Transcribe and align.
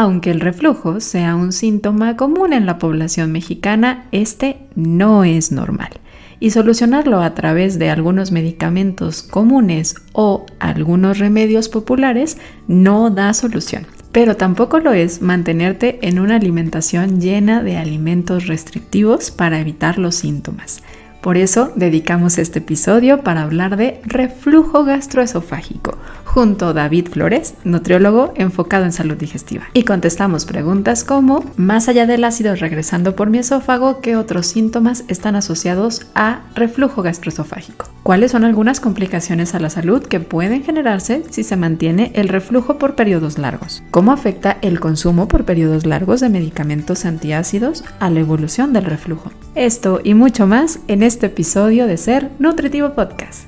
Aunque 0.00 0.30
el 0.30 0.38
reflujo 0.38 1.00
sea 1.00 1.34
un 1.34 1.50
síntoma 1.50 2.16
común 2.16 2.52
en 2.52 2.66
la 2.66 2.78
población 2.78 3.32
mexicana, 3.32 4.06
este 4.12 4.58
no 4.76 5.24
es 5.24 5.50
normal. 5.50 5.90
Y 6.38 6.50
solucionarlo 6.50 7.20
a 7.20 7.34
través 7.34 7.80
de 7.80 7.90
algunos 7.90 8.30
medicamentos 8.30 9.24
comunes 9.24 9.96
o 10.12 10.46
algunos 10.60 11.18
remedios 11.18 11.68
populares 11.68 12.38
no 12.68 13.10
da 13.10 13.34
solución. 13.34 13.88
Pero 14.12 14.36
tampoco 14.36 14.78
lo 14.78 14.92
es 14.92 15.20
mantenerte 15.20 15.98
en 16.02 16.20
una 16.20 16.36
alimentación 16.36 17.20
llena 17.20 17.64
de 17.64 17.76
alimentos 17.76 18.46
restrictivos 18.46 19.32
para 19.32 19.58
evitar 19.58 19.98
los 19.98 20.14
síntomas. 20.14 20.80
Por 21.20 21.36
eso 21.36 21.72
dedicamos 21.74 22.38
este 22.38 22.60
episodio 22.60 23.24
para 23.24 23.42
hablar 23.42 23.76
de 23.76 24.00
reflujo 24.04 24.84
gastroesofágico, 24.84 25.98
junto 26.38 26.68
a 26.68 26.72
David 26.72 27.08
Flores, 27.08 27.54
nutriólogo 27.64 28.32
enfocado 28.36 28.84
en 28.84 28.92
salud 28.92 29.16
digestiva. 29.16 29.64
Y 29.74 29.82
contestamos 29.82 30.44
preguntas 30.44 31.02
como, 31.02 31.44
más 31.56 31.88
allá 31.88 32.06
del 32.06 32.22
ácido 32.22 32.54
regresando 32.54 33.16
por 33.16 33.28
mi 33.28 33.38
esófago, 33.38 34.00
¿qué 34.00 34.14
otros 34.14 34.46
síntomas 34.46 35.02
están 35.08 35.34
asociados 35.34 36.06
a 36.14 36.42
reflujo 36.54 37.02
gastroesofágico? 37.02 37.86
¿Cuáles 38.04 38.30
son 38.30 38.44
algunas 38.44 38.78
complicaciones 38.78 39.56
a 39.56 39.58
la 39.58 39.68
salud 39.68 40.00
que 40.00 40.20
pueden 40.20 40.62
generarse 40.62 41.24
si 41.28 41.42
se 41.42 41.56
mantiene 41.56 42.12
el 42.14 42.28
reflujo 42.28 42.78
por 42.78 42.94
periodos 42.94 43.36
largos? 43.36 43.82
¿Cómo 43.90 44.12
afecta 44.12 44.58
el 44.62 44.78
consumo 44.78 45.26
por 45.26 45.44
periodos 45.44 45.86
largos 45.86 46.20
de 46.20 46.28
medicamentos 46.28 47.04
antiácidos 47.04 47.82
a 47.98 48.10
la 48.10 48.20
evolución 48.20 48.72
del 48.72 48.84
reflujo? 48.84 49.32
Esto 49.56 50.00
y 50.04 50.14
mucho 50.14 50.46
más 50.46 50.78
en 50.86 51.02
este 51.02 51.26
episodio 51.26 51.88
de 51.88 51.96
Ser 51.96 52.30
Nutritivo 52.38 52.94
Podcast. 52.94 53.47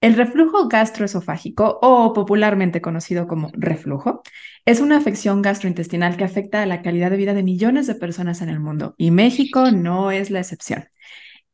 El 0.00 0.14
reflujo 0.14 0.68
gastroesofágico, 0.68 1.80
o 1.82 2.12
popularmente 2.12 2.80
conocido 2.80 3.26
como 3.26 3.50
reflujo, 3.54 4.22
es 4.64 4.80
una 4.80 4.96
afección 4.96 5.42
gastrointestinal 5.42 6.16
que 6.16 6.22
afecta 6.22 6.62
a 6.62 6.66
la 6.66 6.82
calidad 6.82 7.10
de 7.10 7.16
vida 7.16 7.34
de 7.34 7.42
millones 7.42 7.88
de 7.88 7.96
personas 7.96 8.40
en 8.40 8.48
el 8.48 8.60
mundo, 8.60 8.94
y 8.96 9.10
México 9.10 9.72
no 9.72 10.12
es 10.12 10.30
la 10.30 10.38
excepción. 10.38 10.84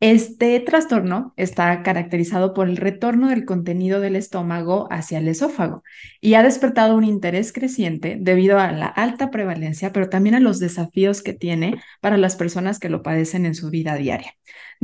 Este 0.01 0.61
trastorno 0.61 1.33
está 1.39 1.83
caracterizado 1.83 2.53
por 2.53 2.69
el 2.69 2.77
retorno 2.77 3.31
del 3.31 3.47
contenido 3.47 4.01
del 4.01 4.17
estómago 4.17 4.89
hacia 4.91 5.19
el 5.19 5.29
esófago 5.29 5.83
y 6.21 6.35
ha 6.35 6.43
despertado 6.43 6.97
un 6.97 7.05
interés 7.05 7.53
creciente 7.53 8.19
debido 8.21 8.59
a 8.59 8.73
la 8.73 8.87
alta 8.87 9.31
prevalencia, 9.31 9.93
pero 9.93 10.11
también 10.11 10.35
a 10.35 10.41
los 10.41 10.59
desafíos 10.59 11.23
que 11.23 11.33
tiene 11.33 11.81
para 12.03 12.19
las 12.19 12.37
personas 12.37 12.79
que 12.79 12.91
lo 12.91 13.03
padecen 13.03 13.47
en 13.47 13.55
su 13.55 13.71
vida 13.71 13.95
diaria 13.95 14.35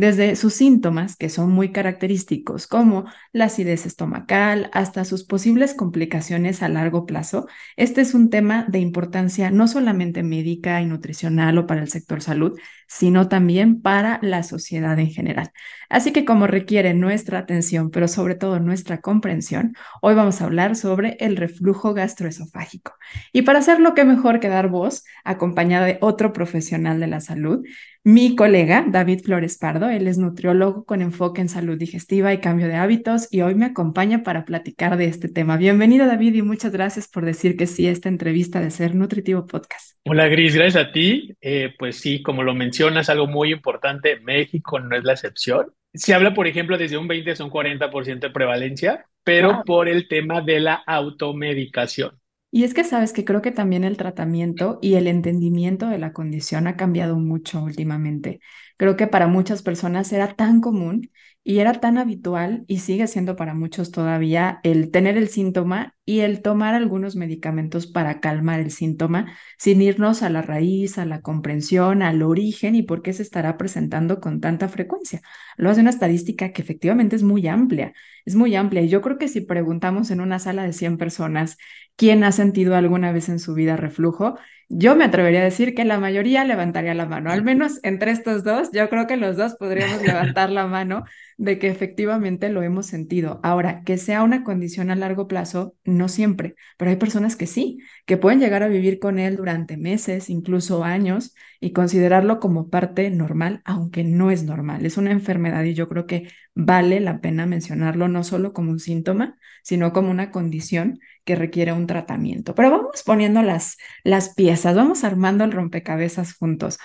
desde 0.01 0.35
sus 0.35 0.55
síntomas, 0.55 1.15
que 1.15 1.29
son 1.29 1.51
muy 1.53 1.73
característicos, 1.73 2.67
como 2.67 3.05
la 3.33 3.45
acidez 3.45 3.85
estomacal, 3.85 4.71
hasta 4.73 5.05
sus 5.05 5.25
posibles 5.25 5.75
complicaciones 5.75 6.63
a 6.63 6.71
largo 6.71 7.05
plazo. 7.05 7.47
Este 7.77 8.01
es 8.01 8.15
un 8.15 8.31
tema 8.31 8.65
de 8.67 8.79
importancia 8.79 9.51
no 9.51 9.69
solamente 9.69 10.23
médica 10.23 10.81
y 10.81 10.87
nutricional 10.87 11.59
o 11.59 11.67
para 11.67 11.83
el 11.83 11.91
sector 11.91 12.23
salud, 12.23 12.59
sino 12.89 13.29
también 13.29 13.83
para 13.83 14.19
la 14.23 14.43
sociedad 14.43 14.99
en 14.99 15.11
general. 15.11 15.51
Así 15.91 16.13
que 16.13 16.25
como 16.25 16.47
requiere 16.47 16.95
nuestra 16.95 17.39
atención, 17.39 17.91
pero 17.91 18.09
sobre 18.09 18.37
todo 18.37 18.59
nuestra 18.59 19.01
comprensión, 19.01 19.77
hoy 20.01 20.15
vamos 20.15 20.41
a 20.41 20.45
hablar 20.47 20.77
sobre 20.77 21.17
el 21.21 21.37
reflujo 21.37 21.93
gastroesofágico. 21.93 22.95
Y 23.33 23.43
para 23.43 23.59
hacerlo, 23.59 23.95
qué 23.95 24.05
mejor 24.05 24.41
que 24.41 24.49
dar 24.49 24.69
voz 24.69 25.05
acompañada 25.25 25.87
de 25.87 25.99
otro 26.01 26.33
profesional 26.33 27.01
de 27.01 27.07
la 27.07 27.21
salud, 27.21 27.65
mi 28.03 28.35
colega 28.35 28.85
David 28.89 29.21
Flores 29.21 29.59
Pardo. 29.59 29.91
Él 29.91 30.07
es 30.07 30.17
nutriólogo 30.17 30.85
con 30.85 31.03
enfoque 31.03 31.41
en 31.41 31.49
salud 31.49 31.77
digestiva 31.77 32.33
y 32.33 32.39
cambio 32.39 32.67
de 32.67 32.77
hábitos 32.77 33.29
y 33.31 33.43
hoy 33.43 33.55
me 33.55 33.67
acompaña 33.67 34.23
para 34.23 34.45
platicar 34.45 34.97
de 34.97 35.05
este 35.07 35.29
tema. 35.29 35.57
Bienvenido 35.57 36.07
David 36.07 36.35
y 36.35 36.43
muchas 36.43 36.73
gracias 36.73 37.09
por 37.09 37.25
decir 37.25 37.57
que 37.57 37.67
sí 37.67 37.87
a 37.87 37.91
esta 37.91 38.09
entrevista 38.09 38.61
de 38.61 38.71
Ser 38.71 38.95
Nutritivo 38.95 39.47
Podcast. 39.47 39.99
Hola 40.05 40.29
Gris, 40.29 40.55
gracias 40.55 40.87
a 40.87 40.93
ti. 40.93 41.37
Eh, 41.41 41.75
pues 41.79 42.01
sí, 42.01 42.23
como 42.23 42.43
lo 42.43 42.55
mencionas, 42.55 43.11
algo 43.11 43.27
muy 43.27 43.53
importante, 43.53 44.19
México 44.21 44.81
no 44.81 44.97
es 44.97 45.05
la 45.05 45.13
excepción. 45.13 45.67
Se 45.93 46.15
habla, 46.15 46.35
por 46.35 46.47
ejemplo, 46.47 46.79
desde 46.79 46.97
un 46.97 47.09
20 47.09 47.35
son 47.37 47.51
40% 47.51 48.21
de 48.21 48.31
prevalencia, 48.31 49.05
pero 49.25 49.63
por 49.67 49.89
el 49.89 50.09
tema 50.09 50.41
de 50.41 50.61
la 50.61 50.75
automedicación. 50.87 52.21
Y 52.53 52.65
es 52.65 52.75
que 52.75 52.83
sabes 52.85 53.13
que 53.13 53.25
creo 53.25 53.43
que 53.43 53.53
también 53.53 53.85
el 53.85 53.97
tratamiento 53.97 54.79
y 54.83 54.95
el 54.95 55.07
entendimiento 55.07 55.87
de 55.89 55.99
la 55.99 56.13
condición 56.13 56.67
ha 56.67 56.77
cambiado 56.77 57.17
mucho 57.19 57.63
últimamente. 57.63 58.41
Creo 58.81 58.97
que 58.97 59.07
para 59.07 59.27
muchas 59.27 59.63
personas 59.63 60.11
era 60.11 60.35
tan 60.35 60.63
común 60.63 61.11
y 61.45 61.59
era 61.59 61.75
tan 61.75 61.99
habitual 61.99 62.65
y 62.67 62.79
sigue 62.79 63.07
siendo 63.09 63.37
para 63.37 63.53
muchos 63.53 63.91
todavía 63.91 64.59
el 64.63 64.91
tener 64.91 65.19
el 65.19 65.29
síntoma 65.29 65.95
y 66.07 66.21
el 66.21 66.41
tomar 66.41 66.75
algunos 66.75 67.15
medicamentos 67.15 67.87
para 67.87 68.21
calmar 68.21 68.59
el 68.61 68.71
síntoma 68.71 69.33
sin 69.59 69.83
irnos 69.83 70.23
a 70.23 70.31
la 70.31 70.41
raíz, 70.41 70.97
a 70.97 71.05
la 71.05 71.21
comprensión, 71.21 72.01
al 72.01 72.23
origen 72.23 72.75
y 72.75 72.83
por 72.83 73.03
qué 73.03 73.13
se 73.13 73.23
estará 73.23 73.59
presentando 73.59 74.19
con 74.19 74.41
tanta 74.41 74.67
frecuencia. 74.69 75.21
Lo 75.59 75.69
hace 75.69 75.83
una 75.83 75.91
estadística 75.91 76.53
que 76.53 76.63
efectivamente 76.63 77.17
es 77.17 77.23
muy 77.23 77.47
amplia, 77.49 77.93
es 78.25 78.35
muy 78.35 78.57
amplia. 78.57 78.81
Y 78.81 78.89
yo 78.89 79.03
creo 79.03 79.19
que 79.19 79.29
si 79.29 79.43
preguntamos 79.43 80.11
en 80.11 80.23
una 80.23 80.39
sala 80.39 80.63
de 80.65 80.73
100 80.73 80.97
personas 80.97 81.59
quién 81.97 82.25
ha 82.25 82.33
sentido 82.33 82.77
alguna 82.77 83.13
vez 83.13 83.29
en 83.29 83.39
su 83.41 83.53
vida 83.53 83.77
reflujo, 83.77 84.39
yo 84.71 84.97
me 84.97 85.05
atrevería 85.05 85.41
a 85.41 85.45
decir 85.45 85.75
que 85.75 85.85
la 85.85 85.99
mayoría 85.99 86.45
levantaría 86.45 86.95
la 86.95 87.07
mano, 87.07 87.31
al 87.33 87.43
menos 87.43 87.81
entre 87.83 88.13
estos 88.13 88.45
dos, 88.45 88.71
yo 88.73 88.89
creo 88.89 89.07
que 89.07 89.17
los 89.17 89.37
dos 89.37 89.55
podríamos 89.57 90.03
levantar 90.03 90.51
la 90.51 90.67
mano 90.67 91.05
de 91.41 91.59
que 91.59 91.69
efectivamente 91.69 92.51
lo 92.51 92.63
hemos 92.63 92.85
sentido. 92.85 93.41
Ahora, 93.43 93.83
que 93.85 93.97
sea 93.97 94.23
una 94.25 94.45
condición 94.45 94.91
a 94.91 94.95
largo 94.95 95.27
plazo, 95.27 95.75
no 95.85 96.09
siempre, 96.11 96.55
pero 96.77 96.91
hay 96.91 96.99
personas 96.99 97.35
que 97.35 97.47
sí, 97.47 97.79
que 98.05 98.19
pueden 98.19 98.41
llegar 98.41 98.63
a 98.63 98.69
vivir 98.69 98.99
con 98.99 99.19
él 99.19 99.37
durante 99.37 99.79
meses, 99.79 100.29
incluso 100.29 100.85
años, 100.85 101.35
y 101.59 101.73
considerarlo 101.73 102.41
como 102.41 102.69
parte 102.69 103.09
normal, 103.09 103.63
aunque 103.65 104.05
no 104.05 104.31
es 104.31 104.43
normal, 104.43 104.85
es 104.85 104.99
una 104.99 105.13
enfermedad 105.13 105.65
y 105.65 105.73
yo 105.73 105.89
creo 105.89 106.07
que 106.07 106.29
vale 106.55 107.01
la 107.01 107.23
pena 107.23 107.47
mencionarlo 107.47 108.07
no 108.09 108.23
solo 108.23 108.53
como 108.53 108.71
un 108.71 108.79
síntoma, 108.79 109.39
sino 109.63 109.95
como 109.95 110.11
una 110.11 110.31
condición 110.31 111.01
que 111.25 111.37
requiere 111.37 111.73
un 111.73 111.87
tratamiento. 111.87 112.55
Pero 112.55 112.71
vamos 112.71 113.03
poniendo 113.03 113.41
las, 113.43 113.79
las 114.05 114.35
piezas, 114.35 114.77
vamos 114.77 115.05
armando 115.05 115.45
el 115.45 115.53
rompecabezas 115.53 116.35
juntos. 116.35 116.79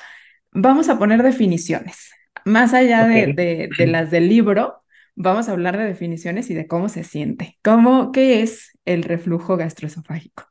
Vamos 0.54 0.88
a 0.88 0.98
poner 0.98 1.24
definiciones. 1.24 2.10
Más 2.46 2.74
allá 2.74 3.08
de, 3.08 3.70
de, 3.76 3.88
las 3.88 4.12
del 4.12 4.30
libro, 4.30 4.84
vamos 5.16 5.50
a 5.50 5.54
hablar 5.54 5.78
de 5.78 5.86
definiciones 5.86 6.50
y 6.50 6.54
de 6.54 6.68
cómo 6.68 6.90
se 6.90 7.04
siente. 7.04 7.58
¿Cómo, 7.64 8.12
¿Qué 8.12 8.42
es 8.42 8.78
el 8.86 9.04
reflujo 9.04 9.58
gastroesofágico? 9.58 10.48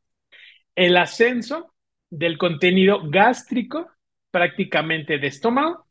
El 0.75 0.97
ascenso 0.97 1.72
del 2.10 2.37
contenido 2.37 3.09
gástrico 3.09 3.91
prácticamente 4.31 5.19
de 5.19 5.28
estómago 5.28 5.87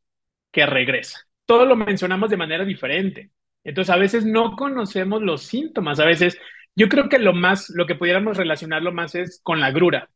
que 0.51 0.65
regresa. 0.65 1.21
Todo 1.45 1.65
lo 1.65 1.75
mencionamos 1.75 2.29
de 2.29 2.37
manera 2.37 2.65
diferente. 2.65 3.31
Entonces, 3.63 3.93
a 3.93 3.97
veces 3.97 4.25
no 4.25 4.55
conocemos 4.57 5.21
los 5.21 5.43
síntomas. 5.43 5.99
A 5.99 6.05
veces 6.05 6.37
yo 6.75 6.89
creo 6.89 7.07
que 7.07 7.19
lo 7.19 7.33
más, 7.33 7.69
lo 7.69 7.85
que 7.85 7.95
pudiéramos 7.95 8.37
relacionarlo 8.37 8.91
más 8.91 9.15
es 9.15 9.39
con 9.41 9.61
la 9.61 9.71
grura, 9.71 10.09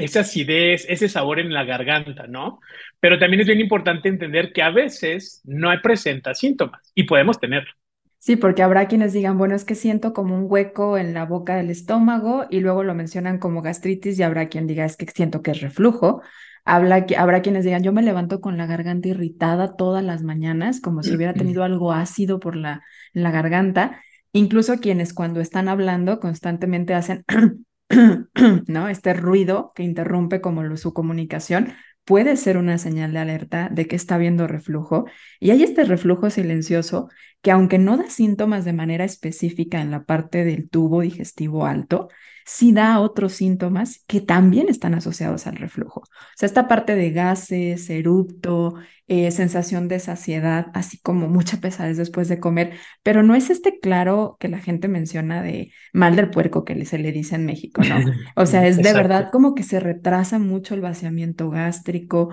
esa 0.00 0.20
acidez, 0.20 0.86
ese 0.88 1.08
sabor 1.08 1.38
en 1.40 1.52
la 1.52 1.64
garganta, 1.64 2.26
¿no? 2.26 2.60
Pero 3.00 3.18
también 3.18 3.40
es 3.40 3.46
bien 3.46 3.60
importante 3.60 4.08
entender 4.08 4.52
que 4.52 4.62
a 4.62 4.70
veces 4.70 5.40
no 5.44 5.70
presenta 5.82 6.34
síntomas 6.34 6.92
y 6.94 7.04
podemos 7.04 7.38
tenerlo. 7.38 7.70
Sí, 8.18 8.36
porque 8.36 8.62
habrá 8.62 8.86
quienes 8.86 9.14
digan, 9.14 9.38
bueno, 9.38 9.54
es 9.54 9.64
que 9.64 9.74
siento 9.74 10.12
como 10.12 10.34
un 10.36 10.44
hueco 10.46 10.98
en 10.98 11.14
la 11.14 11.24
boca 11.24 11.56
del 11.56 11.70
estómago 11.70 12.46
y 12.50 12.60
luego 12.60 12.84
lo 12.84 12.94
mencionan 12.94 13.38
como 13.38 13.62
gastritis 13.62 14.18
y 14.18 14.22
habrá 14.22 14.48
quien 14.50 14.66
diga, 14.66 14.84
es 14.84 14.96
que 14.98 15.06
siento 15.06 15.40
que 15.42 15.52
es 15.52 15.60
reflujo. 15.62 16.20
Habla, 16.66 17.06
habrá 17.16 17.40
quienes 17.40 17.64
digan, 17.64 17.82
yo 17.82 17.92
me 17.92 18.02
levanto 18.02 18.42
con 18.42 18.58
la 18.58 18.66
garganta 18.66 19.08
irritada 19.08 19.74
todas 19.74 20.04
las 20.04 20.22
mañanas, 20.22 20.80
como 20.82 21.02
si 21.02 21.14
hubiera 21.14 21.32
tenido 21.32 21.64
algo 21.64 21.92
ácido 21.92 22.40
por 22.40 22.56
la, 22.56 22.82
la 23.14 23.30
garganta. 23.30 24.02
Incluso 24.32 24.78
quienes 24.80 25.14
cuando 25.14 25.40
están 25.40 25.68
hablando 25.68 26.20
constantemente 26.20 26.92
hacen, 26.94 27.24
¿no? 28.66 28.88
Este 28.88 29.14
ruido 29.14 29.72
que 29.74 29.82
interrumpe 29.82 30.40
como 30.40 30.76
su 30.76 30.92
comunicación 30.92 31.74
puede 32.04 32.36
ser 32.36 32.56
una 32.56 32.78
señal 32.78 33.12
de 33.12 33.18
alerta 33.18 33.68
de 33.70 33.86
que 33.86 33.96
está 33.96 34.14
habiendo 34.14 34.46
reflujo. 34.46 35.06
Y 35.38 35.50
hay 35.50 35.62
este 35.62 35.84
reflujo 35.84 36.30
silencioso 36.30 37.08
que 37.42 37.50
aunque 37.50 37.78
no 37.78 37.96
da 37.96 38.08
síntomas 38.08 38.64
de 38.64 38.72
manera 38.72 39.04
específica 39.04 39.80
en 39.80 39.90
la 39.90 40.04
parte 40.04 40.44
del 40.44 40.68
tubo 40.68 41.00
digestivo 41.02 41.66
alto, 41.66 42.08
sí 42.50 42.72
da 42.72 42.98
otros 42.98 43.34
síntomas 43.34 44.02
que 44.08 44.20
también 44.20 44.68
están 44.68 44.94
asociados 44.94 45.46
al 45.46 45.54
reflujo. 45.54 46.00
O 46.00 46.36
sea, 46.36 46.48
esta 46.48 46.66
parte 46.66 46.96
de 46.96 47.12
gases, 47.12 47.88
erupto, 47.88 48.74
eh, 49.06 49.30
sensación 49.30 49.86
de 49.86 50.00
saciedad, 50.00 50.66
así 50.74 50.98
como 50.98 51.28
mucha 51.28 51.58
pesadez 51.58 51.96
después 51.96 52.28
de 52.28 52.40
comer, 52.40 52.72
pero 53.04 53.22
no 53.22 53.36
es 53.36 53.50
este 53.50 53.78
claro 53.78 54.36
que 54.40 54.48
la 54.48 54.58
gente 54.58 54.88
menciona 54.88 55.44
de 55.44 55.72
mal 55.92 56.16
del 56.16 56.30
puerco 56.30 56.64
que 56.64 56.84
se 56.86 56.98
le 56.98 57.12
dice 57.12 57.36
en 57.36 57.46
México, 57.46 57.82
¿no? 57.88 57.98
O 58.34 58.46
sea, 58.46 58.66
es 58.66 58.78
de 58.78 58.92
verdad 58.94 59.30
como 59.30 59.54
que 59.54 59.62
se 59.62 59.78
retrasa 59.78 60.40
mucho 60.40 60.74
el 60.74 60.80
vaciamiento 60.80 61.50
gástrico, 61.50 62.30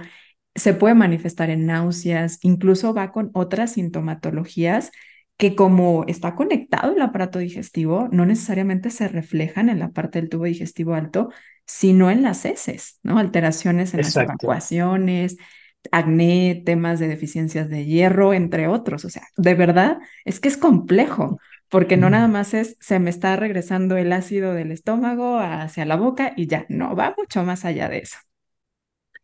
se 0.55 0.73
puede 0.73 0.95
manifestar 0.95 1.51
en 1.51 1.67
náuseas, 1.67 2.39
incluso 2.41 2.91
va 2.91 3.11
con 3.11 3.29
otras 3.35 3.73
sintomatologías 3.73 4.91
que 5.37 5.55
como 5.55 6.03
está 6.07 6.35
conectado 6.35 6.95
el 6.95 7.01
aparato 7.01 7.39
digestivo, 7.39 8.09
no 8.11 8.25
necesariamente 8.25 8.89
se 8.89 9.07
reflejan 9.07 9.69
en 9.69 9.79
la 9.79 9.89
parte 9.89 10.19
del 10.19 10.29
tubo 10.29 10.45
digestivo 10.45 10.95
alto, 10.95 11.29
sino 11.65 12.09
en 12.09 12.23
las 12.23 12.43
heces, 12.45 12.99
¿no? 13.03 13.19
Alteraciones 13.19 13.93
en 13.93 14.01
las 14.01 14.15
evacuaciones, 14.15 15.37
acné, 15.91 16.63
temas 16.65 16.99
de 16.99 17.07
deficiencias 17.07 17.69
de 17.69 17.85
hierro, 17.85 18.33
entre 18.33 18.67
otros. 18.67 19.05
O 19.05 19.09
sea, 19.09 19.23
de 19.37 19.53
verdad 19.53 19.99
es 20.25 20.39
que 20.39 20.47
es 20.47 20.57
complejo, 20.57 21.39
porque 21.69 21.97
no 21.97 22.09
nada 22.09 22.27
más 22.27 22.53
es, 22.53 22.77
se 22.79 22.99
me 22.99 23.09
está 23.09 23.35
regresando 23.35 23.97
el 23.97 24.13
ácido 24.13 24.53
del 24.53 24.71
estómago 24.71 25.37
hacia 25.37 25.85
la 25.85 25.97
boca 25.97 26.33
y 26.35 26.47
ya, 26.47 26.65
no, 26.69 26.95
va 26.95 27.13
mucho 27.15 27.43
más 27.43 27.63
allá 27.63 27.89
de 27.89 27.99
eso. 27.99 28.17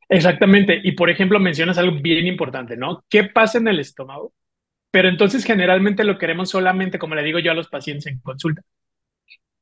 Exactamente. 0.10 0.80
Y 0.84 0.92
por 0.92 1.10
ejemplo, 1.10 1.40
mencionas 1.40 1.78
algo 1.78 2.00
bien 2.02 2.28
importante, 2.28 2.78
¿no? 2.78 3.04
¿Qué 3.10 3.24
pasa 3.24 3.58
en 3.58 3.68
el 3.68 3.80
estómago? 3.80 4.34
Pero 4.94 5.10
entonces 5.10 5.44
generalmente 5.44 6.04
lo 6.04 6.20
queremos 6.20 6.52
solamente, 6.52 7.00
como 7.00 7.16
le 7.16 7.24
digo 7.24 7.40
yo 7.40 7.50
a 7.50 7.56
los 7.56 7.68
pacientes 7.68 8.06
en 8.06 8.20
consulta, 8.20 8.62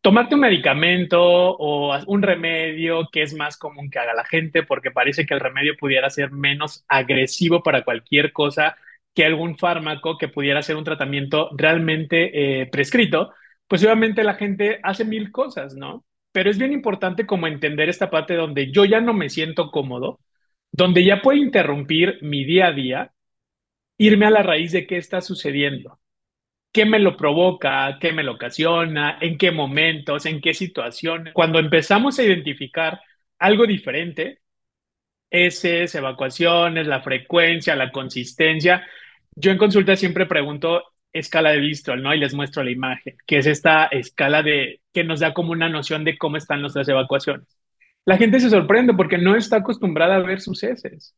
tomarte 0.01 0.36
un 0.36 0.42
medicamento 0.42 1.22
o 1.22 1.98
un 2.07 2.22
remedio 2.22 3.07
que 3.10 3.22
es 3.22 3.33
más 3.33 3.56
común 3.57 3.89
que 3.89 4.00
haga 4.00 4.13
la 4.13 4.25
gente 4.25 4.63
porque 4.63 4.92
parece 4.92 5.25
que 5.25 5.33
el 5.33 5.39
remedio 5.39 5.78
pudiera 5.80 6.10
ser 6.10 6.31
menos 6.31 6.83
agresivo 6.89 7.63
para 7.63 7.86
cualquier 7.86 8.33
cosa 8.33 8.75
que 9.16 9.24
algún 9.24 9.57
fármaco 9.57 10.18
que 10.18 10.28
pudiera 10.28 10.62
ser 10.63 10.75
un 10.75 10.83
tratamiento 10.83 11.50
realmente 11.57 12.62
eh, 12.62 12.66
prescrito, 12.66 13.31
pues 13.69 13.81
obviamente 13.86 14.25
la 14.25 14.34
gente 14.34 14.81
hace 14.84 15.06
mil 15.06 15.31
cosas, 15.31 15.75
¿no? 15.75 16.04
Pero 16.34 16.50
es 16.50 16.57
bien 16.57 16.74
importante 16.74 17.25
como 17.25 17.48
entender 17.48 17.88
esta 17.88 18.10
parte 18.10 18.36
donde 18.36 18.69
yo 18.69 18.84
ya 18.84 19.00
no 19.00 19.13
me 19.13 19.30
siento 19.30 19.72
cómodo, 19.72 20.19
donde 20.74 21.06
ya 21.06 21.22
puedo 21.22 21.38
interrumpir 21.38 22.19
mi 22.22 22.44
día 22.44 22.68
a 22.68 22.74
día 22.74 23.13
irme 24.01 24.25
a 24.25 24.31
la 24.31 24.42
raíz 24.42 24.71
de 24.71 24.88
qué 24.88 24.98
está 24.98 25.21
sucediendo, 25.21 26.00
qué 26.71 26.86
me 26.86 26.98
lo 26.98 27.15
provoca, 27.15 28.00
qué 28.01 28.12
me 28.12 28.24
lo 28.24 28.33
ocasiona, 28.33 29.19
en 29.21 29.38
qué 29.38 29.51
momentos, 29.51 30.25
en 30.25 30.42
qué 30.42 30.56
situaciones. 30.56 31.36
Cuando 31.36 31.59
empezamos 31.59 32.18
a 32.18 32.24
identificar 32.24 33.00
algo 33.38 33.68
diferente, 33.68 34.39
heces, 35.30 35.94
evacuaciones, 35.94 36.88
la 36.88 37.01
frecuencia, 37.01 37.75
la 37.75 37.92
consistencia, 37.92 38.88
yo 39.36 39.51
en 39.51 39.59
consulta 39.59 39.95
siempre 39.95 40.25
pregunto 40.25 40.83
escala 41.13 41.51
de 41.51 41.59
Bristol, 41.59 42.01
¿no? 42.01 42.12
Y 42.15 42.19
les 42.19 42.33
muestro 42.33 42.63
la 42.63 42.71
imagen, 42.71 43.15
que 43.27 43.38
es 43.38 43.45
esta 43.45 43.86
escala 43.86 44.42
de 44.42 44.81
que 44.92 45.03
nos 45.03 45.19
da 45.19 45.31
como 45.31 45.51
una 45.51 45.69
noción 45.69 46.03
de 46.06 46.18
cómo 46.18 46.38
están 46.38 46.62
nuestras 46.62 46.89
evacuaciones. 46.89 47.48
La 48.06 48.18
gente 48.18 48.39
se 48.39 48.50
sorprende 48.50 48.95
porque 48.95 49.19
no 49.19 49.36
está 49.36 49.57
acostumbrada 49.57 50.15
a 50.15 50.19
ver 50.21 50.42
sus 50.42 50.63
heces. 50.63 51.15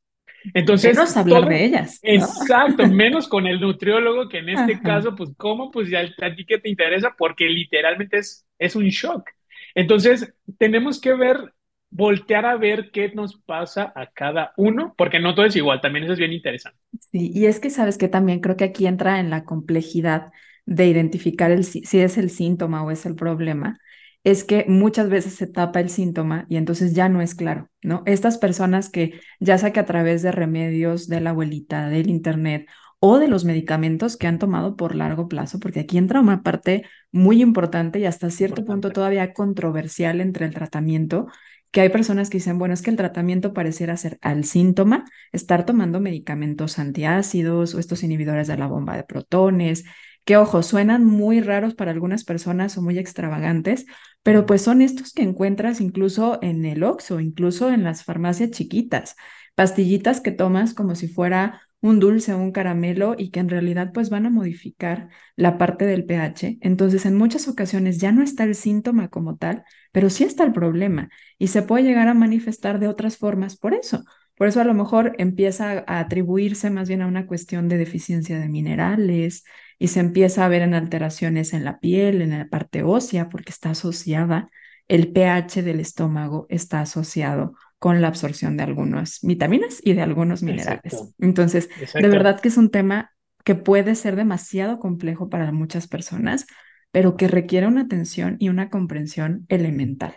Entonces, 0.54 0.96
menos 0.96 1.16
hablar 1.18 1.48
de 1.48 1.66
ellas. 1.66 2.00
Exacto, 2.02 2.88
menos 2.88 3.28
con 3.28 3.48
el 3.48 3.60
nutriólogo, 3.60 4.28
que 4.30 4.40
en 4.40 4.50
este 4.50 4.80
caso, 4.82 5.16
pues, 5.16 5.32
¿cómo? 5.38 5.72
Pues 5.72 5.90
ya 5.90 6.02
a 6.02 6.36
ti 6.36 6.46
que 6.46 6.60
te 6.60 6.70
interesa, 6.70 7.16
porque 7.18 7.48
literalmente 7.48 8.18
es, 8.18 8.46
es 8.60 8.76
un 8.76 8.86
shock. 8.86 9.30
Entonces, 9.76 10.34
tenemos 10.58 11.00
que 11.00 11.14
ver, 11.14 11.54
voltear 11.90 12.46
a 12.46 12.58
ver 12.58 12.92
qué 12.92 13.12
nos 13.14 13.36
pasa 13.42 13.92
a 13.96 14.08
cada 14.08 14.54
uno, 14.58 14.94
porque 14.98 15.20
no 15.20 15.34
todo 15.36 15.46
es 15.46 15.56
igual, 15.56 15.82
también 15.82 16.06
eso 16.06 16.14
es 16.14 16.20
bien 16.20 16.34
interesante. 16.34 16.80
Sí, 17.12 17.32
y 17.34 17.46
es 17.46 17.60
que 17.60 17.70
sabes 17.70 17.98
que 17.98 18.08
también 18.08 18.40
creo 18.40 18.58
que 18.58 18.66
aquí 18.66 18.86
entra 18.86 19.20
en 19.20 19.30
la 19.30 19.46
complejidad 19.46 20.32
de 20.66 20.88
identificar 20.88 21.52
el, 21.52 21.64
si 21.66 22.00
es 22.00 22.18
el 22.18 22.30
síntoma 22.30 22.84
o 22.84 22.92
es 22.92 23.06
el 23.06 23.16
problema 23.16 23.80
es 24.24 24.44
que 24.44 24.66
muchas 24.68 25.10
veces 25.10 25.36
se 25.36 25.48
tapa 25.48 25.80
el 25.82 25.90
síntoma 25.90 26.46
y 26.50 26.58
entonces 26.58 26.94
ya 26.94 27.10
no 27.10 27.22
es 27.22 27.36
claro, 27.36 27.70
¿no? 27.82 28.04
Estas 28.06 28.38
personas 28.38 28.90
que 28.90 29.20
ya 29.40 29.58
sea 29.58 29.74
que 29.74 29.80
a 29.80 29.86
través 29.86 30.22
de 30.22 30.32
remedios 30.32 31.08
de 31.08 31.22
la 31.22 31.32
abuelita, 31.32 31.90
del 31.90 32.10
internet 32.10 32.68
o 33.00 33.20
de 33.20 33.28
los 33.28 33.44
medicamentos 33.44 34.16
que 34.16 34.28
han 34.28 34.40
tomado 34.40 34.78
por 34.78 34.96
largo 34.96 35.28
plazo, 35.28 35.60
porque 35.60 35.82
aquí 35.82 35.98
entra 35.98 36.22
una 36.22 36.42
parte 36.42 36.86
muy 37.12 37.42
importante 37.42 38.00
y 38.00 38.06
hasta 38.06 38.30
cierto 38.32 38.64
punto 38.64 38.92
todavía 38.92 39.34
controversial 39.34 40.22
entre 40.22 40.46
el 40.46 40.54
tratamiento, 40.54 41.28
que 41.72 41.82
hay 41.82 41.90
personas 41.90 42.30
que 42.30 42.38
dicen, 42.38 42.60
bueno, 42.60 42.74
es 42.74 42.82
que 42.82 42.92
el 42.92 42.96
tratamiento 42.96 43.52
pareciera 43.52 43.98
ser 43.98 44.20
al 44.22 44.46
síntoma, 44.46 45.06
estar 45.34 45.66
tomando 45.66 46.00
medicamentos 46.00 46.80
antiácidos 46.80 47.76
o 47.76 47.80
estos 47.80 48.04
inhibidores 48.04 48.48
de 48.48 48.58
la 48.58 48.68
bomba 48.68 48.96
de 48.96 49.04
protones, 49.04 49.84
que 50.26 50.38
ojo, 50.38 50.64
suenan 50.64 51.06
muy 51.06 51.42
raros 51.42 51.76
para 51.76 51.92
algunas 51.92 52.24
personas 52.24 52.78
o 52.78 52.82
muy 52.82 52.98
extravagantes, 52.98 53.86
pero 54.24 54.46
pues 54.46 54.62
son 54.62 54.82
estos 54.82 55.14
que 55.14 55.24
encuentras 55.24 55.82
incluso 55.82 56.40
en 56.42 56.66
el 56.66 56.84
Oxxo, 56.84 57.20
incluso 57.20 57.72
en 57.72 57.84
las 57.84 58.04
farmacias 58.04 58.52
chiquitas, 58.52 59.16
pastillitas 59.56 60.22
que 60.22 60.32
tomas 60.32 60.74
como 60.74 60.96
si 60.96 61.08
fuera 61.08 61.62
un 61.82 62.00
dulce 62.00 62.34
o 62.34 62.38
un 62.38 62.54
caramelo 62.54 63.16
y 63.18 63.30
que 63.30 63.42
en 63.42 63.50
realidad 63.50 63.92
pues 63.94 64.10
van 64.10 64.26
a 64.26 64.30
modificar 64.30 65.10
la 65.36 65.58
parte 65.58 65.86
del 65.86 66.06
pH. 66.06 66.58
Entonces 66.62 67.06
en 67.06 67.16
muchas 67.18 67.50
ocasiones 67.50 67.98
ya 67.98 68.14
no 68.14 68.24
está 68.24 68.46
el 68.46 68.56
síntoma 68.56 69.10
como 69.10 69.36
tal, 69.36 69.64
pero 69.92 70.10
sí 70.10 70.24
está 70.24 70.46
el 70.46 70.54
problema 70.54 71.10
y 71.38 71.48
se 71.48 71.62
puede 71.62 71.84
llegar 71.84 72.08
a 72.08 72.14
manifestar 72.14 72.80
de 72.80 72.88
otras 72.88 73.18
formas 73.18 73.58
por 73.58 73.74
eso. 73.74 74.06
Por 74.36 74.48
eso 74.48 74.62
a 74.62 74.64
lo 74.64 74.74
mejor 74.74 75.14
empieza 75.20 75.84
a 75.86 76.00
atribuirse 76.00 76.70
más 76.70 76.88
bien 76.88 77.02
a 77.02 77.08
una 77.08 77.28
cuestión 77.28 77.68
de 77.68 77.78
deficiencia 77.78 78.40
de 78.40 78.48
minerales, 78.50 79.44
y 79.84 79.90
se 79.90 80.00
empieza 80.00 80.46
a 80.46 80.48
ver 80.48 80.62
en 80.62 80.76
alteraciones 80.76 81.52
en 81.52 81.66
la 81.66 81.82
piel, 81.82 82.22
en 82.22 82.30
la 82.30 82.48
parte 82.48 82.84
ósea, 82.84 83.28
porque 83.28 83.52
está 83.52 83.72
asociada, 83.72 84.50
el 84.88 85.12
pH 85.12 85.62
del 85.62 85.82
estómago 85.82 86.46
está 86.48 86.80
asociado 86.80 87.54
con 87.80 88.00
la 88.02 88.08
absorción 88.08 88.56
de 88.56 88.64
algunas 88.64 89.20
vitaminas 89.24 89.82
y 89.84 89.92
de 89.92 90.02
algunos 90.02 90.42
minerales. 90.42 91.14
Entonces, 91.20 91.70
de 91.98 92.08
verdad 92.08 92.40
que 92.40 92.48
es 92.48 92.56
un 92.56 92.72
tema 92.72 93.12
que 93.44 93.56
puede 93.56 93.96
ser 93.96 94.16
demasiado 94.16 94.80
complejo 94.80 95.30
para 95.30 95.52
muchas 95.52 95.90
personas, 95.90 96.46
pero 96.92 97.18
que 97.18 97.28
requiere 97.28 97.68
una 97.68 97.82
atención 97.82 98.38
y 98.40 98.48
una 98.48 98.70
comprensión 98.70 99.46
elemental. 99.50 100.16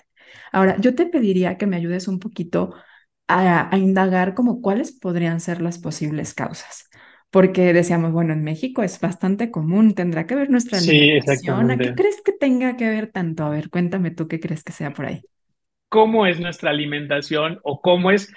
Ahora, 0.53 0.77
yo 0.79 0.95
te 0.95 1.07
pediría 1.07 1.59
que 1.59 1.67
me 1.67 1.75
ayudes 1.75 2.07
un 2.07 2.21
poquito 2.21 2.73
a, 3.27 3.75
a 3.75 3.79
indagar 3.79 4.35
como 4.35 4.63
cuáles 4.63 4.93
podrían 4.93 5.41
ser 5.41 5.61
las 5.61 5.79
posibles 5.79 6.35
causas 6.35 6.86
porque 7.37 7.75
decíamos, 7.75 8.13
bueno, 8.13 8.33
en 8.33 8.43
México 8.43 8.83
es 8.83 8.99
bastante 8.99 9.51
común, 9.51 9.95
tendrá 9.95 10.27
que 10.27 10.35
ver 10.35 10.49
nuestra 10.49 10.79
alimentación. 10.79 11.71
¿A 11.71 11.77
qué 11.77 11.95
crees 11.95 12.23
que 12.25 12.33
tenga 12.33 12.79
que 12.79 12.89
ver 12.89 13.09
tanto? 13.09 13.45
A 13.45 13.51
ver, 13.51 13.69
cuéntame 13.69 14.11
tú 14.11 14.27
qué 14.27 14.41
crees 14.41 14.65
que 14.65 14.73
sea 14.73 14.95
por 14.95 15.05
ahí. 15.05 15.21
¿Cómo 15.91 16.25
es 16.27 16.41
nuestra 16.41 16.71
alimentación 16.71 17.61
o 17.63 17.83
cómo 17.83 18.11
es, 18.11 18.33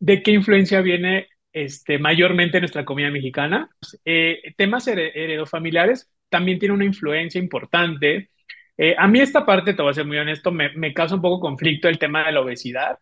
de 0.00 0.22
qué 0.22 0.32
influencia 0.32 0.82
viene 0.82 1.28
este, 1.50 1.98
mayormente 1.98 2.60
nuestra 2.60 2.84
comida 2.84 3.10
mexicana? 3.10 3.70
Eh, 4.04 4.42
temas 4.58 4.86
heredofamiliares 4.86 6.10
también 6.28 6.58
tiene 6.58 6.74
una 6.74 6.84
influencia 6.84 7.38
importante. 7.38 8.28
Eh, 8.76 8.94
a 8.98 9.08
mí 9.08 9.20
esta 9.20 9.46
parte, 9.46 9.72
te 9.72 9.80
voy 9.80 9.92
a 9.92 9.94
ser 9.94 10.04
muy 10.04 10.18
honesto, 10.18 10.52
me, 10.52 10.74
me 10.74 10.92
causa 10.92 11.14
un 11.14 11.22
poco 11.22 11.40
conflicto 11.40 11.88
el 11.88 11.98
tema 11.98 12.26
de 12.26 12.32
la 12.32 12.42
obesidad, 12.42 12.98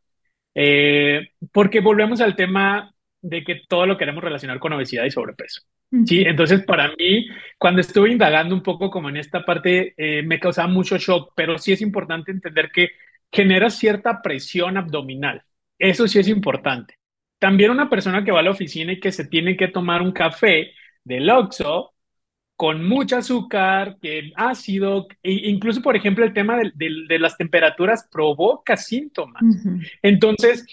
eh, 0.54 1.30
porque 1.50 1.80
volvemos 1.80 2.20
al 2.20 2.36
tema 2.36 2.94
de 3.22 3.44
que 3.44 3.62
todo 3.68 3.86
lo 3.86 3.96
queremos 3.96 4.22
relacionar 4.22 4.58
con 4.58 4.72
obesidad 4.72 5.04
y 5.04 5.10
sobrepeso. 5.10 5.62
Sí, 6.06 6.22
entonces 6.22 6.64
para 6.64 6.92
mí, 6.96 7.26
cuando 7.58 7.80
estuve 7.80 8.10
indagando 8.10 8.54
un 8.54 8.62
poco 8.62 8.90
como 8.90 9.08
en 9.08 9.16
esta 9.16 9.44
parte, 9.44 9.94
eh, 9.96 10.22
me 10.22 10.38
causaba 10.38 10.68
mucho 10.68 10.96
shock, 10.98 11.32
pero 11.34 11.58
sí 11.58 11.72
es 11.72 11.82
importante 11.82 12.30
entender 12.30 12.70
que 12.72 12.90
genera 13.32 13.70
cierta 13.70 14.22
presión 14.22 14.76
abdominal. 14.76 15.42
Eso 15.78 16.06
sí 16.06 16.18
es 16.18 16.28
importante. 16.28 16.94
También 17.38 17.70
una 17.70 17.90
persona 17.90 18.24
que 18.24 18.30
va 18.30 18.40
a 18.40 18.42
la 18.42 18.50
oficina 18.50 18.92
y 18.92 19.00
que 19.00 19.12
se 19.12 19.26
tiene 19.26 19.56
que 19.56 19.68
tomar 19.68 20.02
un 20.02 20.12
café 20.12 20.72
del 21.02 21.28
Oxxo 21.28 21.92
con 22.54 22.86
mucho 22.86 23.16
azúcar, 23.16 23.96
que 24.02 24.32
ácido, 24.36 25.08
e 25.22 25.48
incluso, 25.48 25.80
por 25.80 25.96
ejemplo, 25.96 26.26
el 26.26 26.34
tema 26.34 26.58
de, 26.58 27.18
las 27.18 27.38
temperaturas 27.38 28.06
provoca 28.12 28.76
síntomas. 28.76 29.42
Entonces, 30.02 30.66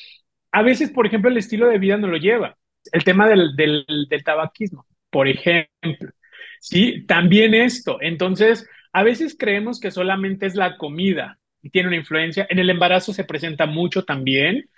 a 0.51 0.61
veces, 0.61 0.91
por 0.91 1.05
ejemplo, 1.05 1.29
el 1.29 1.37
estilo 1.37 1.67
de 1.67 1.77
vida 1.77 1.97
no 1.97 2.07
lo 2.07 2.17
lleva. 2.17 2.57
El 2.91 3.03
tema 3.03 3.27
del, 3.27 3.55
del, 3.55 4.23
tabaquismo, 4.23 4.85
por 5.09 5.27
ejemplo. 5.27 6.11
Sí, 6.59 7.05
también 7.05 7.53
esto. 7.53 7.97
Entonces, 8.01 8.67
a 8.93 9.03
veces 9.03 9.35
creemos 9.37 9.79
que 9.79 9.91
solamente 9.91 10.45
es 10.45 10.55
la 10.55 10.77
comida 10.77 11.37
y 11.61 11.69
tiene 11.69 11.89
una 11.89 11.97
influencia. 11.97 12.47
En 12.49 12.59
el 12.59 12.69
embarazo 12.69 13.13
se 13.13 13.25
presenta 13.25 13.65
mucho 13.65 14.03
también, 14.03 14.69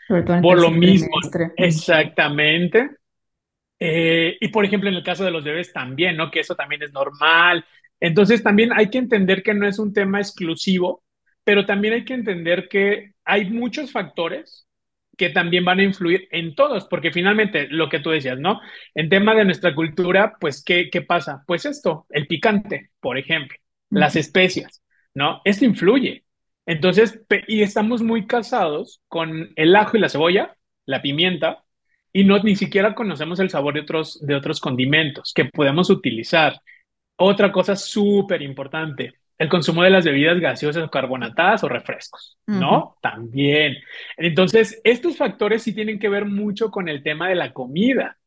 por 0.42 0.60
lo 0.60 0.72
mismo. 0.72 1.16
Exactamente. 1.56 2.90
Eh, 3.80 4.38
y 4.42 4.48
por 4.50 4.66
ejemplo, 4.66 4.90
en 4.90 4.96
el 4.96 5.04
caso 5.04 5.24
de 5.24 5.32
los 5.32 5.44
bebés 5.44 5.72
también, 5.72 6.18
¿no? 6.18 6.32
Que 6.32 6.42
eso 6.42 6.56
también 6.56 6.84
es 6.84 6.92
normal. 6.92 7.64
Entonces, 8.00 8.44
también 8.44 8.72
hay 8.74 8.90
que 8.90 8.98
entender 8.98 9.44
que 9.44 9.54
no 9.54 9.68
es 9.68 9.80
un 9.80 9.94
tema 9.94 10.20
exclusivo, 10.20 11.04
pero 11.44 11.66
también 11.66 11.94
hay 11.94 12.06
que 12.06 12.14
entender 12.14 12.68
que 12.68 13.14
hay 13.24 13.50
muchos 13.50 13.92
factores 13.92 14.69
que 15.20 15.30
también 15.30 15.66
van 15.66 15.80
a 15.80 15.84
influir 15.84 16.30
en 16.32 16.56
todos, 16.56 16.86
porque 16.86 17.12
finalmente 17.12 17.68
lo 17.70 17.90
que 17.90 18.00
tú 18.00 18.10
decías, 18.10 18.40
¿no? 18.40 18.62
En 18.96 19.10
tema 19.10 19.36
de 19.36 19.44
nuestra 19.44 19.76
cultura, 19.76 20.38
pues, 20.40 20.64
¿qué, 20.64 20.90
qué 20.90 21.02
pasa? 21.02 21.44
Pues 21.46 21.66
esto, 21.66 22.08
el 22.10 22.26
picante, 22.26 22.92
por 23.02 23.18
ejemplo, 23.18 23.58
las 23.90 24.16
especias, 24.16 24.82
¿no? 25.14 25.42
Esto 25.44 25.66
influye. 25.66 26.24
Entonces, 26.66 27.22
y 27.48 27.64
estamos 27.64 28.02
muy 28.02 28.28
casados 28.28 29.02
con 29.10 29.52
el 29.58 29.76
ajo 29.76 29.98
y 29.98 30.00
la 30.00 30.08
cebolla, 30.10 30.56
la 30.86 31.02
pimienta, 31.02 31.66
y 32.14 32.24
no 32.24 32.40
ni 32.40 32.56
siquiera 32.56 32.96
conocemos 32.96 33.40
el 33.42 33.50
sabor 33.50 33.74
de 33.74 33.82
otros, 33.82 34.26
de 34.26 34.36
otros 34.36 34.62
condimentos 34.62 35.34
que 35.34 35.46
podemos 35.46 35.90
utilizar. 35.90 36.62
Otra 37.18 37.52
cosa 37.52 37.76
súper 37.76 38.42
importante, 38.42 39.16
el 39.40 39.48
consumo 39.48 39.84
de 39.84 39.90
las 39.90 40.04
bebidas 40.04 40.40
gaseosas 40.40 40.84
o 40.84 40.92
carbonatadas 40.92 41.64
o 41.64 41.70
refrescos, 41.70 42.38
¿no? 42.46 42.98
También. 43.02 43.78
Entonces, 44.18 44.82
estos 44.84 45.16
factores 45.16 45.64
sí 45.64 45.74
tienen 45.74 45.98
que 45.98 46.10
ver 46.10 46.26
mucho 46.26 46.70
con 46.70 46.90
el 46.90 47.02
tema 47.02 47.30
de 47.30 47.36
la 47.36 47.54
comida. 47.54 48.18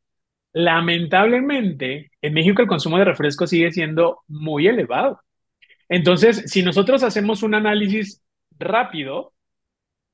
Lamentablemente, 0.55 2.11
en 2.23 2.33
México 2.33 2.63
el 2.63 2.69
consumo 2.69 2.99
de 2.99 3.05
refrescos 3.05 3.51
sigue 3.51 3.71
siendo 3.71 4.23
muy 4.27 4.67
elevado. 4.67 5.21
Entonces, 5.91 6.51
si 6.51 6.63
nosotros 6.63 7.03
hacemos 7.03 7.43
un 7.43 7.55
análisis 7.55 8.23
rápido, 8.59 9.35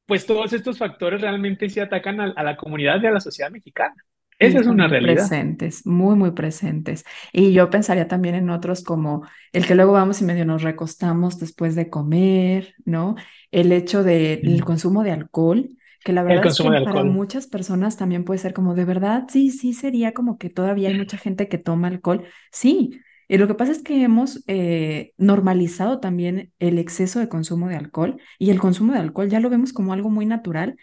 pues 0.05 0.27
todos 0.27 0.53
estos 0.53 0.79
factores 0.79 1.21
realmente 1.21 1.69
sí 1.69 1.79
atacan 1.79 2.21
a, 2.21 2.43
la 2.43 2.57
comunidad 2.57 3.01
y 3.01 3.07
a 3.07 3.13
la 3.13 3.21
sociedad 3.21 3.53
mexicana. 3.53 3.95
Esa 4.39 4.61
es 4.61 4.67
una 4.67 4.89
realidad. 4.89 5.15
Presentes, 5.17 5.87
muy, 5.87 6.17
muy 6.17 6.31
presentes. 6.33 7.05
Y 7.33 7.53
yo 7.53 7.71
pensaría 7.71 8.09
también 8.09 8.35
en 8.35 8.51
otros 8.51 8.83
como 8.83 9.27
el 9.53 9.67
que 9.67 9.75
luego 9.75 9.93
vamos 9.93 10.21
y 10.21 10.25
medio 10.25 10.45
nos 10.45 10.63
recostamos 10.63 11.39
después 11.39 11.75
de 11.75 11.91
comer, 11.91 12.75
¿no? 12.85 13.17
El 13.51 13.73
hecho 13.73 14.05
del 14.05 14.65
consumo 14.65 15.03
de 15.03 15.13
alcohol, 15.13 15.69
que 16.05 16.13
la 16.13 16.23
verdad 16.23 16.47
es 16.47 16.59
que 16.59 16.77
para 16.85 17.03
muchas 17.03 17.47
personas 17.47 17.97
también 17.97 18.25
puede 18.25 18.39
ser 18.39 18.55
como, 18.55 18.75
de 18.75 18.85
verdad, 18.85 19.25
sí, 19.29 19.51
sí 19.51 19.73
sería 19.73 20.13
como 20.13 20.39
que 20.39 20.51
todavía 20.51 20.89
hay 20.89 20.95
mucha 20.95 21.19
gente 21.19 21.49
que 21.49 21.59
toma 21.59 21.89
alcohol. 21.89 22.25
Sí, 22.53 23.01
y 23.29 23.37
lo 23.39 23.47
que 23.47 23.55
pasa 23.55 23.73
es 23.73 23.83
que 23.83 24.03
hemos 24.03 24.43
eh, 24.47 25.13
normalizado 25.19 26.01
también 26.01 26.53
el 26.59 26.79
exceso 26.79 27.19
de 27.19 27.29
consumo 27.29 27.69
de 27.69 27.77
alcohol 27.77 28.21
y 28.39 28.51
el 28.51 28.59
consumo 28.59 28.95
de 28.95 29.01
alcohol 29.01 29.29
ya 29.29 29.41
lo 29.41 29.51
vemos 29.51 29.73
como 29.73 29.93
algo 29.93 30.11
muy 30.11 30.27
natural 30.27 30.77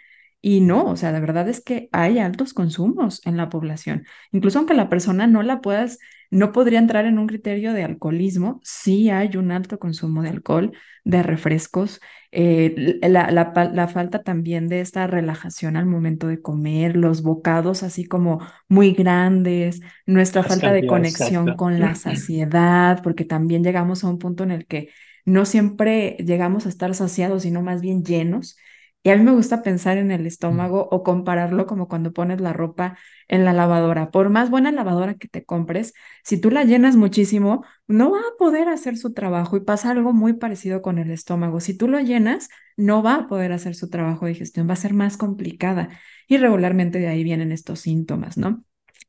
y 0.48 0.62
no, 0.62 0.86
o 0.86 0.96
sea, 0.96 1.12
de 1.12 1.20
verdad 1.20 1.50
es 1.50 1.60
que 1.60 1.90
hay 1.92 2.20
altos 2.20 2.54
consumos 2.54 3.20
en 3.26 3.36
la 3.36 3.50
población. 3.50 4.06
Incluso 4.32 4.60
aunque 4.60 4.76
la 4.76 4.90
persona 4.90 5.26
no 5.26 5.42
la 5.42 5.60
puedas, 5.60 5.98
no 6.30 6.52
podría 6.52 6.78
entrar 6.78 7.08
en 7.08 7.18
un 7.18 7.26
criterio 7.26 7.74
de 7.74 7.84
alcoholismo, 7.84 8.60
sí 8.64 9.10
hay 9.10 9.38
un 9.38 9.50
alto 9.52 9.80
consumo 9.80 10.22
de 10.22 10.30
alcohol, 10.30 10.72
de 11.04 11.24
refrescos, 11.24 12.00
eh, 12.32 13.00
la, 13.02 13.32
la, 13.32 13.88
falta 13.88 14.22
también 14.22 14.68
de 14.68 14.82
esta 14.82 15.08
relajación 15.08 15.78
al 15.78 15.88
momento 15.88 16.28
de 16.28 16.40
comer, 16.40 16.96
los 16.96 17.24
bocados 17.24 17.82
así 17.82 18.06
como 18.06 18.40
muy 18.70 18.92
grandes, 18.92 19.82
nuestra 20.06 20.44
falta 20.44 20.72
de 20.72 20.86
conexión 20.86 21.56
con 21.56 21.80
la 21.80 21.96
saciedad, 21.96 23.02
porque 23.02 23.26
también 23.26 23.64
llegamos 23.64 24.04
a 24.04 24.10
un 24.10 24.20
punto 24.20 24.44
en 24.44 24.52
el 24.52 24.68
que 24.68 24.90
no 25.26 25.46
siempre 25.46 26.18
llegamos 26.20 26.68
a 26.68 26.70
estar 26.70 26.94
saciados, 26.94 27.42
sino 27.42 27.64
más 27.64 27.82
bien 27.82 28.04
llenos. 28.04 28.58
Y 29.06 29.12
a 29.12 29.18
mí 29.18 29.24
me 29.24 29.32
gusta 29.34 29.62
pensar 29.62 30.00
en 30.00 30.12
el 30.12 30.26
estómago 30.26 30.90
o 30.92 31.04
compararlo 31.04 31.68
como 31.68 31.88
cuando 31.88 32.12
pones 32.12 32.42
la 32.42 32.54
ropa 32.54 32.98
en 33.28 33.46
la 33.46 33.54
lavadora. 33.54 34.10
Por 34.10 34.30
más 34.32 34.50
buena 34.50 34.72
lavadora 34.72 35.14
que 35.16 35.28
te 35.28 35.46
compres, 35.46 35.94
si 36.24 36.42
tú 36.42 36.50
la 36.50 36.64
llenas 36.64 36.96
muchísimo, 36.96 37.64
no 37.88 38.12
va 38.12 38.20
a 38.20 38.38
poder 38.40 38.68
hacer 38.68 38.98
su 38.98 39.14
trabajo 39.14 39.58
y 39.58 39.62
pasa 39.62 39.92
algo 39.92 40.12
muy 40.12 40.34
parecido 40.34 40.82
con 40.82 40.98
el 40.98 41.12
estómago. 41.12 41.60
Si 41.60 41.78
tú 41.78 41.88
lo 41.88 42.00
llenas, 42.00 42.50
no 42.78 43.04
va 43.04 43.16
a 43.16 43.28
poder 43.28 43.52
hacer 43.54 43.76
su 43.76 43.90
trabajo 43.92 44.26
de 44.26 44.32
digestión, 44.34 44.68
va 44.68 44.74
a 44.74 44.76
ser 44.78 44.94
más 44.96 45.18
complicada 45.18 45.90
y 46.28 46.38
regularmente 46.38 46.98
de 47.00 47.08
ahí 47.08 47.24
vienen 47.24 47.52
estos 47.52 47.82
síntomas, 47.82 48.38
¿no? 48.38 48.64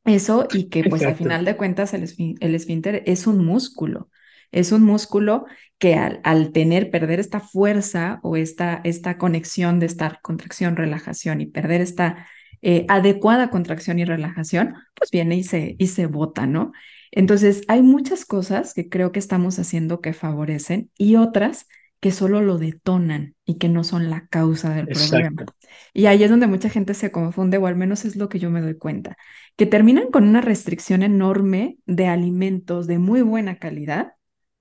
Eso 0.05 0.47
y 0.53 0.69
que 0.69 0.83
pues 0.85 1.05
al 1.05 1.15
final 1.15 1.43
de 1.43 1.57
cuentas 1.57 1.93
el, 1.95 2.03
el 2.39 2.55
esfínter 2.55 3.03
es 3.07 3.27
un 3.27 3.43
músculo. 3.45 4.09
Es 4.51 4.71
un 4.71 4.83
músculo 4.83 5.45
que 5.77 5.95
al, 5.95 6.51
tener, 6.51 6.89
perder 6.89 7.19
esta 7.19 7.39
fuerza 7.39 8.19
o 8.23 8.35
esta, 8.37 8.81
esta 8.83 9.17
conexión 9.17 9.79
de 9.79 9.85
esta 9.85 10.19
contracción, 10.21 10.75
relajación 10.75 11.41
y 11.41 11.45
perder 11.45 11.81
esta 11.81 12.27
eh, 12.61 12.85
adecuada 12.89 13.49
contracción 13.49 13.99
y 13.99 14.05
relajación, 14.05 14.75
pues 14.95 15.11
viene 15.11 15.35
y 15.35 15.43
se, 15.43 15.75
y 15.77 15.87
se 15.87 16.07
bota, 16.07 16.47
¿no? 16.47 16.71
Entonces, 17.11 17.63
hay 17.67 17.81
muchas 17.81 18.25
cosas 18.25 18.73
que 18.73 18.89
creo 18.89 19.11
que 19.11 19.19
estamos 19.19 19.59
haciendo 19.59 20.01
que 20.01 20.13
favorecen 20.13 20.89
y 20.97 21.15
otras 21.15 21.67
que 21.99 22.11
solo 22.11 22.41
lo 22.41 22.57
detonan 22.57 23.35
y 23.45 23.57
que 23.57 23.69
no 23.69 23.83
son 23.83 24.09
la 24.09 24.27
causa 24.27 24.73
del 24.73 24.87
problema. 24.87 25.45
Y 25.93 26.05
ahí 26.05 26.23
es 26.23 26.29
donde 26.29 26.47
mucha 26.47 26.69
gente 26.69 26.93
se 26.93 27.11
confunde, 27.11 27.57
o 27.57 27.65
al 27.65 27.75
menos 27.75 28.05
es 28.05 28.15
lo 28.15 28.29
que 28.29 28.39
yo 28.39 28.51
me 28.51 28.61
doy 28.61 28.77
cuenta, 28.77 29.17
que 29.55 29.65
terminan 29.65 30.11
con 30.11 30.27
una 30.27 30.41
restricción 30.41 31.01
enorme 31.01 31.77
de 31.85 32.07
alimentos 32.07 32.85
de 32.85 32.99
muy 32.99 33.21
buena 33.21 33.57
calidad 33.57 34.13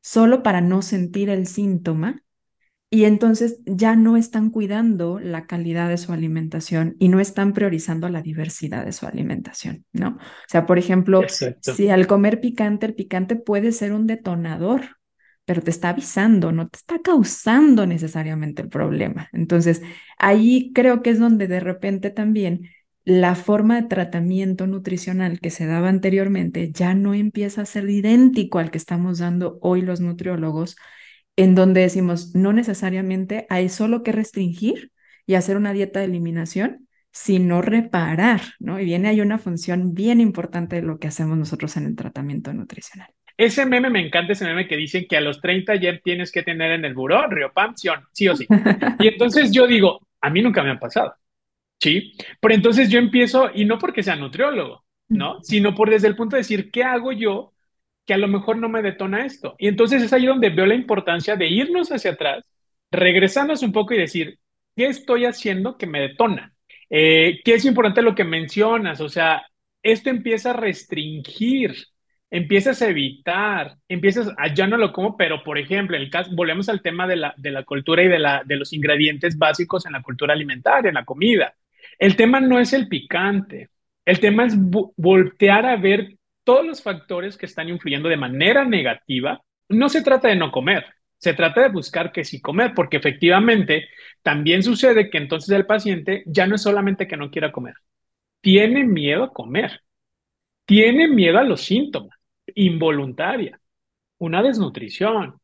solo 0.07 0.45
para 0.45 0.61
no 0.61 0.83
sentir 0.83 1.31
el 1.31 1.49
síntoma 1.49 2.23
y 2.91 3.07
entonces 3.07 3.59
ya 3.67 3.97
no 3.97 4.17
están 4.17 4.51
cuidando 4.51 5.19
la 5.19 5.49
calidad 5.49 5.89
de 5.89 5.99
su 5.99 6.13
alimentación 6.13 6.95
y 7.01 7.09
no 7.09 7.19
están 7.19 7.53
priorizando 7.53 8.09
la 8.09 8.23
diversidad 8.23 8.85
de 8.85 8.93
su 8.93 9.05
alimentación, 9.09 9.85
¿no? 9.93 10.11
O 10.11 10.47
sea, 10.47 10.65
por 10.65 10.79
ejemplo, 10.79 11.35
si 11.61 11.89
al 11.91 12.07
comer 12.07 12.41
picante, 12.41 12.87
el 12.87 12.95
picante 12.95 13.35
puede 13.35 13.73
ser 13.73 13.93
un 13.93 14.07
detonador, 14.07 14.83
pero 15.45 15.61
te 15.61 15.73
está 15.73 15.89
avisando, 15.89 16.53
no 16.53 16.69
te 16.69 16.79
está 16.79 17.01
causando 17.01 17.85
necesariamente 17.85 18.63
el 18.63 18.69
problema. 18.69 19.29
Entonces, 19.33 19.83
ahí 20.19 20.71
creo 20.73 21.03
que 21.03 21.11
es 21.11 21.19
donde 21.19 21.49
de 21.49 21.59
repente 21.59 22.11
también 22.11 22.71
la 23.07 23.37
forma 23.37 23.81
de 23.81 23.89
tratamiento 23.89 24.67
nutricional 24.67 25.39
que 25.39 25.51
se 25.51 25.65
daba 25.65 25.89
anteriormente 25.89 26.73
ya 26.73 26.93
no 26.93 27.15
empieza 27.15 27.63
a 27.63 27.67
ser 27.67 27.89
idéntico 27.89 28.59
al 28.59 28.73
que 28.73 28.79
estamos 28.79 29.21
dando 29.21 29.59
hoy 29.63 29.81
los 29.81 30.01
nutriólogos, 30.01 30.77
en 31.37 31.55
donde 31.55 31.83
decimos, 31.83 32.35
no 32.35 32.53
necesariamente 32.53 33.47
hay 33.49 33.69
solo 33.69 34.03
que 34.03 34.11
restringir 34.11 34.91
y 35.25 35.35
hacer 35.35 35.57
una 35.57 35.73
dieta 35.73 36.01
de 36.01 36.07
eliminación, 36.07 36.89
sino 37.13 37.63
reparar, 37.63 38.41
¿no? 38.59 38.81
Y 38.81 38.85
viene 38.85 39.09
ahí 39.09 39.21
una 39.21 39.39
función 39.39 39.95
bien 39.95 40.21
importante 40.21 40.77
de 40.77 40.83
lo 40.83 40.99
que 40.99 41.07
hacemos 41.07 41.39
nosotros 41.39 41.77
en 41.77 41.87
el 41.87 41.95
tratamiento 41.95 42.53
nutricional. 42.53 43.09
Ese 43.37 43.67
meme 43.67 43.89
me 43.89 44.05
encanta, 44.05 44.33
ese 44.33 44.47
meme 44.47 44.67
que 44.67 44.77
dicen 44.77 45.07
que 45.09 45.17
a 45.17 45.21
los 45.21 45.41
30 45.41 45.77
ya 45.77 45.97
tienes 46.01 46.33
que 46.33 46.43
tener 46.43 46.73
en 46.73 46.85
el 46.85 46.95
buró 46.95 47.29
Riopansion, 47.29 48.01
sí 48.13 48.27
o 48.27 48.35
sí. 48.35 48.49
Y 48.99 49.07
entonces 49.07 49.53
yo 49.53 49.69
digo, 49.69 50.01
a 50.21 50.29
mí 50.29 50.43
nunca 50.43 50.65
me 50.65 50.73
ha 50.73 50.81
pasado. 50.81 51.15
Sí, 51.81 52.15
pero 52.41 52.55
entonces 52.55 52.89
yo 52.91 52.99
empiezo, 52.99 53.51
y 53.55 53.65
no 53.65 53.79
porque 53.79 54.03
sea 54.03 54.17
nutriólogo, 54.17 54.85
¿no? 55.09 55.43
Sino 55.43 55.75
por 55.75 55.91
desde 55.91 56.09
el 56.09 56.17
punto 56.17 56.37
de 56.37 56.41
decir, 56.41 56.71
¿qué 56.71 56.83
hago 56.83 57.13
yo 57.13 57.53
que 58.07 58.15
a 58.15 58.19
lo 58.19 58.29
mejor 58.29 58.57
no 58.59 58.69
me 58.69 58.83
detona 58.83 59.25
esto? 59.27 59.55
Y 59.59 59.69
entonces 59.69 60.03
es 60.03 60.13
ahí 60.13 60.27
donde 60.27 60.51
veo 60.51 60.67
la 60.67 60.75
importancia 60.75 61.37
de 61.37 61.49
irnos 61.49 61.93
hacia 61.93 62.13
atrás, 62.13 62.45
regresarnos 62.91 63.63
un 63.63 63.73
poco 63.73 63.95
y 63.95 63.99
decir, 63.99 64.39
¿qué 64.75 64.87
estoy 64.87 65.27
haciendo 65.27 65.77
que 65.77 65.87
me 65.87 66.01
detona? 66.01 66.55
Eh, 66.91 67.41
¿Qué 67.45 67.55
es 67.55 67.65
importante 67.65 68.03
lo 68.03 68.15
que 68.15 68.25
mencionas? 68.25 69.01
O 69.01 69.09
sea, 69.09 69.47
esto 69.83 70.11
empieza 70.11 70.51
a 70.51 70.53
restringir, 70.55 71.75
empiezas 72.31 72.81
a 72.83 72.89
evitar, 72.89 73.77
empiezas 73.89 74.33
a, 74.39 74.53
ya 74.53 74.67
no 74.67 74.77
lo 74.79 74.93
como, 74.93 75.17
pero 75.17 75.45
por 75.45 75.59
ejemplo, 75.59 75.97
el 75.97 76.11
caso, 76.11 76.31
volvemos 76.35 76.69
al 76.69 76.83
tema 76.83 77.07
de 77.07 77.17
la, 77.17 77.35
de 77.37 77.51
la 77.51 77.65
cultura 77.65 78.03
y 78.03 78.09
de, 78.09 78.19
la, 78.19 78.43
de 78.45 78.57
los 78.57 78.73
ingredientes 78.73 79.37
básicos 79.39 79.87
en 79.87 79.93
la 79.93 80.03
cultura 80.03 80.33
alimentaria, 80.35 80.89
en 80.89 80.95
la 80.95 81.05
comida. 81.05 81.55
El 81.99 82.17
tema 82.17 82.41
no 82.41 82.59
es 82.59 82.73
el 82.73 82.89
picante, 82.89 83.71
el 84.05 84.21
tema 84.21 84.47
es 84.47 84.55
voltear 84.57 85.67
a 85.67 85.77
ver 85.77 86.17
todos 86.45 86.65
los 86.65 86.83
factores 86.83 87.37
que 87.37 87.47
están 87.47 87.69
influyendo 87.69 88.09
de 88.09 88.17
manera 88.17 88.65
negativa. 88.65 89.43
No 89.69 89.89
se 89.89 90.03
trata 90.03 90.29
de 90.29 90.37
no 90.37 90.53
comer, 90.53 90.85
se 91.19 91.35
trata 91.35 91.63
de 91.63 91.71
buscar 91.71 92.13
que 92.13 92.25
sí 92.25 92.41
comer, 92.41 92.73
porque 92.75 92.99
efectivamente 92.99 93.89
también 94.23 94.63
sucede 94.63 95.11
que 95.11 95.19
entonces 95.19 95.51
el 95.51 95.67
paciente 95.67 96.23
ya 96.27 96.47
no 96.47 96.55
es 96.55 96.63
solamente 96.63 97.09
que 97.09 97.17
no 97.17 97.31
quiera 97.31 97.53
comer, 97.53 97.75
tiene 98.41 98.85
miedo 98.85 99.25
a 99.25 99.33
comer, 99.33 99.83
tiene 100.65 101.09
miedo 101.09 101.39
a 101.39 101.45
los 101.45 101.63
síntomas, 101.63 102.17
involuntaria, 102.55 103.61
una 104.19 104.43
desnutrición, 104.43 105.41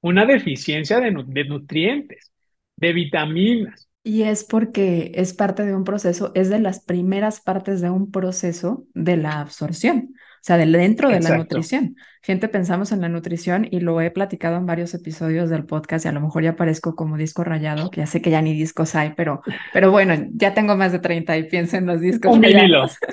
una 0.00 0.26
deficiencia 0.26 1.00
de, 1.00 1.12
de 1.26 1.44
nutrientes, 1.44 2.32
de 2.76 2.92
vitaminas, 2.94 3.89
y 4.02 4.22
es 4.22 4.44
porque 4.44 5.12
es 5.14 5.34
parte 5.34 5.64
de 5.64 5.74
un 5.74 5.84
proceso, 5.84 6.32
es 6.34 6.48
de 6.48 6.58
las 6.58 6.80
primeras 6.80 7.40
partes 7.40 7.80
de 7.80 7.90
un 7.90 8.10
proceso 8.10 8.84
de 8.94 9.16
la 9.16 9.40
absorción, 9.40 10.14
o 10.14 10.42
sea, 10.42 10.56
de 10.56 10.66
dentro 10.66 11.10
de 11.10 11.20
la 11.20 11.36
nutrición. 11.36 11.96
Gente, 12.22 12.48
pensamos 12.48 12.92
en 12.92 13.02
la 13.02 13.10
nutrición 13.10 13.66
y 13.70 13.80
lo 13.80 14.00
he 14.00 14.10
platicado 14.10 14.56
en 14.56 14.64
varios 14.64 14.94
episodios 14.94 15.50
del 15.50 15.66
podcast 15.66 16.06
y 16.06 16.08
a 16.08 16.12
lo 16.12 16.20
mejor 16.22 16.42
ya 16.42 16.56
parezco 16.56 16.94
como 16.94 17.18
disco 17.18 17.44
rayado, 17.44 17.90
que 17.90 18.00
ya 18.00 18.06
sé 18.06 18.22
que 18.22 18.30
ya 18.30 18.40
ni 18.40 18.54
discos 18.54 18.94
hay, 18.94 19.12
pero, 19.16 19.42
pero 19.74 19.90
bueno, 19.90 20.14
ya 20.32 20.54
tengo 20.54 20.76
más 20.76 20.92
de 20.92 21.00
30 21.00 21.36
y 21.36 21.44
pienso 21.44 21.76
en 21.76 21.86
los 21.86 22.00
discos 22.00 22.34
un 22.34 22.40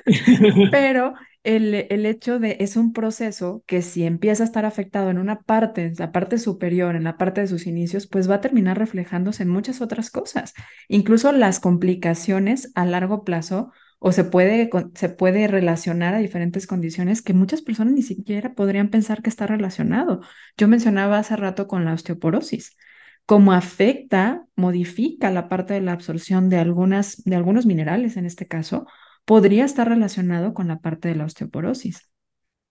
pero 0.71 1.13
el, 1.47 1.87
el 1.89 2.05
hecho 2.05 2.39
de, 2.39 2.57
es 2.59 2.75
un 2.75 2.93
proceso 2.93 3.63
que 3.67 3.81
si 3.81 4.03
empieza 4.03 4.43
a 4.43 4.45
estar 4.45 4.65
afectado 4.65 5.09
en 5.09 5.17
una 5.17 5.41
parte, 5.41 5.85
en 5.85 5.93
la 5.97 6.11
parte 6.11 6.37
superior, 6.37 6.95
en 6.95 7.05
la 7.05 7.17
parte 7.17 7.41
de 7.41 7.47
sus 7.47 7.67
inicios, 7.67 8.05
pues 8.07 8.29
va 8.29 8.35
a 8.35 8.41
terminar 8.41 8.77
reflejándose 8.77 9.43
en 9.43 9.49
muchas 9.49 9.81
otras 9.81 10.11
cosas, 10.11 10.53
incluso 10.89 11.31
las 11.31 11.59
complicaciones 11.61 12.71
a 12.75 12.85
largo 12.85 13.23
plazo 13.23 13.71
o 13.99 14.11
se 14.11 14.25
puede, 14.25 14.69
se 14.93 15.09
puede 15.09 15.47
relacionar 15.47 16.13
a 16.13 16.19
diferentes 16.19 16.67
condiciones 16.67 17.21
que 17.21 17.33
muchas 17.33 17.61
personas 17.61 17.93
ni 17.93 18.01
siquiera 18.01 18.53
podrían 18.53 18.89
pensar 18.89 19.21
que 19.21 19.29
está 19.29 19.47
relacionado. 19.47 20.21
Yo 20.57 20.67
mencionaba 20.67 21.17
hace 21.17 21.35
rato 21.35 21.67
con 21.67 21.85
la 21.85 21.93
osteoporosis, 21.93 22.75
cómo 23.25 23.53
afecta, 23.53 24.45
modifica 24.55 25.31
la 25.31 25.49
parte 25.49 25.73
de 25.73 25.81
la 25.81 25.93
absorción 25.93 26.49
de, 26.49 26.57
algunas, 26.57 27.23
de 27.23 27.35
algunos 27.35 27.65
minerales 27.65 28.17
en 28.17 28.25
este 28.25 28.47
caso, 28.47 28.85
podría 29.27 29.65
estar 29.65 29.89
relacionado 29.89 30.53
con 30.53 30.69
la 30.69 30.79
parte 30.79 31.09
de 31.09 31.15
la 31.15 31.25
osteoporosis. 31.25 32.09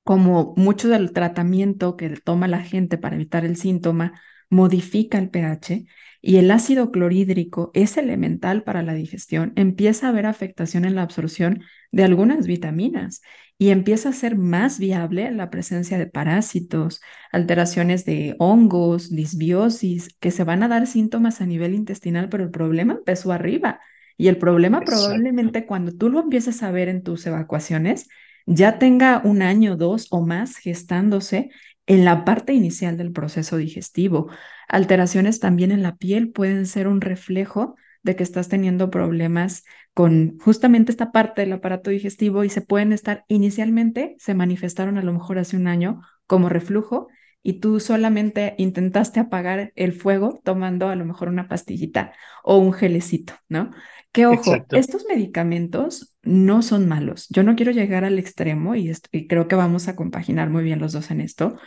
Como 0.04 0.54
mucho 0.56 0.88
del 0.88 1.12
tratamiento 1.12 1.96
que 1.98 2.08
toma 2.10 2.48
la 2.48 2.62
gente 2.62 2.96
para 2.96 3.16
evitar 3.16 3.44
el 3.44 3.56
síntoma 3.56 4.22
modifica 4.48 5.18
el 5.18 5.28
pH 5.28 5.84
y 6.22 6.36
el 6.38 6.50
ácido 6.50 6.92
clorhídrico 6.92 7.70
es 7.75 7.98
elemental 7.98 8.64
para 8.64 8.82
la 8.82 8.94
digestión, 8.94 9.52
empieza 9.56 10.06
a 10.06 10.10
haber 10.10 10.25
afectación 10.25 10.86
en 10.86 10.94
la 10.94 11.02
absorción 11.02 11.62
de 11.92 12.04
algunas 12.04 12.46
vitaminas 12.46 13.20
y 13.58 13.68
empieza 13.68 14.08
a 14.08 14.14
ser 14.14 14.38
más 14.38 14.78
viable 14.78 15.30
la 15.32 15.50
presencia 15.50 15.98
de 15.98 16.06
parásitos, 16.06 17.02
alteraciones 17.32 18.06
de 18.06 18.34
hongos, 18.38 19.10
disbiosis, 19.10 20.16
que 20.20 20.30
se 20.30 20.44
van 20.44 20.62
a 20.62 20.68
dar 20.68 20.86
síntomas 20.86 21.42
a 21.42 21.46
nivel 21.46 21.75
intestinal, 21.75 22.30
pero 22.30 22.44
el 22.44 22.50
problema 22.50 22.94
empezó 22.94 23.32
arriba. 23.32 23.80
Y 24.16 24.28
el 24.28 24.38
problema 24.38 24.80
probablemente 24.80 25.66
cuando 25.66 25.92
tú 25.92 26.08
lo 26.08 26.20
empieces 26.20 26.62
a 26.62 26.70
ver 26.70 26.88
en 26.88 27.02
tus 27.02 27.26
evacuaciones, 27.26 28.08
ya 28.46 28.78
tenga 28.78 29.20
un 29.25 29.42
año, 29.42 29.76
dos 29.76 30.06
o 30.11 30.25
más 30.25 30.56
gestándose 30.56 31.50
en 31.87 32.04
la 32.04 32.25
parte 32.25 32.52
inicial 32.52 32.96
del 32.96 33.12
proceso 33.12 33.56
digestivo. 33.56 34.28
Alteraciones 34.68 35.40
también 35.40 35.73
en 35.73 35.82
la 35.82 35.96
piel 35.96 36.30
pueden 36.30 36.66
ser 36.66 36.88
un 36.88 37.00
reflejo 37.00 37.76
de 38.02 38.16
que 38.16 38.23
estás 38.23 38.49
teniendo 38.49 38.90
problemas 38.90 39.64
con 39.92 40.38
justamente 40.38 40.92
esta 40.92 41.11
parte 41.11 41.42
del 41.42 41.52
aparato 41.52 41.90
digestivo 41.90 42.44
y 42.44 42.50
se 42.50 42.61
pueden 42.61 42.92
estar 42.92 43.25
inicialmente, 43.28 44.14
se 44.18 44.35
manifestaron 44.35 44.99
a 44.99 45.02
lo 45.02 45.12
mejor 45.12 45.38
hace 45.38 45.56
un 45.56 45.66
año 45.66 46.02
como 46.26 46.49
reflujo 46.49 47.08
y 47.42 47.61
tú 47.61 47.78
solamente 47.80 48.54
intentaste 48.58 49.20
apagar 49.20 49.73
el 49.76 49.92
fuego 49.92 50.40
tomando 50.44 50.88
a 50.88 50.96
lo 50.96 51.04
mejor 51.04 51.28
una 51.28 51.49
pastillita 51.49 52.12
o 52.42 52.58
un 52.58 52.73
gelecito, 52.73 53.35
¿no? 53.49 53.70
Que 54.16 54.25
ojo, 54.25 54.56
estos 54.70 55.04
medicamentos 55.06 56.16
no 56.23 56.62
son 56.62 56.88
malos. 56.88 57.26
Yo 57.28 57.42
no 57.42 57.54
quiero 57.54 57.70
llegar 57.70 58.02
al 58.02 58.18
extremo 58.18 58.75
y, 58.75 58.90
y, 59.12 59.26
creo 59.26 59.46
que 59.46 59.56
vamos 59.56 59.88
a 59.88 59.94
compaginar 59.94 60.49
muy 60.49 60.64
bien 60.64 60.78
los 60.78 60.92
dos 60.92 61.11
en 61.11 61.20
esto, 61.20 61.58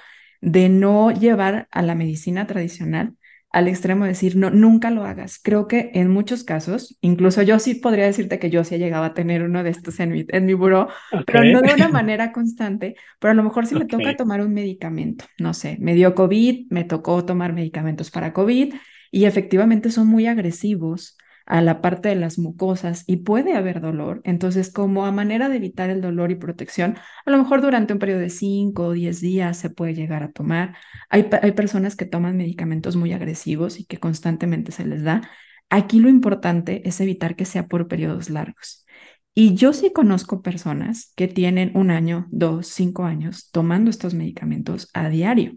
de 0.41 0.67
no 0.67 1.11
llevar 1.11 1.67
a 1.69 1.83
la 1.83 1.93
medicina 1.93 2.47
tradicional 2.47 3.13
al 3.51 3.67
extremo 3.67 4.05
de 4.05 4.09
decir, 4.09 4.35
no, 4.35 4.49
nunca 4.49 4.89
lo 4.89 5.03
hagas. 5.03 5.39
Creo 5.39 5.67
que 5.67 5.91
en 5.93 6.09
muchos 6.09 6.43
casos, 6.43 6.97
incluso 7.01 7.43
yo 7.43 7.59
sí 7.59 7.75
podría 7.75 8.05
decirte 8.05 8.39
que 8.39 8.49
yo 8.49 8.63
sí 8.63 8.73
he 8.73 8.79
llegado 8.79 9.03
a 9.03 9.13
tener 9.13 9.43
uno 9.43 9.63
de 9.63 9.69
estos 9.69 9.99
en 9.99 10.11
mi, 10.11 10.25
en 10.29 10.47
mi 10.47 10.55
buró, 10.55 10.87
pero 11.27 11.43
no 11.43 11.61
de 11.61 11.75
una 11.75 11.89
manera 11.89 12.31
constante, 12.31 12.95
pero 13.19 13.31
a 13.31 13.35
lo 13.35 13.43
mejor 13.43 13.67
si 13.67 13.75
me 13.75 13.85
toca 13.85 14.15
tomar 14.15 14.41
un 14.41 14.55
medicamento, 14.55 15.25
no 15.37 15.53
sé, 15.53 15.77
me 15.79 15.93
dio 15.93 16.15
COVID, 16.15 16.71
me 16.71 16.83
tocó 16.83 17.23
tomar 17.25 17.53
medicamentos 17.53 18.09
para 18.09 18.33
COVID 18.33 18.73
y 19.11 19.25
efectivamente 19.25 19.91
son 19.91 20.07
muy 20.07 20.25
agresivos 20.25 21.15
a 21.49 21.61
la 21.61 21.81
parte 21.81 22.09
de 22.09 22.15
las 22.15 22.39
mucosas 22.39 23.03
y 23.07 23.17
puede 23.17 23.55
haber 23.55 23.81
dolor. 23.81 24.21
Entonces, 24.23 24.71
como 24.71 25.05
a 25.05 25.11
manera 25.11 25.49
de 25.49 25.57
evitar 25.57 25.89
el 25.89 25.99
dolor 25.99 26.31
y 26.31 26.35
protección, 26.35 26.95
a 27.25 27.31
lo 27.31 27.37
mejor 27.39 27.61
durante 27.61 27.91
un 27.91 27.99
periodo 27.99 28.19
de 28.19 28.29
5 28.29 28.85
o 28.85 28.91
10 28.93 29.19
días 29.19 29.57
se 29.57 29.69
puede 29.69 29.95
llegar 29.95 30.23
a 30.23 30.31
tomar. 30.31 30.75
Hay, 31.09 31.27
hay 31.41 31.51
personas 31.53 31.95
que 31.95 32.05
toman 32.05 32.37
medicamentos 32.37 32.95
muy 32.95 33.11
agresivos 33.13 33.79
y 33.79 33.85
que 33.85 33.97
constantemente 33.97 34.71
se 34.71 34.85
les 34.85 35.03
da. 35.03 35.21
Aquí 35.69 35.99
lo 35.99 36.09
importante 36.09 36.87
es 36.87 37.01
evitar 37.01 37.35
que 37.35 37.45
sea 37.45 37.67
por 37.67 37.87
periodos 37.87 38.29
largos. 38.29 38.85
Y 39.33 39.55
yo 39.55 39.73
sí 39.73 39.91
conozco 39.93 40.41
personas 40.41 41.13
que 41.15 41.27
tienen 41.27 41.71
un 41.75 41.91
año, 41.91 42.27
dos, 42.29 42.67
cinco 42.67 43.05
años 43.05 43.49
tomando 43.51 43.89
estos 43.89 44.13
medicamentos 44.13 44.89
a 44.93 45.09
diario. 45.09 45.53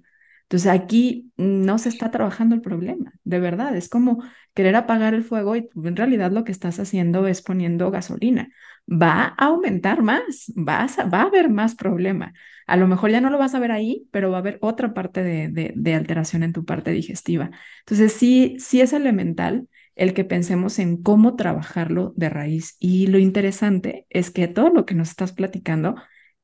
Entonces 0.53 0.71
aquí 0.71 1.33
no 1.39 1.79
se 1.79 1.89
está 1.89 2.11
trabajando 2.11 2.55
el 2.55 2.61
problema, 2.61 3.15
de 3.25 3.41
verdad, 3.41 3.75
es 3.75 3.89
como 3.89 4.23
querer 4.53 4.77
apagar 4.77 5.15
el 5.15 5.25
fuego 5.25 5.57
y 5.57 5.71
en 5.83 5.97
realidad 5.97 6.31
lo 6.31 6.45
que 6.45 6.53
estás 6.53 6.79
haciendo 6.79 7.27
es 7.27 7.41
poniendo 7.41 7.91
gasolina. 7.91 8.51
Va 8.87 9.35
a 9.39 9.47
aumentar 9.47 10.03
más, 10.03 10.53
va 10.55 10.85
a 10.85 11.23
haber 11.23 11.49
más 11.49 11.75
problema. 11.75 12.35
A 12.67 12.77
lo 12.77 12.87
mejor 12.87 13.11
ya 13.11 13.23
no 13.23 13.31
lo 13.31 13.39
vas 13.39 13.55
a 13.55 13.61
ver 13.61 13.73
ahí, 13.73 14.07
pero 14.11 14.31
va 14.31 14.37
a 14.37 14.41
haber 14.41 14.59
otra 14.61 14.93
parte 14.93 15.23
de, 15.23 15.73
de, 15.75 15.95
alteración 15.95 16.43
en 16.43 16.53
tu 16.53 16.67
parte 16.67 16.91
digestiva. 16.91 17.51
Entonces 17.87 18.13
sí, 18.13 18.57
sí 18.59 18.83
es 18.83 18.93
elemental 18.93 19.69
el 19.95 20.13
que 20.13 20.25
pensemos 20.25 20.79
en 20.79 21.03
cómo 21.03 21.35
trabajarlo 21.35 22.13
de 22.15 22.29
raíz. 22.29 22.77
Y 22.79 23.07
lo 23.07 23.17
interesante 23.19 24.07
es 24.11 24.31
que 24.31 24.49
todo 24.49 24.69
lo 24.69 24.85
que 24.85 24.95
nos 24.95 25.09
estás 25.09 25.33
platicando 25.33 25.95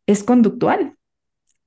es 0.07 0.25
conductual 0.25 0.98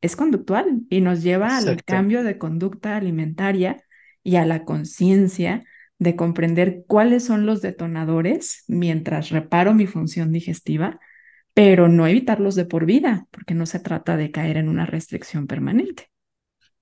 es 0.02 0.16
conductual 0.16 0.82
y 0.90 1.02
nos 1.02 1.24
lleva 1.24 1.58
al 1.58 1.84
cambio 1.84 2.24
de 2.24 2.38
conducta 2.38 2.98
alimentaria 2.98 3.84
y 4.24 4.36
a 4.36 4.46
la 4.46 4.66
conciencia 4.66 5.64
de 6.00 6.16
comprender 6.16 6.84
cuáles 6.88 7.26
son 7.26 7.46
los 7.46 7.62
detonadores 7.62 8.64
mientras 8.68 9.30
reparo 9.30 9.74
mi 9.74 9.86
función 9.86 10.32
digestiva, 10.32 11.00
pero 11.54 11.88
no 11.88 12.08
evitarlos 12.08 12.56
de 12.56 12.66
por 12.66 12.86
vida, 12.86 13.28
porque 13.30 13.54
no 13.54 13.66
se 13.66 13.80
trata 13.80 14.18
de 14.18 14.32
caer 14.32 14.58
en 14.58 14.70
una 14.70 14.86
restricción 14.86 15.46
permanente. 15.46 16.10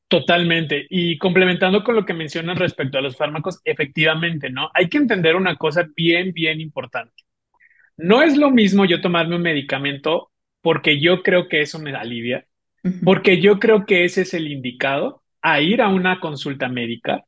Totalmente. 0.07 0.87
Y 0.89 1.17
complementando 1.17 1.83
con 1.83 1.95
lo 1.95 2.05
que 2.05 2.13
mencionas 2.13 2.57
respecto 2.57 2.97
a 2.97 3.01
los 3.01 3.17
fármacos, 3.17 3.61
efectivamente, 3.63 4.49
¿no? 4.49 4.71
Hay 4.73 4.89
que 4.89 4.97
entender 4.97 5.35
una 5.35 5.55
cosa 5.55 5.87
bien, 5.95 6.31
bien 6.33 6.61
importante. 6.61 7.23
No 7.97 8.21
es 8.21 8.37
lo 8.37 8.49
mismo 8.49 8.85
yo 8.85 9.01
tomarme 9.01 9.35
un 9.35 9.41
medicamento 9.41 10.31
porque 10.61 10.99
yo 10.99 11.21
creo 11.21 11.47
que 11.47 11.61
eso 11.61 11.77
me 11.77 11.93
alivia, 11.93 12.47
porque 13.03 13.41
yo 13.41 13.59
creo 13.59 13.85
que 13.85 14.05
ese 14.05 14.21
es 14.21 14.33
el 14.33 14.47
indicado 14.51 15.23
a 15.41 15.61
ir 15.61 15.81
a 15.81 15.89
una 15.89 16.19
consulta 16.19 16.67
médica, 16.67 17.23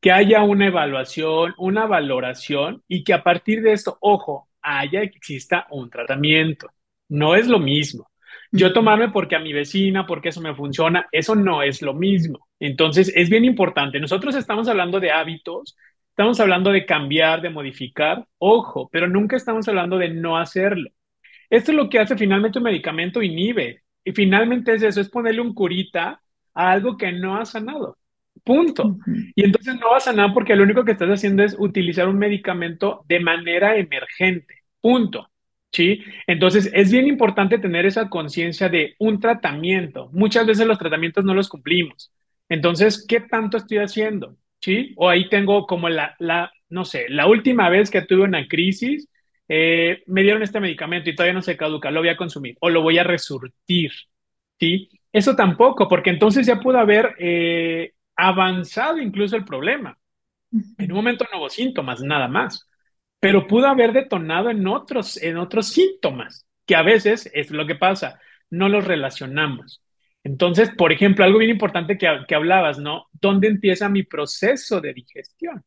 que 0.00 0.12
haya 0.12 0.42
una 0.42 0.68
evaluación, 0.68 1.54
una 1.58 1.86
valoración 1.86 2.82
y 2.86 3.04
que 3.04 3.14
a 3.14 3.22
partir 3.22 3.62
de 3.62 3.72
esto, 3.72 3.98
ojo, 4.00 4.48
haya 4.62 5.02
exista 5.02 5.66
un 5.70 5.90
tratamiento. 5.90 6.68
No 7.08 7.34
es 7.34 7.48
lo 7.48 7.58
mismo. 7.58 8.08
Yo 8.50 8.72
tomarme 8.72 9.10
porque 9.10 9.36
a 9.36 9.40
mi 9.40 9.52
vecina, 9.52 10.06
porque 10.06 10.30
eso 10.30 10.40
me 10.40 10.54
funciona, 10.54 11.06
eso 11.12 11.34
no 11.34 11.62
es 11.62 11.82
lo 11.82 11.94
mismo. 11.94 12.48
Entonces, 12.60 13.12
es 13.14 13.28
bien 13.28 13.44
importante. 13.44 14.00
Nosotros 14.00 14.34
estamos 14.34 14.68
hablando 14.68 15.00
de 15.00 15.10
hábitos, 15.10 15.76
estamos 16.10 16.40
hablando 16.40 16.70
de 16.70 16.86
cambiar, 16.86 17.42
de 17.42 17.50
modificar, 17.50 18.26
ojo, 18.38 18.88
pero 18.90 19.06
nunca 19.06 19.36
estamos 19.36 19.68
hablando 19.68 19.98
de 19.98 20.08
no 20.08 20.38
hacerlo. 20.38 20.90
Esto 21.50 21.72
es 21.72 21.76
lo 21.76 21.88
que 21.88 21.98
hace 21.98 22.16
finalmente 22.16 22.58
un 22.58 22.64
medicamento, 22.64 23.22
inhibe, 23.22 23.82
y 24.08 24.12
finalmente 24.12 24.72
es 24.72 24.82
eso, 24.82 25.02
es 25.02 25.10
ponerle 25.10 25.42
un 25.42 25.52
curita 25.52 26.18
a 26.54 26.70
algo 26.70 26.96
que 26.96 27.12
no 27.12 27.36
ha 27.36 27.44
sanado. 27.44 27.98
Punto. 28.42 28.96
Y 29.36 29.44
entonces 29.44 29.74
no 29.78 29.90
va 29.90 29.98
a 29.98 30.00
sanar 30.00 30.32
porque 30.32 30.56
lo 30.56 30.62
único 30.62 30.82
que 30.82 30.92
estás 30.92 31.10
haciendo 31.10 31.42
es 31.42 31.54
utilizar 31.58 32.08
un 32.08 32.16
medicamento 32.16 33.04
de 33.06 33.20
manera 33.20 33.76
emergente. 33.76 34.62
Punto. 34.80 35.28
¿Sí? 35.70 36.02
Entonces 36.26 36.70
es 36.72 36.90
bien 36.90 37.06
importante 37.06 37.58
tener 37.58 37.84
esa 37.84 38.08
conciencia 38.08 38.70
de 38.70 38.94
un 38.98 39.20
tratamiento. 39.20 40.08
Muchas 40.14 40.46
veces 40.46 40.66
los 40.66 40.78
tratamientos 40.78 41.26
no 41.26 41.34
los 41.34 41.50
cumplimos. 41.50 42.10
Entonces, 42.48 43.04
¿qué 43.06 43.20
tanto 43.20 43.58
estoy 43.58 43.76
haciendo? 43.76 44.38
¿Sí? 44.58 44.94
O 44.96 45.10
ahí 45.10 45.28
tengo 45.28 45.66
como 45.66 45.90
la, 45.90 46.16
la 46.18 46.50
no 46.70 46.86
sé, 46.86 47.04
la 47.10 47.26
última 47.26 47.68
vez 47.68 47.90
que 47.90 48.00
tuve 48.00 48.22
una 48.22 48.48
crisis, 48.48 49.06
eh, 49.48 50.02
me 50.06 50.22
dieron 50.22 50.42
este 50.42 50.60
medicamento 50.60 51.10
y 51.10 51.14
todavía 51.14 51.34
no 51.34 51.42
se 51.42 51.56
caduca, 51.56 51.90
lo 51.90 52.00
voy 52.00 52.10
a 52.10 52.16
consumir 52.16 52.56
o 52.60 52.70
lo 52.70 52.82
voy 52.82 52.98
a 52.98 53.04
resurtir, 53.04 53.92
¿sí? 54.58 54.88
Eso 55.12 55.34
tampoco, 55.36 55.88
porque 55.88 56.10
entonces 56.10 56.46
ya 56.46 56.60
pudo 56.60 56.78
haber 56.78 57.14
eh, 57.18 57.94
avanzado 58.16 58.98
incluso 58.98 59.36
el 59.36 59.44
problema. 59.44 59.98
En 60.78 60.92
un 60.92 60.96
momento 60.96 61.26
no 61.30 61.38
hubo 61.38 61.50
síntomas, 61.50 62.00
nada 62.00 62.28
más, 62.28 62.68
pero 63.20 63.46
pudo 63.46 63.66
haber 63.66 63.92
detonado 63.92 64.50
en 64.50 64.66
otros, 64.66 65.20
en 65.22 65.36
otros 65.38 65.68
síntomas, 65.68 66.46
que 66.66 66.76
a 66.76 66.82
veces 66.82 67.30
es 67.34 67.50
lo 67.50 67.66
que 67.66 67.74
pasa, 67.74 68.20
no 68.50 68.68
los 68.68 68.84
relacionamos. 68.86 69.82
Entonces, 70.24 70.70
por 70.76 70.92
ejemplo, 70.92 71.24
algo 71.24 71.38
bien 71.38 71.50
importante 71.50 71.96
que, 71.98 72.08
que 72.26 72.34
hablabas, 72.34 72.78
¿no? 72.78 73.06
¿Dónde 73.12 73.48
empieza 73.48 73.88
mi 73.88 74.02
proceso 74.02 74.80
de 74.80 74.92
digestión? 74.94 75.64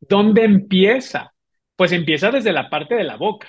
¿Dónde 0.00 0.44
empieza? 0.44 1.32
Pues 1.80 1.92
empieza 1.92 2.30
desde 2.30 2.52
la 2.52 2.68
parte 2.68 2.94
de 2.94 3.04
la 3.04 3.16
boca. 3.16 3.48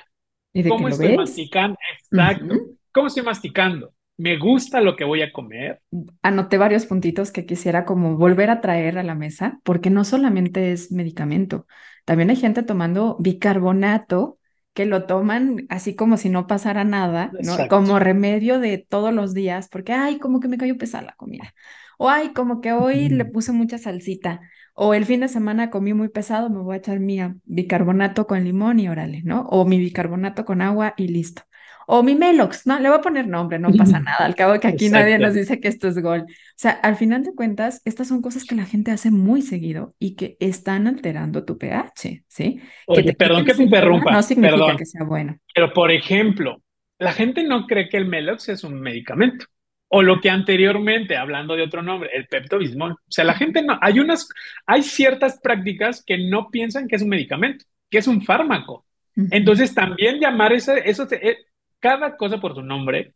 ¿Y 0.54 0.62
de 0.62 0.70
¿Cómo 0.70 0.88
estoy 0.88 1.18
masticando? 1.18 1.78
Exacto. 2.10 2.56
¿Cómo 2.94 3.08
estoy 3.08 3.24
masticando? 3.24 3.94
¿Me 4.16 4.38
gusta 4.38 4.80
lo 4.80 4.96
que 4.96 5.04
voy 5.04 5.22
a 5.22 5.34
comer? 5.34 5.82
Anoté 6.22 6.58
varios 6.58 6.86
puntitos 6.86 7.34
que 7.34 7.46
quisiera 7.46 7.84
como 7.84 8.16
volver 8.16 8.50
a 8.50 8.62
traer 8.62 8.98
a 8.98 9.04
la 9.04 9.16
mesa, 9.16 9.60
porque 9.66 9.90
no 9.90 10.06
solamente 10.06 10.72
es 10.72 10.94
medicamento, 10.94 11.68
también 12.06 12.30
hay 12.30 12.38
gente 12.38 12.64
tomando 12.64 13.18
bicarbonato 13.20 14.38
que 14.74 14.86
lo 14.86 15.04
toman 15.08 15.66
así 15.68 15.98
como 15.98 16.16
si 16.16 16.30
no 16.30 16.48
pasara 16.48 16.86
nada. 16.86 17.34
Como 17.70 18.00
remedio 18.00 18.62
de 18.62 18.78
todos 18.78 19.14
los 19.14 19.34
días, 19.34 19.68
porque, 19.70 19.92
ay, 19.92 20.20
como 20.20 20.40
que 20.40 20.48
me 20.48 20.58
cayó 20.58 20.78
pesada 20.78 21.04
la 21.04 21.16
comida. 21.18 21.54
O, 21.98 22.10
ay, 22.10 22.32
como 22.32 22.62
que 22.62 22.72
hoy 22.72 23.10
le 23.10 23.26
puse 23.26 23.52
mucha 23.52 23.78
salsita. 23.78 24.40
O 24.84 24.96
el 24.96 25.06
fin 25.06 25.20
de 25.20 25.28
semana 25.28 25.70
comí 25.70 25.94
muy 25.94 26.10
pesado, 26.10 26.50
me 26.50 26.58
voy 26.58 26.74
a 26.74 26.78
echar 26.80 27.00
mi 27.00 27.20
bicarbonato 27.46 28.26
con 28.26 28.44
limón 28.44 28.80
y 28.80 28.90
órale, 28.90 29.22
¿no? 29.24 29.42
O 29.42 29.64
mi 29.64 29.78
bicarbonato 29.78 30.44
con 30.44 30.60
agua 30.60 30.96
y 30.98 31.08
listo. 31.08 31.44
O 31.86 32.02
mi 32.02 32.16
Melox, 32.16 32.66
¿no? 32.66 32.80
Le 32.80 32.90
voy 32.90 32.98
a 32.98 33.02
poner 33.02 33.28
nombre, 33.28 33.60
no 33.60 33.72
pasa 33.74 34.00
nada. 34.00 34.26
Al 34.26 34.34
cabo 34.34 34.60
que 34.60 34.68
aquí 34.68 34.90
nadie 34.90 35.20
nos 35.20 35.36
dice 35.36 35.60
que 35.60 35.68
esto 35.68 35.88
es 35.88 36.00
gol. 36.02 36.22
O 36.22 36.26
sea, 36.56 36.72
al 36.72 36.96
final 36.96 37.24
de 37.24 37.36
cuentas, 37.36 37.84
estas 37.86 38.08
son 38.08 38.24
cosas 38.24 38.44
que 38.44 38.56
la 38.56 38.66
gente 38.66 38.90
hace 38.90 39.12
muy 39.12 39.44
seguido 39.44 39.94
y 40.00 40.16
que 40.16 40.36
están 40.40 40.88
alterando 40.88 41.46
tu 41.46 41.60
pH, 41.60 42.24
¿sí? 42.28 42.60
Que 42.60 42.62
Oye, 42.88 43.04
te 43.04 43.14
perdón 43.14 43.46
que 43.46 43.52
te 43.52 43.58
síntoma 43.58 43.86
no 43.86 43.98
interrumpa, 44.00 44.24
significa 44.24 44.52
perdón, 44.58 44.78
que 44.78 44.86
sea 44.88 45.04
bueno. 45.04 45.38
pero 45.54 45.74
por 45.74 45.92
ejemplo, 45.92 46.64
la 46.98 47.14
gente 47.14 47.44
no 47.44 47.68
cree 47.68 47.88
que 47.88 47.98
el 47.98 48.08
Melox 48.08 48.50
es 48.50 48.64
un 48.64 48.82
medicamento. 48.82 49.46
O 49.94 50.02
lo 50.02 50.22
que 50.22 50.30
anteriormente, 50.30 51.18
hablando 51.18 51.56
de 51.56 51.64
otro 51.64 51.82
nombre, 51.82 52.10
el 52.14 52.28
Pepto-Bismol. 52.28 52.94
O 52.94 52.98
sea, 53.10 53.26
la 53.26 53.34
gente 53.34 53.62
no, 53.62 53.78
hay 53.82 54.00
unas, 54.00 54.30
hay 54.66 54.84
ciertas 54.84 55.40
prácticas 55.42 56.04
que 56.06 56.18
no 56.18 56.50
piensan 56.50 56.88
que 56.88 56.96
es 56.96 57.02
un 57.02 57.10
medicamento, 57.10 57.66
que 57.90 57.98
es 57.98 58.08
un 58.08 58.22
fármaco. 58.22 58.86
Entonces, 59.16 59.76
también 59.76 60.20
llamar 60.20 60.54
ese, 60.54 60.82
eso, 60.86 61.06
eh, 61.12 61.40
cada 61.80 62.16
cosa 62.16 62.40
por 62.40 62.56
su 62.56 62.62
nombre 62.62 63.14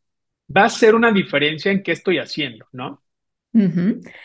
va 0.55 0.65
a 0.65 0.69
ser 0.69 0.95
una 0.95 1.11
diferencia 1.11 1.71
en 1.71 1.81
qué 1.81 1.93
estoy 1.93 2.17
haciendo, 2.17 2.65
¿no? 2.73 3.01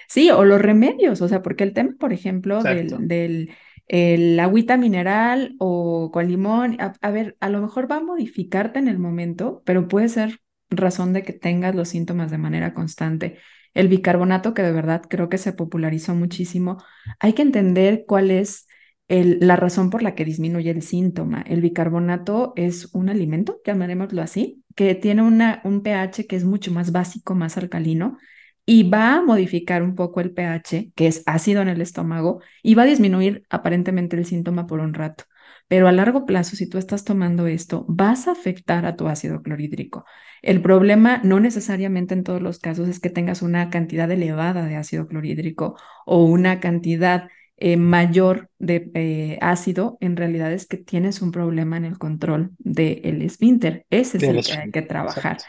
Sí, 0.08 0.30
o 0.32 0.44
los 0.44 0.60
remedios, 0.60 1.22
o 1.22 1.28
sea, 1.28 1.42
porque 1.42 1.62
el 1.62 1.72
tema, 1.72 1.94
por 2.00 2.12
ejemplo, 2.12 2.62
del, 2.62 3.06
del 3.06 3.54
el 3.86 4.38
agüita 4.38 4.76
mineral 4.76 5.54
o 5.58 6.10
con 6.12 6.26
limón, 6.28 6.80
a, 6.80 6.94
a 7.00 7.10
ver, 7.10 7.36
a 7.40 7.48
lo 7.48 7.60
mejor 7.60 7.90
va 7.90 7.96
a 7.96 8.00
modificarte 8.00 8.78
en 8.78 8.88
el 8.88 8.98
momento, 8.98 9.62
pero 9.64 9.88
puede 9.88 10.08
ser 10.08 10.40
razón 10.70 11.12
de 11.12 11.22
que 11.22 11.33
tengas 11.33 11.74
los 11.74 11.88
síntomas 11.88 12.30
de 12.30 12.38
manera 12.38 12.74
constante. 12.74 13.38
El 13.74 13.88
bicarbonato, 13.88 14.54
que 14.54 14.62
de 14.62 14.72
verdad 14.72 15.02
creo 15.09 15.28
que 15.28 15.38
se 15.38 15.52
popularizó 15.52 16.14
muchísimo, 16.14 16.83
hay 17.20 17.33
que 17.35 17.42
entender 17.42 18.04
cuál 18.06 18.30
es 18.30 18.66
la 19.09 19.56
razón 19.56 19.90
por 19.90 20.02
la 20.02 20.14
que 20.14 20.24
disminuye 20.24 20.70
el 20.70 20.83
síntoma. 20.83 21.42
El 21.42 21.61
bicarbonato 21.61 22.52
es 22.56 22.94
un 22.94 23.09
alimento, 23.09 23.61
llamaremoslo 23.66 24.22
así, 24.22 24.64
que 24.76 24.94
tiene 24.94 25.22
un 25.22 25.83
pH 25.83 26.26
que 26.28 26.37
es 26.37 26.44
mucho 26.44 26.72
más 26.72 26.92
básico, 26.92 27.35
más 27.35 27.56
alcalino 27.56 28.18
y 28.66 28.88
va 28.88 29.14
a 29.16 29.22
modificar 29.22 29.83
un 29.83 29.96
poco 29.96 30.20
el 30.20 30.33
pH, 30.33 30.92
que 30.94 31.09
es 31.09 31.24
ácido 31.26 31.61
en 31.61 31.68
el 31.68 31.80
estómago, 31.80 32.40
y 32.62 32.76
va 32.76 32.85
a 32.85 32.87
disminuir 32.87 33.44
aparentemente 33.50 34.16
el 34.16 34.24
síntoma 34.24 34.66
por 34.68 34.78
un 34.78 34.94
rato. 34.94 35.24
Pero 35.70 35.87
a 35.87 35.92
largo 35.92 36.26
plazo, 36.26 36.56
si 36.56 36.68
tú 36.68 36.78
estás 36.78 37.04
tomando 37.04 37.46
esto, 37.46 37.85
vas 37.87 38.26
a 38.26 38.33
afectar 38.33 38.85
a 38.87 38.96
tu 38.96 39.06
ácido 39.06 39.40
clorhídrico. 39.40 40.04
El 40.42 40.62
problema 40.62 41.20
no 41.22 41.38
necesariamente 41.38 42.12
en 42.12 42.24
todos 42.24 42.42
los 42.42 42.59
casos 42.59 42.88
es 42.88 42.98
que 42.98 43.09
tengas 43.09 43.40
una 43.40 43.70
cantidad 43.70 44.11
elevada 44.11 44.66
de 44.66 44.74
ácido 44.74 45.06
clorhídrico 45.06 45.76
o 46.06 46.24
una 46.24 46.59
cantidad 46.59 47.28
eh, 47.56 47.76
mayor 47.76 48.50
de 48.59 48.90
eh, 48.94 49.38
ácido, 49.42 49.96
en 50.00 50.16
realidad 50.16 50.52
es 50.52 50.66
que 50.66 50.76
tienes 50.76 51.22
un 51.22 51.30
problema 51.30 51.76
en 51.76 51.85
el 51.85 51.98
control 51.98 52.50
del 52.59 53.22
esfínter. 53.22 53.87
Ese 53.90 54.16
es 54.16 54.24
el 54.24 54.44
que 54.44 54.52
hay 54.54 54.70
que 54.72 54.83
trabajar. 54.83 55.35
exacto. 55.35 55.44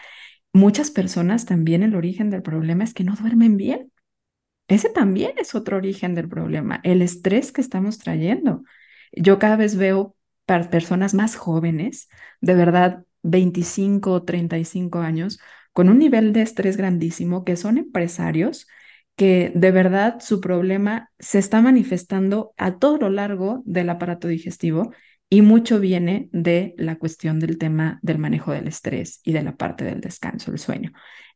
Muchas 0.54 0.92
personas 0.92 1.46
también 1.48 1.82
el 1.82 1.96
origen 1.96 2.30
del 2.30 2.44
problema 2.44 2.84
es 2.84 2.94
que 2.94 3.04
no 3.04 3.16
duermen 3.16 3.58
bien. 3.58 3.92
Ese 4.68 4.90
también 4.90 5.32
es 5.38 5.56
otro 5.56 5.78
origen 5.78 6.14
del 6.14 6.30
problema, 6.30 6.80
el 6.84 7.02
estrés 7.02 7.52
que 7.52 7.62
estamos 7.62 7.98
trayendo. 7.98 8.62
Yo 9.12 9.40
cada 9.40 9.56
vez 9.56 9.76
veo 9.76 10.16
per- 10.46 10.70
personas 10.70 11.14
más 11.14 11.36
jóvenes, 11.36 12.10
de 12.42 12.56
verdad 12.56 13.06
25 13.24 14.12
o 14.14 14.24
35 14.24 15.00
años, 15.00 15.40
con 15.74 15.90
un 15.90 16.00
nivel 16.00 16.34
de 16.34 16.42
estrés 16.42 16.78
grandísimo, 16.78 17.44
que 17.46 17.56
son 17.56 17.78
empresarios, 17.78 18.68
que 19.16 19.52
de 19.56 19.72
verdad 19.72 20.20
su 20.20 20.42
problema 20.42 21.12
se 21.20 21.40
está 21.40 21.62
manifestando 21.62 22.54
a 22.58 22.80
todo 22.80 22.98
lo 22.98 23.10
largo 23.10 23.62
del 23.66 23.90
aparato 23.90 24.28
digestivo 24.28 24.92
y 25.30 25.42
mucho 25.44 25.80
viene 25.80 26.30
de 26.34 26.74
la 26.78 26.98
cuestión 26.98 27.40
del 27.40 27.58
tema 27.58 28.00
del 28.02 28.18
manejo 28.18 28.52
del 28.52 28.68
estrés 28.68 29.22
y 29.24 29.32
de 29.34 29.44
la 29.44 29.56
parte 29.56 29.86
del 29.86 30.02
descanso, 30.02 30.52
el 30.52 30.60
sueño. 30.60 30.92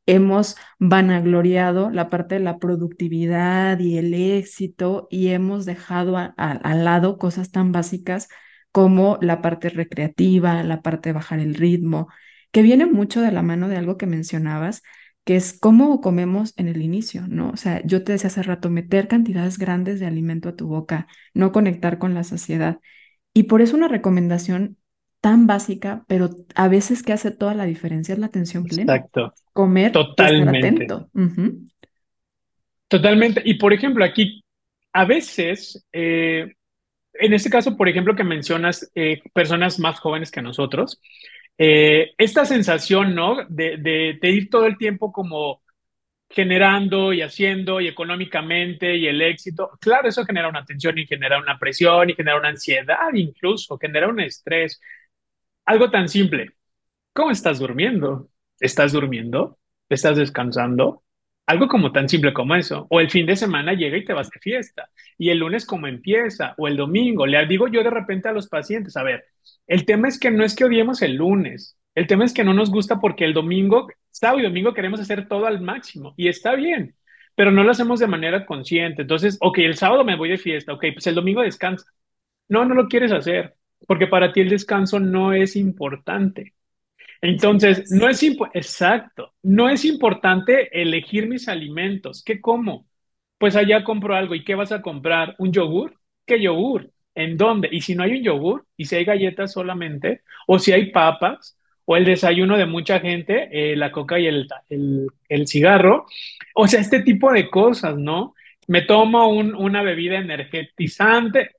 Hemos 0.07 0.55
vanagloriado 0.79 1.89
la 1.89 2.09
parte 2.09 2.35
de 2.35 2.41
la 2.41 2.59
productividad 2.59 3.79
y 3.79 3.97
el 3.97 4.13
éxito 4.13 5.07
y 5.09 5.29
hemos 5.29 5.65
dejado 5.65 6.15
al 6.17 6.83
lado 6.85 7.17
cosas 7.17 7.51
tan 7.51 7.71
básicas 7.71 8.29
como 8.71 9.17
la 9.21 9.41
parte 9.41 9.69
recreativa, 9.69 10.63
la 10.63 10.81
parte 10.81 11.09
de 11.09 11.13
bajar 11.13 11.39
el 11.39 11.55
ritmo, 11.55 12.07
que 12.51 12.61
viene 12.61 12.85
mucho 12.85 13.21
de 13.21 13.31
la 13.31 13.41
mano 13.41 13.67
de 13.67 13.77
algo 13.77 13.97
que 13.97 14.05
mencionabas, 14.05 14.83
que 15.23 15.35
es 15.37 15.57
cómo 15.59 16.01
comemos 16.01 16.53
en 16.57 16.67
el 16.67 16.81
inicio, 16.81 17.27
¿no? 17.27 17.49
O 17.49 17.57
sea, 17.57 17.81
yo 17.85 18.03
te 18.03 18.11
decía 18.11 18.27
hace 18.27 18.43
rato, 18.43 18.69
meter 18.69 19.07
cantidades 19.07 19.57
grandes 19.57 19.99
de 19.99 20.05
alimento 20.05 20.49
a 20.49 20.55
tu 20.55 20.67
boca, 20.67 21.07
no 21.33 21.51
conectar 21.51 21.97
con 21.97 22.13
la 22.13 22.23
saciedad. 22.23 22.79
Y 23.33 23.43
por 23.43 23.61
eso 23.61 23.75
una 23.75 23.87
recomendación 23.87 24.77
tan 25.25 25.47
básica, 25.47 26.03
pero 26.07 26.29
a 26.53 26.67
veces 26.67 27.01
que 27.01 27.11
hace 27.11 27.31
toda 27.31 27.55
la 27.55 27.65
diferencia 27.65 28.13
es 28.13 28.19
la 28.19 28.27
atención 28.27 28.63
plena. 28.63 28.93
Exacto. 28.93 29.33
Comer 29.53 29.85
y 29.85 29.87
estar 29.87 30.05
Totalmente. 30.05 30.67
atento. 30.67 31.09
Totalmente. 32.87 33.41
Y 33.43 33.55
por 33.55 33.73
ejemplo, 33.73 34.05
aquí, 34.05 34.43
a 34.93 35.03
veces, 35.05 35.83
eh, 35.91 36.53
en 37.15 37.33
este 37.33 37.49
caso, 37.49 37.75
por 37.75 37.89
ejemplo, 37.89 38.15
que 38.15 38.23
mencionas 38.23 38.91
eh, 38.93 39.23
personas 39.33 39.79
más 39.79 39.99
jóvenes 39.99 40.29
que 40.29 40.43
nosotros, 40.43 41.01
eh, 41.57 42.11
esta 42.19 42.45
sensación, 42.45 43.15
¿no? 43.15 43.37
De, 43.49 43.77
de, 43.77 44.19
de 44.21 44.29
ir 44.29 44.51
todo 44.51 44.67
el 44.67 44.77
tiempo 44.77 45.11
como 45.11 45.63
generando 46.29 47.13
y 47.13 47.23
haciendo 47.23 47.81
y 47.81 47.87
económicamente 47.87 48.95
y 48.95 49.07
el 49.07 49.23
éxito, 49.23 49.71
claro, 49.81 50.07
eso 50.07 50.23
genera 50.23 50.49
una 50.49 50.65
tensión 50.65 50.99
y 50.99 51.07
genera 51.07 51.39
una 51.39 51.57
presión 51.57 52.11
y 52.11 52.13
genera 52.13 52.37
una 52.37 52.49
ansiedad 52.49 53.11
incluso, 53.15 53.79
genera 53.79 54.07
un 54.07 54.19
estrés. 54.19 54.79
Algo 55.65 55.89
tan 55.89 56.09
simple. 56.09 56.51
¿Cómo 57.13 57.31
estás 57.31 57.59
durmiendo? 57.59 58.29
¿Estás 58.59 58.91
durmiendo? 58.93 59.59
¿Estás 59.89 60.17
descansando? 60.17 61.03
Algo 61.47 61.67
como 61.67 61.91
tan 61.91 62.09
simple 62.09 62.33
como 62.33 62.55
eso. 62.55 62.87
O 62.89 62.99
el 62.99 63.09
fin 63.09 63.25
de 63.25 63.35
semana 63.35 63.73
llega 63.73 63.97
y 63.97 64.05
te 64.05 64.13
vas 64.13 64.29
de 64.29 64.39
fiesta. 64.39 64.89
Y 65.17 65.29
el 65.29 65.39
lunes 65.39 65.65
como 65.65 65.87
empieza. 65.87 66.53
O 66.57 66.67
el 66.67 66.77
domingo. 66.77 67.25
Le 67.25 67.45
digo 67.47 67.67
yo 67.67 67.83
de 67.83 67.89
repente 67.89 68.29
a 68.29 68.33
los 68.33 68.47
pacientes, 68.47 68.97
a 68.97 69.03
ver, 69.03 69.25
el 69.67 69.85
tema 69.85 70.07
es 70.07 70.19
que 70.19 70.31
no 70.31 70.43
es 70.43 70.55
que 70.55 70.65
odiemos 70.65 71.01
el 71.01 71.15
lunes. 71.15 71.77
El 71.95 72.07
tema 72.07 72.25
es 72.25 72.33
que 72.33 72.43
no 72.43 72.53
nos 72.53 72.71
gusta 72.71 72.99
porque 72.99 73.25
el 73.25 73.33
domingo, 73.33 73.87
sábado 74.11 74.39
y 74.39 74.43
domingo 74.43 74.73
queremos 74.73 74.99
hacer 74.99 75.27
todo 75.27 75.45
al 75.45 75.61
máximo. 75.61 76.13
Y 76.17 76.27
está 76.27 76.55
bien, 76.55 76.95
pero 77.35 77.51
no 77.51 77.63
lo 77.63 77.71
hacemos 77.71 77.99
de 77.99 78.07
manera 78.07 78.45
consciente. 78.45 79.03
Entonces, 79.03 79.37
ok, 79.41 79.59
el 79.59 79.75
sábado 79.75 80.03
me 80.03 80.17
voy 80.17 80.29
de 80.29 80.37
fiesta. 80.37 80.73
Ok, 80.73 80.85
pues 80.93 81.07
el 81.07 81.15
domingo 81.15 81.41
descansa. 81.41 81.85
No, 82.49 82.65
no 82.65 82.75
lo 82.75 82.87
quieres 82.87 83.11
hacer 83.11 83.55
porque 83.87 84.07
para 84.07 84.31
ti 84.33 84.41
el 84.41 84.49
descanso 84.49 84.99
no 84.99 85.33
es 85.33 85.55
importante. 85.55 86.53
Entonces, 87.21 87.91
no 87.91 88.09
es 88.09 88.21
exacto, 88.53 89.33
no 89.43 89.69
es 89.69 89.85
importante 89.85 90.69
elegir 90.81 91.27
mis 91.27 91.47
alimentos. 91.47 92.23
¿Qué 92.23 92.41
como? 92.41 92.87
Pues 93.37 93.55
allá 93.55 93.83
compro 93.83 94.15
algo. 94.15 94.35
¿Y 94.35 94.43
qué 94.43 94.55
vas 94.55 94.71
a 94.71 94.81
comprar? 94.81 95.35
¿Un 95.39 95.51
yogur? 95.51 95.99
¿Qué 96.25 96.41
yogur? 96.41 96.91
¿En 97.15 97.37
dónde? 97.37 97.69
Y 97.71 97.81
si 97.81 97.95
no 97.95 98.03
hay 98.03 98.13
un 98.17 98.23
yogur, 98.23 98.67
y 98.77 98.85
si 98.85 98.95
hay 98.95 99.05
galletas 99.05 99.53
solamente, 99.53 100.21
o 100.47 100.59
si 100.59 100.71
hay 100.73 100.91
papas, 100.91 101.57
o 101.85 101.95
el 101.97 102.05
desayuno 102.05 102.57
de 102.57 102.65
mucha 102.65 102.99
gente, 102.99 103.49
eh, 103.51 103.75
la 103.75 103.91
coca 103.91 104.19
y 104.19 104.27
el, 104.27 104.47
el, 104.69 105.07
el 105.29 105.47
cigarro, 105.47 106.05
o 106.55 106.67
sea, 106.67 106.81
este 106.81 107.01
tipo 107.03 107.31
de 107.31 107.49
cosas, 107.49 107.97
¿no? 107.97 108.33
Me 108.67 108.81
tomo 108.81 109.27
un- 109.29 109.53
una 109.55 109.83
bebida 109.83 110.17
energetizante 110.17 111.51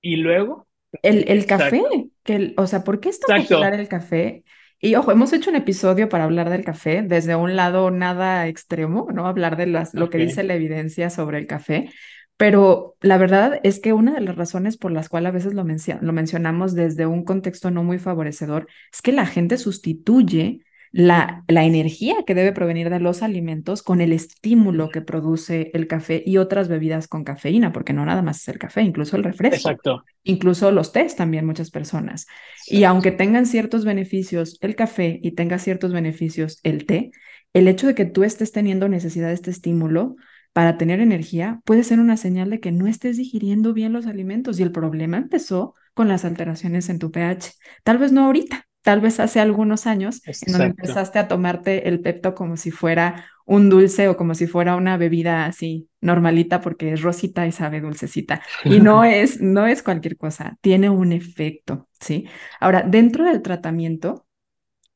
y 0.00 0.16
luego, 0.16 0.66
El, 1.02 1.24
el 1.28 1.46
café, 1.46 1.80
exacto, 1.80 2.10
que 2.22 2.34
el- 2.36 2.54
o 2.56 2.66
sea, 2.66 2.84
¿por 2.84 3.00
qué 3.00 3.08
es 3.08 3.18
tan 3.20 3.34
popular 3.34 3.72
exacto, 3.72 3.80
el 3.80 3.88
café? 3.88 4.44
Y 4.80 4.94
ojo, 4.96 5.12
hemos 5.12 5.32
hecho 5.32 5.50
un 5.50 5.56
episodio 5.56 6.08
para 6.08 6.24
hablar 6.24 6.50
del 6.50 6.64
café 6.64 7.02
desde 7.02 7.36
un 7.36 7.56
lado 7.56 7.90
nada 7.90 8.46
extremo, 8.48 9.08
¿no? 9.12 9.26
Hablar 9.26 9.56
de 9.56 9.66
las, 9.66 9.94
lo 9.94 10.10
que 10.10 10.18
dice 10.18 10.42
la 10.42 10.54
evidencia 10.54 11.08
sobre 11.10 11.38
el 11.38 11.46
café. 11.46 11.90
Pero 12.36 12.96
la 13.00 13.18
verdad 13.18 13.60
es 13.62 13.78
que 13.80 13.92
una 13.92 14.14
de 14.14 14.20
las 14.20 14.36
razones 14.36 14.76
por 14.76 14.90
las 14.90 15.08
cuales 15.08 15.28
a 15.28 15.32
veces 15.32 15.54
lo, 15.54 15.64
mencio- 15.64 15.98
lo 16.00 16.12
mencionamos 16.12 16.74
desde 16.74 17.06
un 17.06 17.24
contexto 17.24 17.70
no 17.70 17.84
muy 17.84 17.98
favorecedor 17.98 18.66
es 18.92 19.02
que 19.02 19.12
la 19.12 19.26
gente 19.26 19.58
sustituye 19.58 20.64
la, 20.92 21.44
la 21.48 21.64
energía 21.64 22.16
que 22.26 22.34
debe 22.34 22.52
provenir 22.52 22.90
de 22.90 23.00
los 23.00 23.22
alimentos 23.22 23.82
con 23.82 24.00
el 24.00 24.12
estímulo 24.12 24.90
que 24.90 25.00
produce 25.00 25.70
el 25.74 25.86
café 25.86 26.22
y 26.24 26.36
otras 26.36 26.68
bebidas 26.68 27.08
con 27.08 27.24
cafeína, 27.24 27.72
porque 27.72 27.92
no 27.94 28.04
nada 28.04 28.22
más 28.22 28.42
es 28.42 28.48
el 28.48 28.58
café, 28.58 28.82
incluso 28.82 29.16
el 29.16 29.24
refresco. 29.24 29.68
exacto, 29.68 30.04
Incluso 30.24 30.70
los 30.70 30.92
tés 30.92 31.16
también 31.16 31.46
muchas 31.46 31.70
personas. 31.70 32.26
Y 32.66 32.84
aunque 32.84 33.10
tengan 33.10 33.46
ciertos 33.46 33.84
beneficios 33.84 34.58
el 34.60 34.76
café 34.76 35.18
y 35.22 35.32
tenga 35.32 35.58
ciertos 35.58 35.92
beneficios 35.92 36.60
el 36.62 36.86
té, 36.86 37.10
el 37.54 37.68
hecho 37.68 37.86
de 37.86 37.94
que 37.94 38.04
tú 38.04 38.22
estés 38.24 38.52
teniendo 38.52 38.88
necesidad 38.88 39.28
de 39.28 39.34
este 39.34 39.50
estímulo 39.50 40.16
para 40.52 40.76
tener 40.78 41.00
energía 41.00 41.60
puede 41.64 41.84
ser 41.84 41.98
una 42.00 42.16
señal 42.16 42.50
de 42.50 42.60
que 42.60 42.72
no 42.72 42.86
estés 42.86 43.16
digiriendo 43.16 43.72
bien 43.72 43.92
los 43.92 44.06
alimentos. 44.06 44.60
Y 44.60 44.62
el 44.62 44.72
problema 44.72 45.16
empezó 45.18 45.74
con 45.94 46.08
las 46.08 46.24
alteraciones 46.24 46.88
en 46.88 46.98
tu 46.98 47.10
pH. 47.10 47.52
Tal 47.84 47.98
vez 47.98 48.12
no 48.12 48.24
ahorita, 48.26 48.66
tal 48.82 49.00
vez 49.00 49.20
hace 49.20 49.40
algunos 49.40 49.86
años 49.86 50.22
en 50.40 50.52
donde 50.52 50.68
Exacto. 50.68 50.70
empezaste 50.70 51.18
a 51.18 51.28
tomarte 51.28 51.88
el 51.88 52.00
Pepto 52.00 52.34
como 52.34 52.56
si 52.56 52.70
fuera 52.70 53.26
un 53.46 53.68
dulce 53.68 54.08
o 54.08 54.16
como 54.16 54.34
si 54.34 54.46
fuera 54.46 54.76
una 54.76 54.96
bebida 54.96 55.46
así 55.46 55.88
normalita 56.00 56.60
porque 56.60 56.92
es 56.92 57.02
rosita 57.02 57.46
y 57.46 57.52
sabe 57.52 57.80
dulcecita. 57.80 58.42
Y 58.68 58.80
no 58.80 59.04
es, 59.04 59.40
no 59.40 59.66
es 59.66 59.82
cualquier 59.82 60.16
cosa, 60.16 60.58
tiene 60.60 60.90
un 60.90 61.12
efecto, 61.12 61.88
¿sí? 62.00 62.26
Ahora, 62.60 62.82
dentro 62.82 63.24
del 63.24 63.42
tratamiento, 63.42 64.26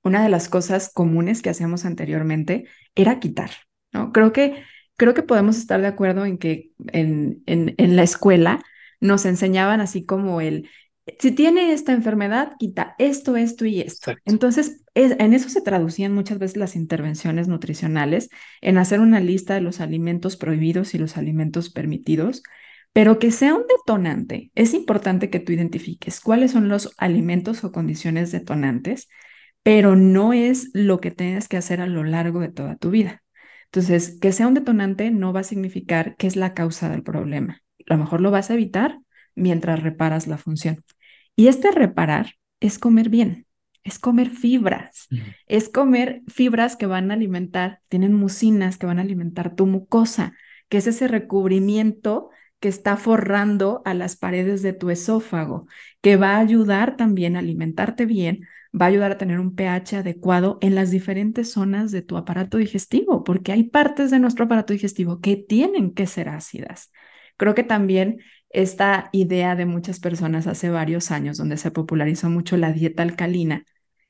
una 0.03 0.23
de 0.23 0.29
las 0.29 0.49
cosas 0.49 0.91
comunes 0.93 1.43
que 1.43 1.51
hacíamos 1.51 1.85
anteriormente 1.85 2.67
era 2.95 3.19
quitar, 3.21 3.51
¿no? 3.93 4.13
Creo 4.13 4.33
que, 4.33 4.63
creo 4.97 5.15
que 5.15 5.23
podemos 5.23 5.57
estar 5.59 5.81
de 5.81 5.89
acuerdo 5.89 6.25
en 6.25 6.39
que 6.39 6.71
en, 6.93 7.43
en, 7.47 7.75
en 7.79 7.97
la 7.97 8.03
escuela 8.03 8.63
nos 9.01 9.27
enseñaban 9.27 9.81
así 9.81 10.07
como 10.07 10.41
el, 10.41 10.69
si 11.19 11.31
tiene 11.33 11.73
esta 11.73 11.93
enfermedad, 11.93 12.53
quita 12.59 12.95
esto, 12.99 13.37
esto 13.37 13.65
y 13.65 13.81
esto. 13.81 14.11
Exacto. 14.11 14.23
Entonces, 14.33 14.85
es, 14.95 15.17
en 15.19 15.35
eso 15.35 15.49
se 15.49 15.61
traducían 15.61 16.13
muchas 16.13 16.39
veces 16.39 16.57
las 16.57 16.77
intervenciones 16.77 17.49
nutricionales, 17.49 18.29
en 18.61 18.79
hacer 18.79 19.01
una 19.01 19.21
lista 19.21 19.55
de 19.55 19.61
los 19.61 19.81
alimentos 19.81 20.37
prohibidos 20.37 20.95
y 20.95 20.99
los 20.99 21.17
alimentos 21.17 21.71
permitidos, 21.71 22.43
pero 22.93 23.19
que 23.19 23.31
sea 23.31 23.55
un 23.55 23.65
detonante. 23.69 24.51
Es 24.55 24.75
importante 24.75 25.31
que 25.31 25.41
tú 25.41 25.53
identifiques 25.53 26.21
cuáles 26.21 26.53
son 26.53 26.69
los 26.69 26.95
alimentos 26.99 27.63
o 27.65 27.73
condiciones 27.73 28.33
detonantes 28.33 29.09
pero 29.67 29.97
no 29.97 30.33
es 30.33 30.71
lo 30.75 31.01
que 31.01 31.11
tienes 31.11 31.49
que 31.49 31.57
hacer 31.57 31.81
a 31.81 31.89
lo 31.89 32.05
largo 32.05 32.39
de 32.39 32.51
toda 32.51 32.77
tu 32.77 32.91
vida. 32.91 33.25
Entonces, 33.65 34.17
que 34.21 34.31
sea 34.31 34.47
un 34.47 34.55
detonante 34.55 35.11
no 35.11 35.33
va 35.33 35.41
a 35.41 35.43
significar 35.43 36.15
que 36.15 36.29
es 36.29 36.37
la 36.37 36.55
causa 36.55 36.89
del 36.89 37.03
problema. 37.03 37.63
A 37.91 37.95
lo 37.95 37.99
mejor 37.99 38.21
lo 38.21 38.31
vas 38.31 38.49
a 38.49 38.55
evitar 38.55 39.01
mientras 39.35 39.83
reparas 39.83 40.29
la 40.29 40.39
función. 40.39 40.85
Y 41.37 41.49
este 41.49 41.71
reparar 41.71 42.33
es 42.61 42.79
comer 42.79 43.11
bien, 43.11 43.47
es 43.85 43.99
comer 43.99 44.31
fibras, 44.31 45.07
es 45.47 45.69
comer 45.69 46.23
fibras 46.27 46.77
que 46.77 46.87
van 46.87 47.11
a 47.11 47.15
alimentar, 47.15 47.81
tienen 47.89 48.15
mucinas 48.15 48.79
que 48.79 48.87
van 48.87 48.99
a 48.99 49.03
alimentar 49.03 49.55
tu 49.55 49.67
mucosa, 49.67 50.35
que 50.69 50.79
es 50.79 50.87
ese 50.87 51.07
recubrimiento 51.07 52.31
que 52.59 52.69
está 52.69 52.97
forrando 52.97 53.83
a 53.85 53.95
las 53.95 54.17
paredes 54.17 54.63
de 54.63 54.73
tu 54.73 54.91
esófago, 54.91 55.67
que 56.01 56.17
va 56.17 56.37
a 56.37 56.41
ayudar 56.41 56.97
también 56.97 57.37
a 57.37 57.41
alimentarte 57.41 58.07
bien, 58.07 58.47
va 58.73 58.87
a 58.87 58.89
ayudar 58.89 59.13
a 59.13 59.19
tener 59.19 59.39
un 59.39 59.55
pH 59.55 59.99
adecuado 59.99 60.59
en 60.63 60.75
las 60.75 60.91
diferentes 60.91 61.53
zonas 61.53 61.93
de 61.93 62.03
tu 62.03 62.17
aparato 62.17 62.59
digestivo, 62.59 63.25
porque 63.25 63.53
hay 63.53 63.65
partes 63.65 64.11
de 64.11 64.19
nuestro 64.19 64.47
aparato 64.47 64.73
digestivo 64.73 65.21
que 65.21 65.37
tienen 65.37 65.93
que 65.93 66.07
ser 66.07 66.29
ácidas. 66.29 66.91
Creo 67.37 67.55
que 67.55 67.63
también 67.63 68.21
esta 68.51 69.09
idea 69.13 69.57
de 69.57 69.67
muchas 69.67 70.01
personas 70.01 70.47
hace 70.47 70.71
varios 70.71 71.11
años, 71.11 71.37
donde 71.39 71.57
se 71.57 71.71
popularizó 71.71 72.31
mucho 72.31 72.57
la 72.57 72.73
dieta 72.73 73.03
alcalina, 73.03 73.65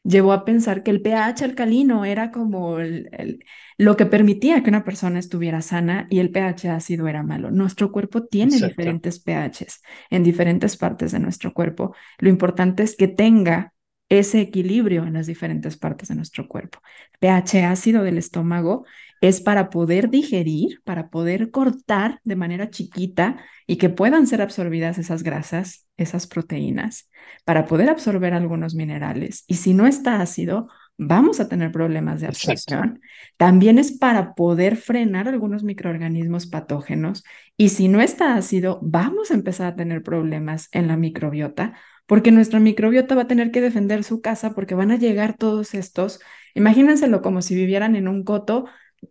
llevó 0.05 0.33
a 0.33 0.45
pensar 0.45 0.83
que 0.83 0.91
el 0.93 1.03
pH 1.03 1.45
alcalino 1.45 2.05
era 2.05 2.31
como 2.31 2.79
el, 2.79 3.09
el, 3.13 3.45
lo 3.79 3.97
que 3.97 4.07
permitía 4.07 4.63
que 4.63 4.71
una 4.71 4.85
persona 4.85 5.19
estuviera 5.19 5.63
sana 5.63 6.07
y 6.11 6.21
el 6.21 6.31
pH 6.31 6.71
ácido 6.71 7.09
era 7.09 7.23
malo. 7.23 7.51
Nuestro 7.51 7.91
cuerpo 7.93 8.25
tiene 8.27 8.61
Exacto. 8.61 8.61
diferentes 8.61 9.21
pHs 9.21 9.83
en 10.11 10.23
diferentes 10.23 10.77
partes 10.77 11.13
de 11.13 11.19
nuestro 11.21 11.53
cuerpo. 11.53 11.95
Lo 12.19 12.29
importante 12.29 12.83
es 12.85 12.97
que 12.97 13.09
tenga 13.09 13.75
ese 14.09 14.41
equilibrio 14.41 15.05
en 15.05 15.15
las 15.15 15.27
diferentes 15.27 15.77
partes 15.77 16.09
de 16.09 16.15
nuestro 16.15 16.47
cuerpo. 16.49 16.81
pH 17.21 17.65
ácido 17.65 18.03
del 18.03 18.19
estómago 18.19 18.85
es 19.21 19.41
para 19.41 19.71
poder 19.71 20.11
digerir, 20.11 20.81
para 20.85 21.09
poder 21.09 21.51
cortar 21.51 22.21
de 22.25 22.37
manera 22.37 22.71
chiquita 22.71 23.39
y 23.67 23.77
que 23.77 23.89
puedan 23.89 24.27
ser 24.27 24.43
absorbidas 24.43 24.99
esas 24.99 25.23
grasas, 25.23 25.87
esas 25.97 26.27
proteínas, 26.27 27.11
para 27.45 27.65
poder 27.65 27.89
absorber 27.89 28.35
algunos 28.35 28.75
minerales. 28.75 29.45
Y 29.47 29.55
si 29.55 29.73
no 29.73 29.87
está 29.87 30.21
ácido, 30.21 30.69
vamos 30.99 31.41
a 31.41 31.49
tener 31.49 31.73
problemas 31.73 32.21
de 32.21 32.29
absorción. 32.29 32.85
Exacto. 32.85 33.01
También 33.37 33.79
es 33.79 33.93
para 33.93 34.35
poder 34.35 34.77
frenar 34.77 35.29
algunos 35.29 35.63
microorganismos 35.65 36.47
patógenos. 36.47 37.25
Y 37.57 37.71
si 37.71 37.89
no 37.89 38.01
está 38.01 38.35
ácido, 38.35 38.79
vamos 38.83 39.31
a 39.31 39.35
empezar 39.35 39.69
a 39.69 39.77
tener 39.77 40.03
problemas 40.03 40.69
en 40.73 40.89
la 40.89 40.97
microbiota 40.97 41.75
porque 42.07 42.33
nuestra 42.33 42.61
microbiota 42.61 43.15
va 43.15 43.23
a 43.23 43.29
tener 43.29 43.51
que 43.51 43.61
defender 43.61 44.05
su 44.05 44.21
casa 44.21 44.55
porque 44.55 44.75
van 44.75 44.91
a 44.91 44.97
llegar 44.97 45.37
todos 45.37 45.75
estos, 45.75 46.21
imagínenselo 46.55 47.23
como 47.23 47.43
si 47.43 47.55
vivieran 47.55 47.97
en 47.97 48.09
un 48.09 48.25
coto, 48.25 48.67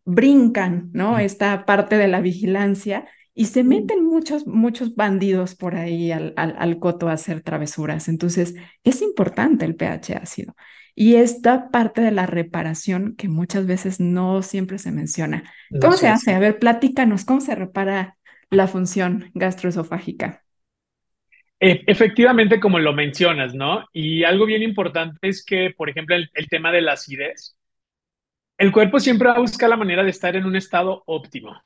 brincan, 0.05 0.89
¿no? 0.93 1.19
Esta 1.19 1.65
parte 1.65 1.97
de 1.97 2.07
la 2.07 2.21
vigilancia 2.21 3.07
y 3.33 3.45
se 3.45 3.63
meten 3.63 4.05
muchos, 4.05 4.47
muchos 4.47 4.95
bandidos 4.95 5.55
por 5.55 5.75
ahí 5.75 6.11
al, 6.11 6.33
al, 6.37 6.55
al, 6.57 6.79
coto 6.79 7.09
a 7.09 7.13
hacer 7.13 7.41
travesuras. 7.41 8.07
Entonces, 8.07 8.55
es 8.85 9.01
importante 9.01 9.65
el 9.65 9.75
pH 9.75 10.15
ácido. 10.15 10.55
Y 10.95 11.15
esta 11.15 11.69
parte 11.69 11.99
de 11.99 12.11
la 12.11 12.25
reparación 12.25 13.15
que 13.17 13.27
muchas 13.27 13.65
veces 13.65 13.99
no 13.99 14.41
siempre 14.41 14.77
se 14.77 14.93
menciona. 14.93 15.43
¿Cómo 15.69 15.91
no 15.91 15.97
se 15.97 16.07
hace? 16.07 16.33
A 16.33 16.39
ver, 16.39 16.57
platícanos, 16.59 17.25
¿cómo 17.25 17.41
se 17.41 17.53
repara 17.55 18.17
la 18.49 18.67
función 18.67 19.29
gastroesofágica? 19.33 20.44
E, 21.59 21.83
efectivamente, 21.87 22.59
como 22.59 22.79
lo 22.79 22.93
mencionas, 22.93 23.53
¿no? 23.55 23.85
Y 23.93 24.23
algo 24.23 24.45
bien 24.45 24.61
importante 24.61 25.17
es 25.27 25.43
que, 25.45 25.71
por 25.75 25.89
ejemplo, 25.89 26.15
el, 26.15 26.49
tema 26.49 26.71
de 26.71 26.81
la 26.81 26.93
acidez, 26.93 27.55
el 28.57 28.71
cuerpo 28.71 28.99
siempre 28.99 29.29
va 29.29 29.35
a 29.35 29.39
buscar 29.39 29.69
la 29.69 29.77
manera 29.77 30.03
de 30.03 30.09
estar 30.09 30.35
en 30.35 30.45
un 30.45 30.55
estado 30.55 31.03
óptimo. 31.05 31.61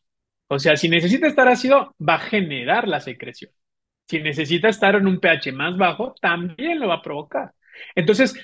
O 0.48 0.60
sea, 0.60 0.76
si 0.78 0.90
necesita 0.90 1.28
estar 1.28 1.48
ácido, 1.48 1.96
va 2.00 2.16
a 2.16 2.20
generar 2.20 2.88
la 2.88 3.00
secreción. 3.00 3.52
Si 4.08 4.20
necesita 4.20 4.70
estar 4.70 4.96
en 4.96 5.08
un 5.08 5.20
pH 5.20 5.52
más 5.54 5.78
bajo, 5.78 6.16
también 6.22 6.80
lo 6.80 6.88
va 6.88 6.96
a 6.96 7.02
provocar. 7.02 7.54
Entonces, 7.96 8.36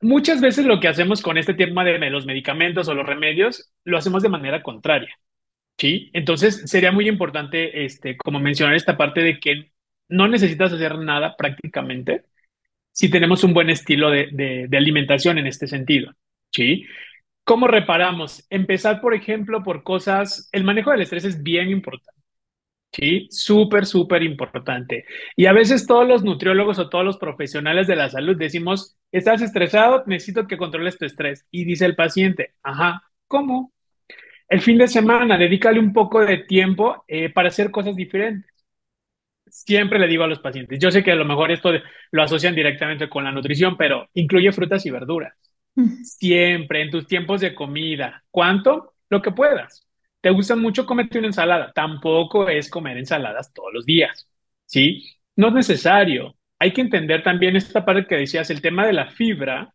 muchas 0.00 0.40
veces 0.40 0.66
lo 0.66 0.80
que 0.80 0.88
hacemos 0.88 1.22
con 1.22 1.38
este 1.38 1.54
tema 1.54 1.84
de 1.84 2.10
los 2.10 2.26
medicamentos 2.26 2.88
o 2.88 2.94
los 2.94 3.06
remedios, 3.06 3.72
lo 3.84 3.98
hacemos 3.98 4.22
de 4.22 4.28
manera 4.28 4.62
contraria. 4.62 5.16
¿Sí? 5.78 6.10
Entonces, 6.14 6.62
sería 6.70 6.92
muy 6.92 7.08
importante, 7.08 7.84
este, 7.84 8.16
como 8.16 8.40
mencionar 8.40 8.76
esta 8.76 8.96
parte 8.96 9.22
de 9.22 9.40
que 9.40 9.72
no 10.08 10.28
necesitas 10.28 10.72
hacer 10.72 10.98
nada 10.98 11.36
prácticamente 11.36 12.24
si 12.92 13.10
tenemos 13.10 13.42
un 13.44 13.54
buen 13.54 13.70
estilo 13.70 14.10
de, 14.10 14.68
alimentación 14.72 15.38
en 15.38 15.46
este 15.46 15.66
sentido. 15.66 16.12
¿Sí? 16.50 16.86
¿Cómo 17.44 17.66
reparamos? 17.66 18.46
Empezar, 18.50 19.00
por 19.00 19.14
ejemplo, 19.14 19.62
por 19.62 19.82
cosas, 19.82 20.48
el 20.52 20.64
manejo 20.64 20.90
del 20.92 21.02
estrés 21.02 21.24
es 21.24 21.42
bien 21.42 21.68
importante. 21.70 22.20
Sí, 22.92 23.26
súper, 23.30 23.86
súper 23.86 24.22
importante. 24.22 25.04
Y 25.36 25.46
a 25.46 25.52
veces 25.52 25.86
todos 25.86 26.06
los 26.06 26.22
nutriólogos 26.22 26.78
o 26.78 26.88
todos 26.88 27.04
los 27.04 27.18
profesionales 27.18 27.88
de 27.88 27.96
la 27.96 28.08
salud 28.08 28.36
decimos, 28.36 28.96
estás 29.10 29.42
estresado, 29.42 30.04
necesito 30.06 30.46
que 30.46 30.56
controles 30.56 30.96
tu 30.96 31.04
estrés. 31.04 31.44
Y 31.50 31.64
dice 31.64 31.86
el 31.86 31.96
paciente, 31.96 32.54
ajá, 32.62 33.02
¿cómo? 33.26 33.72
El 34.48 34.60
fin 34.60 34.78
de 34.78 34.86
semana, 34.86 35.36
dedícale 35.36 35.80
un 35.80 35.92
poco 35.92 36.24
de 36.24 36.38
tiempo 36.38 37.04
eh, 37.08 37.30
para 37.30 37.48
hacer 37.48 37.72
cosas 37.72 37.96
diferentes. 37.96 38.53
Siempre 39.54 40.00
le 40.00 40.08
digo 40.08 40.24
a 40.24 40.26
los 40.26 40.40
pacientes, 40.40 40.80
yo 40.80 40.90
sé 40.90 41.04
que 41.04 41.12
a 41.12 41.14
lo 41.14 41.24
mejor 41.24 41.52
esto 41.52 41.70
lo 42.10 42.22
asocian 42.24 42.56
directamente 42.56 43.08
con 43.08 43.22
la 43.22 43.30
nutrición, 43.30 43.76
pero 43.76 44.08
incluye 44.14 44.50
frutas 44.50 44.84
y 44.84 44.90
verduras. 44.90 45.32
Siempre 46.02 46.82
en 46.82 46.90
tus 46.90 47.06
tiempos 47.06 47.40
de 47.40 47.54
comida. 47.54 48.24
¿Cuánto? 48.32 48.94
Lo 49.08 49.22
que 49.22 49.30
puedas. 49.30 49.86
¿Te 50.20 50.30
gusta 50.30 50.56
mucho 50.56 50.84
comerte 50.84 51.18
una 51.18 51.28
ensalada? 51.28 51.70
Tampoco 51.72 52.48
es 52.48 52.68
comer 52.68 52.98
ensaladas 52.98 53.52
todos 53.52 53.72
los 53.72 53.86
días. 53.86 54.28
¿Sí? 54.66 55.04
No 55.36 55.48
es 55.48 55.54
necesario. 55.54 56.34
Hay 56.58 56.72
que 56.72 56.80
entender 56.80 57.22
también 57.22 57.54
esta 57.54 57.84
parte 57.84 58.06
que 58.08 58.16
decías, 58.16 58.50
el 58.50 58.60
tema 58.60 58.84
de 58.84 58.92
la 58.92 59.12
fibra 59.12 59.72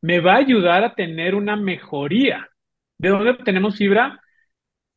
me 0.00 0.20
va 0.20 0.34
a 0.34 0.38
ayudar 0.38 0.82
a 0.82 0.94
tener 0.94 1.34
una 1.34 1.56
mejoría. 1.56 2.48
¿De 2.96 3.10
dónde 3.10 3.34
tenemos 3.44 3.76
fibra? 3.76 4.18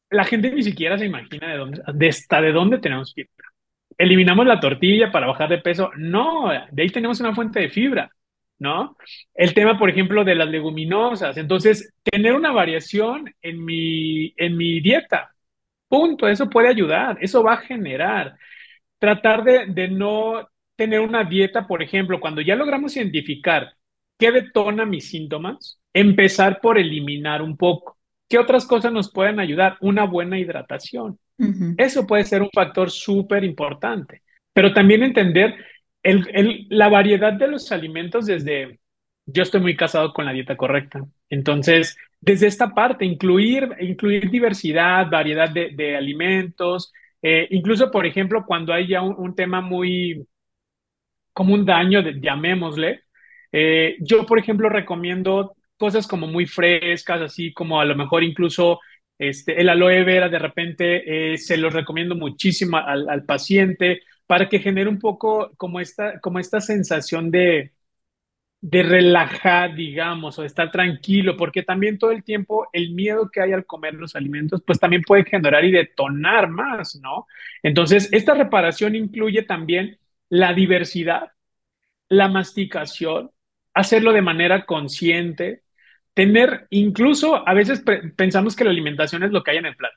La 0.09 0.23
gente 0.23 0.49
ni 0.49 0.63
siquiera 0.63 0.97
se 0.97 1.07
imagina 1.07 1.51
de 1.51 1.57
dónde, 1.57 1.81
de 1.93 2.07
hasta 2.07 2.41
de 2.41 2.53
dónde 2.53 2.79
tenemos 2.79 3.13
fibra. 3.13 3.52
Eliminamos 3.97 4.45
la 4.45 4.59
tortilla 4.59 5.11
para 5.11 5.27
bajar 5.27 5.49
de 5.49 5.59
peso. 5.59 5.91
No, 5.97 6.49
de 6.71 6.83
ahí 6.83 6.89
tenemos 6.89 7.19
una 7.19 7.35
fuente 7.35 7.59
de 7.59 7.69
fibra. 7.69 8.09
¿no? 8.59 8.95
El 9.33 9.53
tema, 9.53 9.77
por 9.77 9.89
ejemplo, 9.89 10.23
de 10.23 10.35
las 10.35 10.47
leguminosas. 10.49 11.37
Entonces, 11.37 11.93
tener 12.03 12.33
una 12.33 12.51
variación 12.51 13.33
en 13.41 13.63
mi, 13.63 14.33
en 14.37 14.57
mi 14.57 14.79
dieta, 14.79 15.33
punto, 15.87 16.27
eso 16.27 16.49
puede 16.49 16.69
ayudar, 16.69 17.17
eso 17.21 17.43
va 17.43 17.53
a 17.55 17.57
generar. 17.57 18.37
Tratar 18.99 19.43
de, 19.43 19.65
de 19.67 19.89
no 19.89 20.47
tener 20.75 21.01
una 21.01 21.23
dieta, 21.25 21.67
por 21.67 21.83
ejemplo, 21.83 22.19
cuando 22.19 22.41
ya 22.41 22.55
logramos 22.55 22.95
identificar 22.95 23.73
qué 24.17 24.31
detona 24.31 24.85
mis 24.85 25.09
síntomas, 25.09 25.79
empezar 25.93 26.61
por 26.61 26.77
eliminar 26.77 27.41
un 27.41 27.57
poco. 27.57 27.97
¿Qué 28.29 28.39
otras 28.39 28.65
cosas 28.65 28.91
nos 28.93 29.11
pueden 29.11 29.39
ayudar? 29.39 29.77
Una 29.81 30.05
buena 30.05 30.39
hidratación. 30.39 31.19
Eso 31.77 32.05
puede 32.07 32.23
ser 32.23 32.41
un 32.41 32.49
factor 32.53 32.89
súper 32.89 33.43
importante. 33.43 34.21
Pero 34.53 34.73
también 34.73 35.03
entender 35.03 35.55
la 36.69 36.89
variedad 36.89 37.33
de 37.33 37.47
los 37.47 37.71
alimentos 37.71 38.25
desde, 38.25 38.79
yo 39.25 39.43
estoy 39.43 39.61
muy 39.61 39.75
casado 39.75 40.13
con 40.13 40.25
la 40.25 40.33
dieta 40.33 40.55
correcta. 40.55 41.05
Entonces, 41.29 41.97
desde 42.19 42.47
esta 42.47 42.73
parte, 42.73 43.05
incluir, 43.05 43.69
incluir 43.79 44.29
diversidad, 44.29 45.09
variedad 45.09 45.49
de, 45.49 45.71
de 45.73 45.95
alimentos, 45.95 46.91
eh, 47.23 47.47
incluso, 47.51 47.89
por 47.89 48.05
ejemplo, 48.05 48.45
cuando 48.45 48.73
hay 48.73 48.87
ya 48.87 49.01
un, 49.01 49.33
tema 49.33 49.61
muy, 49.61 50.27
como 51.33 51.53
un 51.53 51.65
daño, 51.65 52.01
llamémosle. 52.01 53.03
Eh, 53.51 53.95
yo, 54.01 54.25
por 54.25 54.39
ejemplo, 54.39 54.69
recomiendo 54.69 55.55
cosas 55.77 56.05
como 56.07 56.27
muy 56.27 56.45
frescas, 56.45 57.21
así 57.21 57.53
como 57.53 57.79
a 57.79 57.85
lo 57.85 57.95
mejor 57.95 58.23
incluso 58.23 58.79
este, 59.29 59.59
el 59.59 59.69
aloe 59.69 60.03
vera, 60.03 60.29
de 60.29 60.39
repente 60.39 61.33
eh, 61.33 61.37
se 61.37 61.57
los 61.57 61.73
recomiendo 61.73 62.15
muchísimo 62.15 62.77
al, 62.77 63.25
paciente 63.25 64.01
para 64.27 64.49
que 64.49 64.59
genere 64.59 64.89
un 64.89 64.99
poco 64.99 65.51
como 65.57 65.79
esta, 65.79 66.19
como 66.19 66.39
esta 66.39 66.61
sensación 66.61 67.31
de, 67.31 67.73
de 68.61 68.83
relajar, 68.83 69.75
digamos, 69.75 70.39
o 70.39 70.41
de 70.41 70.47
estar 70.47 70.71
tranquilo, 70.71 71.35
porque 71.35 71.63
también 71.63 71.97
todo 71.97 72.11
el 72.11 72.23
tiempo 72.23 72.67
el 72.73 72.91
miedo 72.91 73.29
que 73.31 73.41
hay 73.41 73.51
al 73.53 73.65
comer 73.65 73.93
los 73.95 74.15
alimentos, 74.15 74.63
pues 74.65 74.79
también 74.79 75.01
puede 75.03 75.25
generar 75.25 75.65
y 75.65 75.71
detonar 75.71 76.47
más, 76.49 76.95
¿no? 77.01 77.27
Entonces, 77.61 78.09
esta 78.13 78.33
reparación 78.33 78.95
incluye 78.95 79.43
también 79.43 79.99
la 80.29 80.53
diversidad, 80.53 81.33
la 82.09 82.27
masticación, 82.29 83.31
hacerlo 83.73 84.13
de 84.13 84.21
manera 84.21 84.65
consciente, 84.65 85.62
tener, 86.13 86.67
incluso 86.69 87.47
a 87.47 87.53
veces 87.53 87.83
pensamos 88.15 88.55
que 88.55 88.63
la 88.63 88.69
alimentación 88.69 89.23
es 89.23 89.31
lo 89.31 89.43
que 89.43 89.51
hay 89.51 89.57
en 89.57 89.65
el 89.65 89.75
plato, 89.75 89.95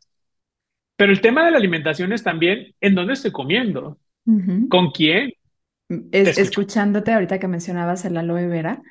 pero 0.96 1.12
el 1.12 1.20
tema 1.20 1.44
de 1.44 1.50
la 1.50 1.59
alimentación 1.59 2.12
es 2.12 2.22
también 2.22 2.74
en 2.81 2.94
dónde 2.94 3.14
estoy 3.14 3.33
comiendo, 3.33 3.98
uh 4.26 4.33
-huh. 4.33 4.68
con 4.68 4.90
quién, 4.90 5.33
es, 6.12 6.38
escuchándote 6.38 7.12
ahorita 7.12 7.38
que 7.38 7.48
mencionabas 7.48 8.05
el 8.05 8.16
aloe 8.16 8.46
vera, 8.48 8.83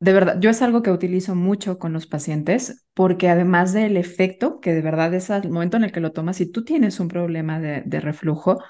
de 0.00 0.12
verdad, 0.12 0.40
yo 0.40 0.50
es 0.50 0.62
algo 0.62 0.82
que 0.82 0.90
utilizo 0.90 1.36
mucho 1.36 1.78
con 1.78 1.92
los 1.92 2.08
pacientes 2.08 2.84
porque 2.92 3.28
además 3.28 3.72
del 3.72 3.96
efecto, 3.96 4.58
que 4.58 4.74
de 4.74 4.82
verdad 4.82 5.14
es 5.14 5.30
al 5.30 5.48
momento 5.48 5.76
en 5.76 5.84
el 5.84 5.92
que 5.92 6.00
lo 6.00 6.10
tomas, 6.10 6.38
si 6.38 6.50
tú 6.50 6.64
tienes 6.64 6.98
un 6.98 7.06
problema 7.06 7.60
de, 7.60 7.82
de 7.86 8.00
reflujo, 8.00 8.60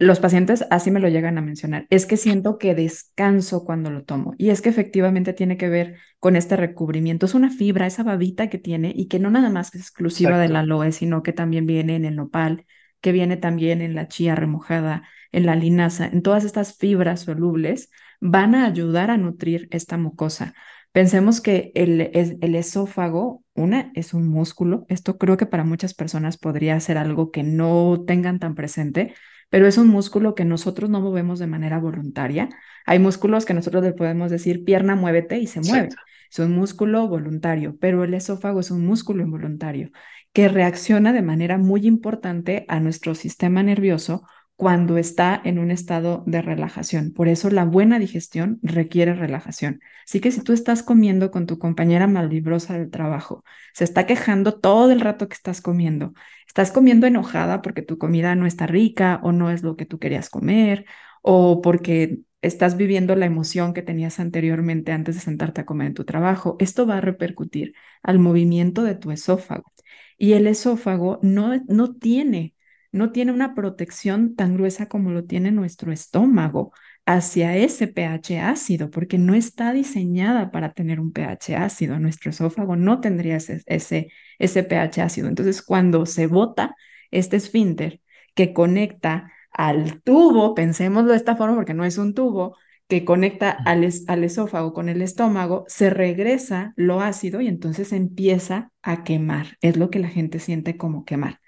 los 0.00 0.18
pacientes 0.18 0.64
así 0.70 0.90
me 0.90 0.98
lo 0.98 1.08
llegan 1.08 1.36
a 1.36 1.42
mencionar, 1.42 1.86
es 1.90 2.06
que 2.06 2.16
siento 2.16 2.56
que 2.56 2.74
descanso 2.74 3.64
cuando 3.64 3.90
lo 3.90 4.02
tomo 4.02 4.34
y 4.38 4.48
es 4.48 4.62
que 4.62 4.70
efectivamente 4.70 5.34
tiene 5.34 5.58
que 5.58 5.68
ver 5.68 5.98
con 6.18 6.36
este 6.36 6.56
recubrimiento, 6.56 7.26
es 7.26 7.34
una 7.34 7.50
fibra, 7.50 7.86
esa 7.86 8.02
babita 8.02 8.48
que 8.48 8.58
tiene 8.58 8.92
y 8.96 9.08
que 9.08 9.18
no 9.18 9.30
nada 9.30 9.50
más 9.50 9.74
es 9.74 9.82
exclusiva 9.82 10.30
Exacto. 10.30 10.48
del 10.48 10.56
aloe, 10.56 10.92
sino 10.92 11.22
que 11.22 11.34
también 11.34 11.66
viene 11.66 11.96
en 11.96 12.06
el 12.06 12.16
nopal, 12.16 12.64
que 13.02 13.12
viene 13.12 13.36
también 13.36 13.82
en 13.82 13.94
la 13.94 14.08
chía 14.08 14.34
remojada, 14.34 15.02
en 15.32 15.44
la 15.44 15.54
linaza, 15.54 16.06
en 16.06 16.22
todas 16.22 16.44
estas 16.44 16.78
fibras 16.78 17.20
solubles, 17.20 17.90
van 18.20 18.54
a 18.54 18.64
ayudar 18.64 19.10
a 19.10 19.18
nutrir 19.18 19.68
esta 19.70 19.98
mucosa. 19.98 20.54
Pensemos 20.92 21.40
que 21.40 21.72
el, 21.74 22.10
el, 22.14 22.54
esófago, 22.54 23.44
una, 23.54 23.92
es 23.94 24.12
un 24.12 24.26
músculo. 24.26 24.86
Esto 24.88 25.18
creo 25.18 25.36
que 25.36 25.46
para 25.46 25.62
muchas 25.62 25.94
personas 25.94 26.36
podría 26.36 26.80
ser 26.80 26.98
algo 26.98 27.30
que 27.30 27.44
no 27.44 28.02
tengan 28.06 28.40
tan 28.40 28.56
presente, 28.56 29.14
pero 29.50 29.66
es 29.66 29.76
un 29.76 29.88
músculo 29.88 30.34
que 30.34 30.44
nosotros 30.44 30.88
no 30.88 31.00
movemos 31.00 31.38
de 31.38 31.46
manera 31.46 31.78
voluntaria. 31.78 32.48
Hay 32.86 32.98
músculos 32.98 33.44
que 33.44 33.54
nosotros 33.54 33.84
le 33.84 33.92
podemos 33.92 34.30
decir 34.30 34.64
pierna, 34.64 34.96
muévete 34.96 35.38
y 35.38 35.46
se 35.46 35.60
mueve. 35.60 35.86
Exacto. 35.86 36.10
Es 36.30 36.38
un 36.38 36.52
músculo 36.52 37.08
voluntario, 37.08 37.76
pero 37.80 38.04
el 38.04 38.14
esófago 38.14 38.60
es 38.60 38.70
un 38.70 38.86
músculo 38.86 39.22
involuntario 39.22 39.90
que 40.32 40.48
reacciona 40.48 41.12
de 41.12 41.22
manera 41.22 41.58
muy 41.58 41.86
importante 41.86 42.64
a 42.68 42.80
nuestro 42.80 43.14
sistema 43.14 43.62
nervioso 43.62 44.22
cuando 44.60 44.98
está 44.98 45.40
en 45.42 45.58
un 45.58 45.70
estado 45.70 46.22
de 46.26 46.42
relajación. 46.42 47.14
Por 47.14 47.28
eso 47.28 47.48
la 47.48 47.64
buena 47.64 47.98
digestión 47.98 48.58
requiere 48.62 49.14
relajación. 49.14 49.80
Así 50.04 50.20
que 50.20 50.30
si 50.30 50.42
tú 50.42 50.52
estás 50.52 50.82
comiendo 50.82 51.30
con 51.30 51.46
tu 51.46 51.58
compañera 51.58 52.06
malvibrosa 52.06 52.78
del 52.78 52.90
trabajo, 52.90 53.42
se 53.72 53.84
está 53.84 54.04
quejando 54.04 54.60
todo 54.60 54.92
el 54.92 55.00
rato 55.00 55.28
que 55.30 55.34
estás 55.34 55.62
comiendo, 55.62 56.12
estás 56.46 56.72
comiendo 56.72 57.06
enojada 57.06 57.62
porque 57.62 57.80
tu 57.80 57.96
comida 57.96 58.34
no 58.34 58.44
está 58.44 58.66
rica 58.66 59.18
o 59.22 59.32
no 59.32 59.50
es 59.50 59.62
lo 59.62 59.76
que 59.76 59.86
tú 59.86 59.98
querías 59.98 60.28
comer 60.28 60.84
o 61.22 61.62
porque 61.62 62.18
estás 62.42 62.76
viviendo 62.76 63.16
la 63.16 63.24
emoción 63.24 63.72
que 63.72 63.80
tenías 63.80 64.20
anteriormente 64.20 64.92
antes 64.92 65.14
de 65.14 65.22
sentarte 65.22 65.62
a 65.62 65.64
comer 65.66 65.86
en 65.86 65.94
tu 65.94 66.04
trabajo, 66.04 66.56
esto 66.60 66.86
va 66.86 66.98
a 66.98 67.00
repercutir 67.00 67.72
al 68.02 68.18
movimiento 68.18 68.82
de 68.82 68.94
tu 68.94 69.10
esófago. 69.10 69.72
Y 70.18 70.34
el 70.34 70.46
esófago 70.46 71.18
no, 71.22 71.62
no 71.66 71.94
tiene 71.94 72.54
no 72.92 73.12
tiene 73.12 73.32
una 73.32 73.54
protección 73.54 74.34
tan 74.34 74.54
gruesa 74.54 74.88
como 74.88 75.10
lo 75.10 75.24
tiene 75.24 75.52
nuestro 75.52 75.92
estómago 75.92 76.72
hacia 77.06 77.56
ese 77.56 77.88
pH 77.88 78.40
ácido, 78.40 78.90
porque 78.90 79.18
no 79.18 79.34
está 79.34 79.72
diseñada 79.72 80.50
para 80.50 80.72
tener 80.72 81.00
un 81.00 81.12
pH 81.12 81.56
ácido. 81.56 81.98
Nuestro 81.98 82.30
esófago 82.30 82.76
no 82.76 83.00
tendría 83.00 83.36
ese, 83.36 83.62
ese, 83.66 84.08
ese 84.38 84.62
pH 84.62 85.02
ácido. 85.02 85.28
Entonces, 85.28 85.62
cuando 85.62 86.06
se 86.06 86.26
bota 86.26 86.74
este 87.10 87.36
esfínter 87.36 88.00
que 88.34 88.52
conecta 88.52 89.32
al 89.52 90.02
tubo, 90.02 90.54
pensémoslo 90.54 91.10
de 91.10 91.16
esta 91.16 91.36
forma 91.36 91.56
porque 91.56 91.74
no 91.74 91.84
es 91.84 91.98
un 91.98 92.14
tubo, 92.14 92.56
que 92.88 93.04
conecta 93.04 93.50
al, 93.50 93.84
es, 93.84 94.04
al, 94.08 94.24
esófago 94.24 94.72
con 94.72 94.88
el 94.88 95.00
estómago, 95.00 95.64
se 95.68 95.90
regresa 95.90 96.72
lo 96.76 97.00
ácido 97.00 97.40
y 97.40 97.46
entonces 97.46 97.92
empieza 97.92 98.72
a 98.82 99.04
quemar. 99.04 99.56
Es 99.60 99.76
lo 99.76 99.90
que 99.90 100.00
la 100.00 100.08
gente 100.08 100.40
siente 100.40 100.76
como 100.76 101.04
quemar. 101.04 101.40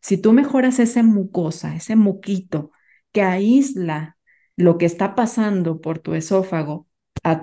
Si 0.00 0.16
tú 0.18 0.32
mejoras 0.32 0.78
esa 0.78 1.02
mucosa, 1.02 1.74
ese 1.76 1.96
muquito 1.96 2.72
que 3.12 3.22
aísla 3.22 4.16
lo 4.56 4.78
que 4.78 4.86
está 4.86 5.14
pasando 5.14 5.80
por 5.80 5.98
tu 5.98 6.14
esófago, 6.14 6.86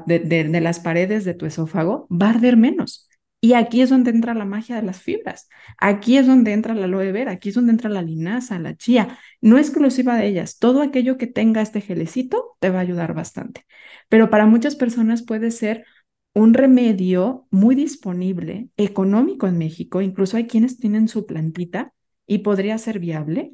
de, 0.06 0.62
las 0.62 0.80
paredes 0.80 1.26
de 1.26 1.34
tu 1.34 1.46
esófago, 1.46 2.08
va 2.10 2.28
a 2.28 2.30
arder 2.32 2.58
menos. 2.58 3.10
Y 3.40 3.54
aquí 3.54 3.82
es 3.82 3.90
donde 3.90 4.10
entra 4.10 4.34
la 4.34 4.46
magia 4.46 4.76
de 4.76 4.82
las 4.82 5.00
fibras. 5.00 5.48
Aquí 5.78 6.18
es 6.18 6.26
donde 6.26 6.54
entra 6.54 6.74
la 6.74 6.86
aloe 6.86 7.12
vera, 7.12 7.34
aquí 7.34 7.50
es 7.50 7.56
donde 7.56 7.72
entra 7.72 7.90
la 7.90 8.02
linaza, 8.02 8.58
la 8.58 8.76
chía. 8.76 9.20
No 9.42 9.60
exclusiva 9.60 10.18
de 10.18 10.28
ellas. 10.28 10.58
Todo 10.58 10.82
aquello 10.82 11.18
que 11.18 11.28
tenga 11.28 11.62
este 11.62 11.82
gelecito 11.82 12.58
te 12.60 12.72
va 12.72 12.80
a 12.80 12.82
ayudar 12.82 13.14
bastante. 13.14 13.66
Pero 14.10 14.32
para 14.32 14.48
muchas 14.48 14.76
personas 14.76 15.22
puede 15.22 15.52
ser 15.52 15.86
un 16.34 16.54
remedio 16.54 17.48
muy 17.52 17.76
disponible, 17.76 18.70
económico 18.78 19.48
en 19.48 19.58
México. 19.58 20.02
Incluso 20.02 20.38
hay 20.38 20.48
quienes 20.48 20.80
tienen 20.80 21.08
su 21.08 21.28
plantita 21.28 21.94
y 22.28 22.40
podría 22.40 22.78
ser 22.78 23.00
viable, 23.00 23.54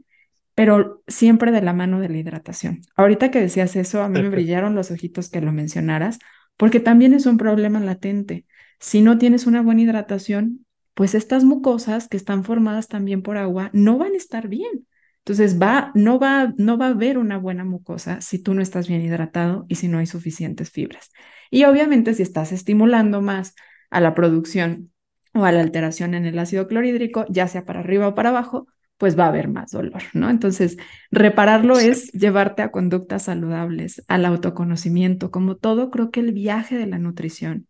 pero 0.56 1.04
siempre 1.08 1.52
de 1.52 1.62
la 1.62 1.74
mano 1.74 2.00
de 2.00 2.10
la 2.10 2.18
hidratación. 2.18 2.82
Ahorita 2.96 3.32
que 3.32 3.40
decías 3.40 3.76
eso, 3.76 4.04
a 4.04 4.10
mí 4.10 4.22
me 4.22 4.30
brillaron 4.30 4.76
los 4.76 4.92
ojitos 4.92 5.30
que 5.30 5.42
lo 5.42 5.52
mencionaras, 5.52 6.20
porque 6.58 6.80
también 6.80 7.14
es 7.14 7.26
un 7.26 7.38
problema 7.38 7.80
latente. 7.80 8.46
Si 8.80 9.02
no 9.02 9.18
tienes 9.18 9.48
una 9.48 9.62
buena 9.62 9.82
hidratación, 9.82 10.66
pues 10.94 11.16
estas 11.16 11.44
mucosas 11.44 12.08
que 12.08 12.18
están 12.18 12.44
formadas 12.44 12.88
también 12.88 13.22
por 13.22 13.38
agua 13.38 13.70
no 13.74 13.98
van 13.98 14.14
a 14.14 14.18
estar 14.18 14.48
bien. 14.48 14.88
Entonces 15.20 15.60
va, 15.60 15.92
no, 15.96 16.20
va, 16.20 16.54
no 16.58 16.78
va 16.78 16.88
a 16.88 16.90
haber 16.90 17.18
una 17.18 17.38
buena 17.38 17.64
mucosa 17.64 18.20
si 18.20 18.40
tú 18.40 18.54
no 18.54 18.62
estás 18.62 18.88
bien 18.88 19.02
hidratado 19.02 19.66
y 19.70 19.76
si 19.76 19.88
no 19.88 20.00
hay 20.00 20.06
suficientes 20.06 20.70
fibras. 20.70 21.12
Y 21.50 21.64
obviamente 21.64 22.14
si 22.14 22.24
estás 22.24 22.52
estimulando 22.52 23.22
más 23.22 23.56
a 23.90 24.02
la 24.02 24.16
producción 24.16 24.92
o 25.34 25.46
a 25.46 25.52
la 25.52 25.62
alteración 25.62 26.13
en 26.13 26.26
el 26.26 26.39
ácido 26.39 26.67
clorhídrico, 26.67 27.26
ya 27.30 27.48
sea 27.48 27.65
para 27.65 27.80
arriba 27.82 28.08
o 28.08 28.15
para 28.15 28.30
abajo, 28.30 28.67
pues 28.98 29.17
va 29.17 29.26
a 29.26 29.30
haber 29.30 29.48
más 29.50 29.72
dolor, 29.72 30.02
¿no? 30.13 30.30
Entonces, 30.30 30.78
repararlo 31.12 31.78
es 31.78 32.12
llevarte 32.12 32.62
a 32.62 32.72
conductas 32.72 33.24
saludables, 33.24 34.04
al 34.08 34.26
autoconocimiento, 34.26 35.32
como 35.32 35.56
todo, 35.56 35.89
creo 35.89 36.12
que 36.12 36.19
el 36.19 36.32
viaje 36.32 36.78
de 36.78 36.88
la 36.88 37.00
nutrición, 37.00 37.67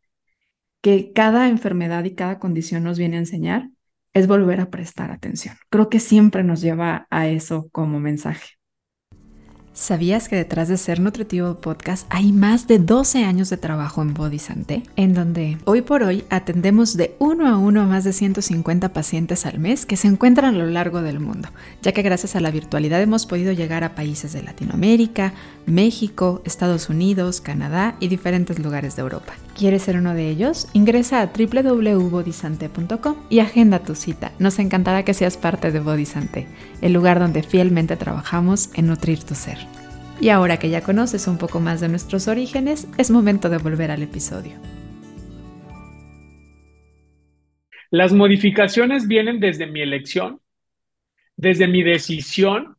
que 0.81 1.13
cada 1.13 1.47
enfermedad 1.49 2.03
y 2.03 2.15
cada 2.15 2.39
condición 2.39 2.83
nos 2.83 2.99
viene 2.99 3.17
a 3.17 3.21
enseñar, 3.21 3.69
es 4.13 4.27
volver 4.27 4.61
a 4.61 4.69
prestar 4.69 5.11
atención. 5.11 5.55
Creo 5.69 5.89
que 5.89 5.99
siempre 5.99 6.43
nos 6.43 6.61
lleva 6.61 7.07
a 7.09 7.27
eso 7.27 7.69
como 7.71 7.99
mensaje. 7.99 8.57
¿Sabías 9.73 10.29
que 10.29 10.35
detrás 10.35 10.67
de 10.67 10.77
Ser 10.77 10.99
Nutritivo 10.99 11.55
Podcast 11.55 12.05
hay 12.11 12.31
más 12.31 12.67
de 12.67 12.77
12 12.77 13.23
años 13.23 13.49
de 13.49 13.57
trabajo 13.57 14.03
en 14.03 14.13
Body 14.13 14.37
Santé? 14.37 14.83
En 14.95 15.15
donde 15.15 15.57
hoy 15.65 15.81
por 15.81 16.03
hoy 16.03 16.25
atendemos 16.29 16.95
de 16.95 17.15
uno 17.17 17.47
a 17.47 17.57
uno 17.57 17.81
a 17.81 17.85
más 17.85 18.03
de 18.03 18.13
150 18.13 18.93
pacientes 18.93 19.47
al 19.47 19.57
mes 19.57 19.87
que 19.87 19.97
se 19.97 20.07
encuentran 20.07 20.53
a 20.53 20.57
lo 20.59 20.67
largo 20.67 21.01
del 21.01 21.19
mundo, 21.19 21.49
ya 21.81 21.91
que 21.91 22.03
gracias 22.03 22.35
a 22.35 22.39
la 22.39 22.51
virtualidad 22.51 23.01
hemos 23.01 23.25
podido 23.25 23.51
llegar 23.51 23.83
a 23.83 23.95
países 23.95 24.31
de 24.31 24.43
Latinoamérica, 24.43 25.33
México, 25.65 26.43
Estados 26.45 26.89
Unidos, 26.89 27.41
Canadá 27.41 27.95
y 27.99 28.09
diferentes 28.09 28.59
lugares 28.59 28.95
de 28.95 29.01
Europa. 29.01 29.33
¿Quieres 29.57 29.83
ser 29.83 29.97
uno 29.97 30.15
de 30.15 30.29
ellos? 30.29 30.67
Ingresa 30.73 31.21
a 31.21 31.27
www.bodysante.com 31.27 33.15
y 33.29 33.39
agenda 33.39 33.83
tu 33.83 33.93
cita. 33.93 34.31
Nos 34.39 34.57
encantará 34.57 35.05
que 35.05 35.13
seas 35.13 35.37
parte 35.37 35.71
de 35.71 35.79
Body 35.79 36.07
Santé, 36.07 36.47
el 36.81 36.93
lugar 36.93 37.19
donde 37.19 37.43
fielmente 37.43 37.95
trabajamos 37.95 38.71
en 38.73 38.87
nutrir 38.87 39.23
tu 39.23 39.35
ser. 39.35 39.59
Y 40.19 40.29
ahora 40.29 40.57
que 40.57 40.71
ya 40.71 40.81
conoces 40.81 41.27
un 41.27 41.37
poco 41.37 41.59
más 41.59 41.81
de 41.81 41.89
nuestros 41.89 42.27
orígenes, 42.27 42.87
es 42.97 43.11
momento 43.11 43.49
de 43.49 43.59
volver 43.59 43.91
al 43.91 44.01
episodio. 44.01 44.53
Las 47.91 48.11
modificaciones 48.11 49.07
vienen 49.07 49.39
desde 49.39 49.67
mi 49.67 49.81
elección, 49.81 50.41
desde 51.35 51.67
mi 51.67 51.83
decisión, 51.83 52.75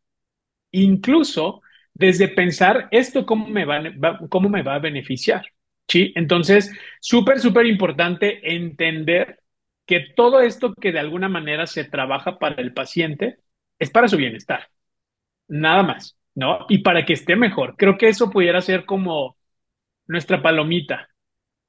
incluso 0.73 1.63
desde 1.93 2.27
pensar 2.27 2.89
esto 2.91 3.25
cómo 3.25 3.47
me 3.47 3.65
va 3.65 4.75
a 4.75 4.79
beneficiar. 4.81 5.54
¿Sí? 5.89 6.13
Entonces, 6.17 6.73
súper, 7.01 7.41
súper 7.41 7.67
importante 7.67 8.55
entender 8.55 9.41
que 9.87 10.01
todo 10.17 10.41
esto 10.41 10.75
que 10.75 10.93
de 10.93 10.99
alguna 10.99 11.29
manera 11.29 11.67
se 11.67 11.85
trabaja 11.85 12.39
para 12.39 12.61
el 12.63 12.73
paciente 12.73 13.39
es 13.79 13.91
para 13.91 14.09
su 14.09 14.17
bienestar. 14.17 14.69
Nada 15.49 15.83
más. 15.83 16.17
¿no? 16.35 16.67
Y 16.69 16.79
para 16.79 17.05
que 17.07 17.15
esté 17.15 17.37
mejor. 17.37 17.77
Creo 17.79 17.99
que 17.99 18.09
eso 18.09 18.31
pudiera 18.31 18.61
ser 18.63 18.87
como 18.87 19.37
nuestra 20.07 20.43
palomita 20.43 21.09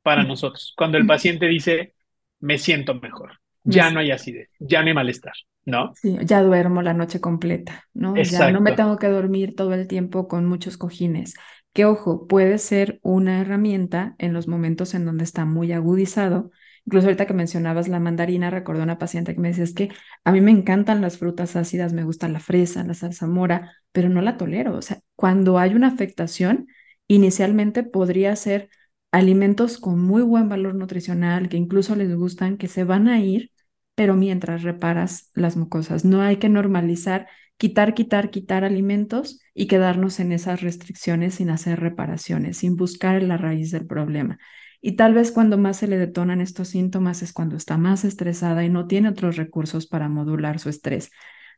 para 0.03 0.23
Mm. 0.23 0.25
nosotros, 0.25 0.73
cuando 0.77 0.97
el 0.97 1.05
Mm. 1.05 1.07
paciente 1.07 1.47
dice, 1.47 1.95
me 2.41 2.57
siento 2.59 2.95
mejor, 2.95 3.39
Me 3.65 3.73
ya 3.73 3.91
no 3.91 3.99
hay 4.01 4.11
acidez, 4.11 4.49
ya 4.59 4.81
no 4.81 4.89
hay 4.89 4.93
malestar, 4.95 5.33
¿no? 5.65 5.97
sí, 6.01 6.17
ya 6.23 6.41
duermo 6.43 6.81
la 6.81 6.93
noche 6.93 7.21
completa, 7.21 7.85
¿no? 7.93 8.21
Ya 8.21 8.47
no 8.47 8.61
me 8.61 8.73
tengo 8.73 8.97
que 8.97 9.07
dormir 9.07 9.55
todo 9.55 9.73
el 9.73 9.87
tiempo 9.87 10.27
con 10.27 10.45
muchos 10.45 10.77
cojines. 10.77 11.33
Que 11.75 11.85
ojo, 11.85 12.27
puede 12.27 12.57
ser 12.57 12.99
una 13.03 13.41
herramienta 13.41 14.15
en 14.17 14.33
los 14.33 14.47
momentos 14.47 14.95
en 14.95 15.05
donde 15.05 15.25
está 15.25 15.45
muy 15.45 15.73
agudizado. 15.73 16.51
Incluso 16.85 17.07
ahorita 17.07 17.27
que 17.27 17.33
mencionabas 17.33 17.89
la 17.89 17.99
mandarina, 17.99 18.49
recordé 18.49 18.81
una 18.83 18.97
paciente 18.97 19.35
que 19.35 19.41
me 19.41 19.49
decía, 19.49 19.65
es 19.65 19.73
que 19.73 19.89
a 20.23 20.31
mí 20.31 20.41
me 20.41 20.51
encantan 20.51 21.01
las 21.01 21.17
frutas 21.17 21.55
ácidas, 21.57 21.93
me 21.93 22.03
gusta 22.05 22.29
la 22.29 22.39
fresa, 22.39 22.83
la 22.85 22.93
zarzamora, 22.95 23.73
pero 23.91 24.09
no 24.09 24.21
la 24.21 24.37
tolero. 24.37 24.75
O 24.77 24.81
sea, 24.81 25.01
cuando 25.15 25.59
hay 25.59 25.75
una 25.75 25.89
afectación, 25.89 26.67
inicialmente 27.07 27.83
podría 27.83 28.35
ser 28.37 28.69
alimentos 29.11 29.77
con 29.77 29.99
muy 29.99 30.23
buen 30.23 30.49
valor 30.49 30.75
nutricional, 30.75 31.49
que 31.49 31.57
incluso 31.57 31.95
les 31.95 32.15
gustan, 32.15 32.57
que 32.57 32.69
se 32.69 32.85
van 32.85 33.07
a 33.09 33.19
ir 33.21 33.51
pero 33.95 34.15
mientras 34.15 34.63
reparas 34.63 35.31
las 35.35 35.55
mucosas. 35.57 36.03
No 36.05 36.21
hay 36.21 36.37
que 36.37 36.49
normalizar 36.49 37.27
quitar, 37.57 37.93
quitar, 37.93 38.29
quitar 38.29 38.65
alimentos 38.65 39.39
y 39.55 39.67
quedarnos 39.67 40.19
en 40.19 40.33
esas 40.33 40.61
restricciones 40.61 41.35
sin 41.35 41.49
hacer 41.49 41.79
reparaciones, 41.79 42.57
sin 42.57 42.75
buscar 42.75 43.23
la 43.23 43.37
raíz 43.37 43.71
del 43.71 43.87
problema. 43.87 44.37
Y 44.81 44.97
tal 44.97 45.15
vez 45.15 45.31
cuando 45.31 45.57
más 45.57 45.77
se 45.77 45.87
le 45.87 45.97
detonan 45.97 46.41
estos 46.41 46.67
síntomas 46.67 47.23
es 47.23 47.33
cuando 47.33 47.55
está 47.55 47.77
más 47.77 48.05
estresada 48.05 48.63
y 48.63 48.69
no 48.69 48.85
tiene 48.85 49.09
otros 49.09 49.37
recursos 49.37 49.87
para 49.87 50.09
modular 50.09 50.59
su 50.59 50.69
estrés. 50.69 51.09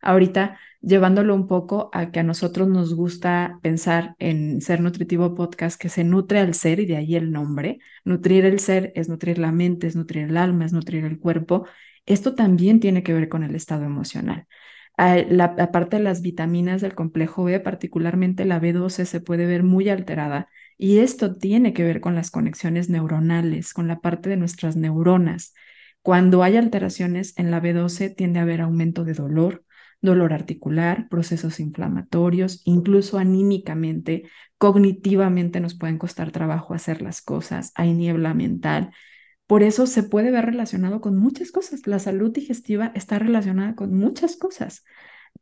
Ahorita 0.02 0.60
llevándolo 0.82 1.36
un 1.36 1.48
poco 1.48 1.90
a 1.92 2.12
que 2.12 2.20
a 2.20 2.24
nosotros 2.24 2.68
nos 2.68 2.94
gusta 2.94 3.60
pensar 3.64 4.16
en 4.20 4.62
Ser 4.62 4.80
Nutritivo 4.80 5.34
Podcast, 5.36 5.82
que 5.82 5.90
se 5.90 6.04
nutre 6.04 6.40
al 6.40 6.54
ser 6.54 6.80
y 6.80 6.86
de 6.86 6.98
ahí 6.98 7.16
el 7.16 7.32
nombre. 7.32 7.80
Nutrir 8.06 8.46
el 8.46 8.60
ser 8.60 8.92
es 8.96 9.10
nutrir 9.10 9.40
la 9.40 9.52
mente, 9.52 9.88
es 9.88 9.96
nutrir 9.96 10.26
el 10.26 10.38
alma, 10.38 10.66
es 10.66 10.74
nutrir 10.74 11.04
el 11.04 11.20
cuerpo. 11.20 11.68
Esto 12.06 12.36
también 12.36 12.80
tiene 12.80 13.04
que 13.04 13.14
ver 13.14 13.28
con 13.28 13.44
el 13.44 13.56
estado 13.56 13.86
emocional. 13.86 14.48
Ah, 15.00 15.18
La, 15.30 15.46
aparte 15.60 15.98
de 15.98 16.04
las 16.04 16.22
vitaminas 16.24 16.82
del 16.82 16.96
complejo 16.96 17.44
B, 17.44 17.60
particularmente 17.60 18.46
la 18.46 18.60
B12, 18.60 19.06
se 19.06 19.22
puede 19.22 19.46
ver 19.46 19.62
muy 19.64 19.90
alterada 19.90 20.50
y 20.78 21.00
esto 21.00 21.36
tiene 21.36 21.74
que 21.74 21.84
ver 21.84 22.02
con 22.02 22.16
las 22.16 22.32
conexiones 22.32 22.90
neuronales, 22.90 23.74
con 23.74 23.88
la 23.88 24.00
parte 24.00 24.30
de 24.30 24.38
nuestras 24.38 24.76
neuronas. 24.76 25.54
Cuando 26.02 26.42
hay 26.44 26.58
alteraciones 26.58 27.38
en 27.38 27.52
la 27.52 27.60
B12 27.60 28.10
tiende 28.10 28.40
a 28.40 28.44
haber 28.44 28.62
aumento 28.62 29.04
de 29.06 29.14
dolor, 29.14 29.64
dolor 30.02 30.34
articular, 30.34 31.08
procesos 31.10 31.60
inflamatorios, 31.60 32.62
incluso 32.66 33.20
anímicamente, 33.20 34.24
cognitivamente 34.58 35.60
nos 35.60 35.76
pueden 35.78 35.98
costar 36.00 36.32
trabajo 36.32 36.74
hacer 36.74 37.02
las 37.04 37.22
cosas, 37.22 37.72
hay 37.76 37.94
niebla 37.94 38.34
mental. 38.34 38.92
Por 39.48 39.64
eso 39.64 39.88
se 39.88 40.04
puede 40.04 40.30
ver 40.30 40.46
relacionado 40.46 41.02
con 41.02 41.18
muchas 41.18 41.52
cosas. 41.52 41.88
La 41.88 42.00
salud 42.00 42.32
digestiva 42.32 42.92
está 42.96 43.18
relacionada 43.18 43.76
con 43.76 43.94
muchas 43.94 44.36
cosas. 44.36 44.84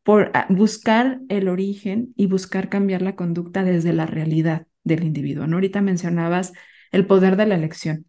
Por 0.04 0.32
ah, 0.36 0.46
buscar 0.50 1.20
el 1.30 1.48
origen 1.48 2.14
y 2.16 2.28
buscar 2.28 2.70
cambiar 2.70 3.02
la 3.02 3.16
conducta 3.16 3.64
desde 3.64 3.94
la 3.94 4.06
realidad 4.06 4.68
del 4.84 5.04
individuo. 5.04 5.48
¿no? 5.48 5.58
Ahorita 5.58 5.82
mencionabas 5.82 6.54
el 6.92 7.08
poder 7.08 7.36
de 7.36 7.48
la 7.48 7.56
elección, 7.56 8.06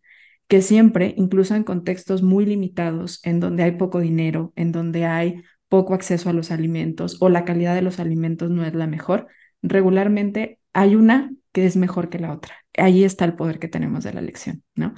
que 0.48 0.62
siempre, 0.62 1.14
incluso 1.16 1.54
en 1.54 1.64
contextos 1.64 2.22
muy 2.22 2.44
limitados, 2.44 3.20
en 3.24 3.40
donde 3.40 3.62
hay 3.62 3.72
poco 3.72 4.00
dinero, 4.00 4.52
en 4.54 4.72
donde 4.72 5.06
hay 5.06 5.42
poco 5.68 5.94
acceso 5.94 6.30
a 6.30 6.32
los 6.32 6.50
alimentos 6.50 7.16
o 7.20 7.28
la 7.28 7.44
calidad 7.44 7.74
de 7.74 7.82
los 7.82 7.98
alimentos 7.98 8.50
no 8.50 8.64
es 8.64 8.74
la 8.74 8.86
mejor, 8.86 9.26
regularmente 9.62 10.60
hay 10.72 10.94
una 10.94 11.32
que 11.52 11.66
es 11.66 11.76
mejor 11.76 12.10
que 12.10 12.18
la 12.18 12.32
otra. 12.32 12.54
Ahí 12.76 13.02
está 13.02 13.24
el 13.24 13.34
poder 13.34 13.58
que 13.58 13.68
tenemos 13.68 14.04
de 14.04 14.12
la 14.12 14.20
elección, 14.20 14.62
¿no? 14.74 14.94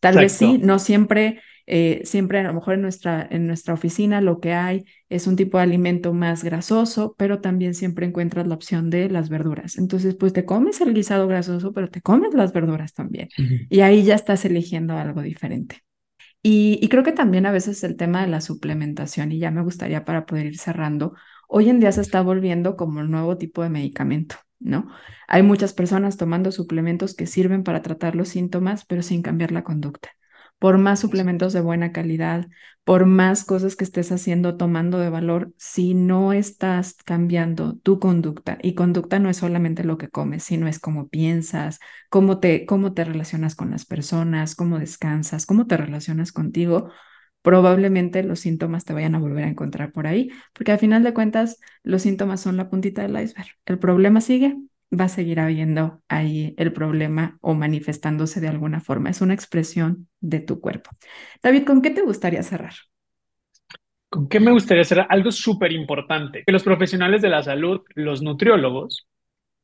Tal 0.00 0.18
vez 0.18 0.32
sí, 0.32 0.58
no 0.58 0.78
siempre, 0.78 1.40
eh, 1.66 2.00
siempre 2.04 2.40
a 2.40 2.42
lo 2.44 2.54
mejor 2.54 2.74
en 2.74 2.82
nuestra, 2.82 3.26
en 3.30 3.46
nuestra 3.46 3.74
oficina 3.74 4.20
lo 4.20 4.40
que 4.40 4.52
hay 4.54 4.84
es 5.08 5.26
un 5.26 5.36
tipo 5.36 5.58
de 5.58 5.64
alimento 5.64 6.12
más 6.12 6.42
grasoso, 6.44 7.14
pero 7.18 7.40
también 7.40 7.74
siempre 7.74 8.06
encuentras 8.06 8.46
la 8.46 8.54
opción 8.54 8.90
de 8.90 9.10
las 9.10 9.28
verduras. 9.28 9.78
Entonces, 9.78 10.16
pues 10.16 10.32
te 10.32 10.44
comes 10.44 10.80
el 10.80 10.94
guisado 10.94 11.28
grasoso, 11.28 11.72
pero 11.72 11.88
te 11.90 12.00
comes 12.00 12.34
las 12.34 12.52
verduras 12.52 12.94
también. 12.94 13.28
Y 13.68 13.80
ahí 13.80 14.02
ya 14.04 14.14
estás 14.14 14.44
eligiendo 14.44 14.96
algo 14.96 15.22
diferente. 15.22 15.78
Y, 16.42 16.78
y 16.82 16.88
creo 16.88 17.02
que 17.04 17.12
también 17.12 17.46
a 17.46 17.52
veces 17.52 17.84
el 17.84 17.96
tema 17.96 18.22
de 18.22 18.28
la 18.28 18.40
suplementación, 18.40 19.32
y 19.32 19.38
ya 19.38 19.50
me 19.50 19.62
gustaría 19.62 20.04
para 20.04 20.26
poder 20.26 20.46
ir 20.46 20.58
cerrando, 20.58 21.14
hoy 21.48 21.68
en 21.68 21.80
día 21.80 21.92
se 21.92 22.00
está 22.00 22.22
volviendo 22.22 22.76
como 22.76 23.00
el 23.00 23.10
nuevo 23.10 23.36
tipo 23.38 23.62
de 23.62 23.70
medicamento, 23.70 24.36
¿no? 24.60 24.88
Hay 25.28 25.42
muchas 25.42 25.72
personas 25.72 26.16
tomando 26.16 26.52
suplementos 26.52 27.14
que 27.14 27.26
sirven 27.26 27.64
para 27.64 27.82
tratar 27.82 28.14
los 28.14 28.28
síntomas, 28.28 28.84
pero 28.84 29.02
sin 29.02 29.22
cambiar 29.22 29.52
la 29.52 29.64
conducta. 29.64 30.10
Por 30.58 30.76
más 30.78 31.00
suplementos 31.00 31.52
de 31.54 31.62
buena 31.62 31.90
calidad, 31.92 32.46
por 32.84 33.06
más 33.06 33.44
cosas 33.44 33.76
que 33.76 33.84
estés 33.84 34.12
haciendo, 34.12 34.56
tomando 34.56 34.98
de 34.98 35.08
valor, 35.08 35.52
si 35.56 35.94
no 35.94 36.32
estás 36.32 36.96
cambiando 37.04 37.76
tu 37.78 37.98
conducta, 37.98 38.58
y 38.62 38.74
conducta 38.74 39.18
no 39.18 39.30
es 39.30 39.38
solamente 39.38 39.84
lo 39.84 39.96
que 39.96 40.08
comes, 40.08 40.44
sino 40.44 40.68
es 40.68 40.78
cómo 40.78 41.08
piensas, 41.08 41.78
cómo 42.10 42.40
te, 42.40 42.66
cómo 42.66 42.92
te 42.92 43.04
relacionas 43.04 43.54
con 43.54 43.70
las 43.70 43.86
personas, 43.86 44.54
cómo 44.54 44.78
descansas, 44.78 45.46
cómo 45.46 45.66
te 45.66 45.76
relacionas 45.78 46.32
contigo, 46.32 46.90
probablemente 47.42 48.22
los 48.22 48.40
síntomas 48.40 48.84
te 48.84 48.92
vayan 48.92 49.14
a 49.14 49.18
volver 49.18 49.44
a 49.44 49.48
encontrar 49.48 49.92
por 49.92 50.06
ahí, 50.06 50.30
porque 50.52 50.72
al 50.72 50.78
final 50.78 51.02
de 51.02 51.14
cuentas 51.14 51.58
los 51.82 52.02
síntomas 52.02 52.40
son 52.40 52.56
la 52.56 52.68
puntita 52.68 53.02
del 53.02 53.20
iceberg. 53.22 53.48
El 53.66 53.78
problema 53.78 54.20
sigue, 54.20 54.56
va 54.98 55.04
a 55.04 55.08
seguir 55.08 55.40
habiendo 55.40 56.02
ahí 56.08 56.54
el 56.58 56.72
problema 56.72 57.38
o 57.40 57.54
manifestándose 57.54 58.40
de 58.40 58.48
alguna 58.48 58.80
forma. 58.80 59.10
Es 59.10 59.20
una 59.20 59.34
expresión 59.34 60.08
de 60.20 60.40
tu 60.40 60.60
cuerpo. 60.60 60.90
David, 61.42 61.64
¿con 61.64 61.80
qué 61.82 61.90
te 61.90 62.02
gustaría 62.02 62.42
cerrar? 62.42 62.74
¿Con 64.08 64.28
qué 64.28 64.40
me 64.40 64.50
gustaría 64.50 64.82
hacer 64.82 65.06
algo 65.08 65.30
súper 65.30 65.72
importante? 65.72 66.42
Que 66.44 66.52
los 66.52 66.64
profesionales 66.64 67.22
de 67.22 67.28
la 67.28 67.42
salud, 67.44 67.82
los 67.94 68.22
nutriólogos, 68.22 69.06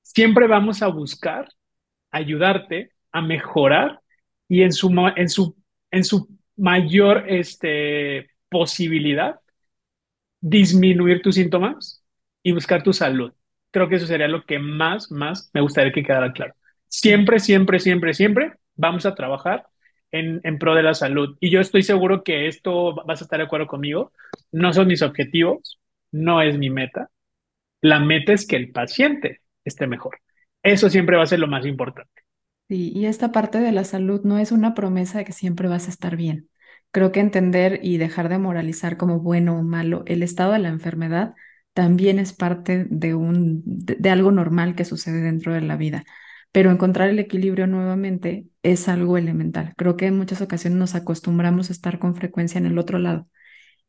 siempre 0.02 0.46
vamos 0.46 0.82
a 0.82 0.86
buscar 0.86 1.48
ayudarte 2.12 2.92
a 3.10 3.22
mejorar 3.22 4.00
y 4.48 4.62
en 4.62 4.72
su, 4.72 4.94
en 5.16 5.28
su, 5.28 5.56
en 5.90 6.04
su 6.04 6.35
mayor 6.56 7.24
este, 7.28 8.30
posibilidad 8.48 9.40
disminuir 10.40 11.22
tus 11.22 11.34
síntomas 11.36 12.04
y 12.42 12.52
buscar 12.52 12.82
tu 12.82 12.92
salud. 12.92 13.32
Creo 13.70 13.88
que 13.88 13.96
eso 13.96 14.06
sería 14.06 14.28
lo 14.28 14.44
que 14.44 14.58
más, 14.58 15.10
más 15.10 15.50
me 15.52 15.60
gustaría 15.60 15.92
que 15.92 16.02
quedara 16.02 16.32
claro. 16.32 16.54
Siempre, 16.88 17.40
siempre, 17.40 17.80
siempre, 17.80 18.14
siempre 18.14 18.52
vamos 18.74 19.06
a 19.06 19.14
trabajar 19.14 19.66
en, 20.12 20.40
en 20.44 20.58
pro 20.58 20.74
de 20.74 20.82
la 20.82 20.94
salud. 20.94 21.36
Y 21.40 21.50
yo 21.50 21.60
estoy 21.60 21.82
seguro 21.82 22.22
que 22.22 22.46
esto 22.48 22.94
vas 23.04 23.20
a 23.20 23.24
estar 23.24 23.38
de 23.38 23.44
acuerdo 23.46 23.66
conmigo. 23.66 24.12
No 24.52 24.72
son 24.72 24.86
mis 24.88 25.02
objetivos, 25.02 25.80
no 26.12 26.40
es 26.42 26.58
mi 26.58 26.70
meta. 26.70 27.10
La 27.80 28.00
meta 28.00 28.32
es 28.32 28.46
que 28.46 28.56
el 28.56 28.72
paciente 28.72 29.42
esté 29.64 29.86
mejor. 29.86 30.20
Eso 30.62 30.90
siempre 30.90 31.16
va 31.16 31.24
a 31.24 31.26
ser 31.26 31.40
lo 31.40 31.48
más 31.48 31.66
importante. 31.66 32.15
Sí, 32.68 32.90
y 32.96 33.06
esta 33.06 33.30
parte 33.30 33.58
de 33.60 33.70
la 33.70 33.84
salud 33.84 34.22
no 34.24 34.38
es 34.38 34.50
una 34.50 34.74
promesa 34.74 35.18
de 35.18 35.24
que 35.24 35.32
siempre 35.32 35.68
vas 35.68 35.86
a 35.86 35.90
estar 35.90 36.16
bien. 36.16 36.48
Creo 36.90 37.12
que 37.12 37.20
entender 37.20 37.78
y 37.82 37.98
dejar 37.98 38.28
de 38.28 38.38
moralizar 38.38 38.96
como 38.96 39.20
bueno 39.20 39.56
o 39.58 39.62
malo 39.62 40.02
el 40.06 40.22
estado 40.24 40.52
de 40.52 40.58
la 40.58 40.68
enfermedad 40.70 41.34
también 41.74 42.18
es 42.18 42.32
parte 42.32 42.86
de 42.90 43.14
un 43.14 43.62
de, 43.64 43.94
de 43.96 44.10
algo 44.10 44.32
normal 44.32 44.74
que 44.74 44.84
sucede 44.84 45.20
dentro 45.20 45.52
de 45.54 45.60
la 45.60 45.76
vida. 45.76 46.04
Pero 46.50 46.70
encontrar 46.72 47.08
el 47.10 47.18
equilibrio 47.20 47.66
nuevamente 47.68 48.46
es 48.64 48.88
algo 48.88 49.16
elemental. 49.16 49.72
Creo 49.76 49.96
que 49.96 50.06
en 50.06 50.16
muchas 50.16 50.40
ocasiones 50.40 50.78
nos 50.78 50.94
acostumbramos 50.96 51.70
a 51.70 51.72
estar 51.72 51.98
con 52.00 52.16
frecuencia 52.16 52.58
en 52.58 52.66
el 52.66 52.78
otro 52.78 52.98
lado. 52.98 53.28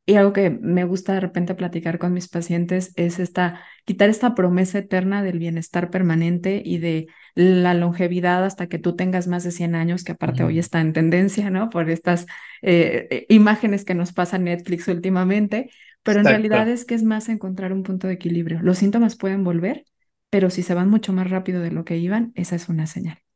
Y 0.10 0.16
algo 0.16 0.32
que 0.32 0.49
me 0.49 0.86
gusta 0.86 1.14
de 1.16 1.20
repente 1.20 1.53
platicar 1.53 1.99
con 1.99 2.14
mis 2.14 2.30
pacientes 2.30 2.93
es 2.95 3.20
esta, 3.20 3.62
quitar 3.84 4.10
esta 4.10 4.36
promesa 4.36 4.78
eterna 4.78 5.22
del 5.22 5.38
bienestar 5.38 5.89
permanente 5.89 6.62
y 6.64 6.78
de 6.78 7.08
la 7.36 7.74
longevidad 7.74 8.45
hasta 8.45 8.68
que 8.68 8.80
tú 8.80 8.95
tengas 8.95 9.28
más 9.28 9.43
de 9.43 9.51
100 9.51 9.76
años, 9.76 10.05
que 10.05 10.14
aparte 10.14 10.45
hoy 10.45 10.60
está 10.60 10.80
en 10.80 10.93
tendencia, 10.93 11.49
¿no? 11.49 11.70
Por 11.70 11.89
estas 11.89 12.26
eh, 12.62 13.08
eh, 13.12 13.26
imágenes 13.28 13.84
que 13.84 13.95
nos 13.95 14.14
pasa 14.14 14.38
Netflix 14.38 14.88
últimamente, 14.88 15.72
pero 16.03 16.22
en 16.22 16.26
realidad 16.26 16.70
es 16.70 16.86
que 16.86 16.95
es 16.95 17.03
más 17.03 17.28
encontrar 17.28 17.74
un 17.74 17.84
punto 17.84 18.08
de 18.08 18.14
equilibrio. 18.14 18.62
Los 18.62 18.78
síntomas 18.78 19.18
pueden 19.18 19.43
volver, 19.43 19.84
pero 20.30 20.49
si 20.49 20.64
se 20.64 20.74
van 20.74 20.89
mucho 20.89 21.12
más 21.12 21.30
rápido 21.30 21.62
de 21.62 21.72
lo 21.72 21.84
que 21.84 21.97
iban, 21.97 22.32
esa 22.36 22.55
es 22.55 22.70
una 22.70 22.88
señal 22.88 23.26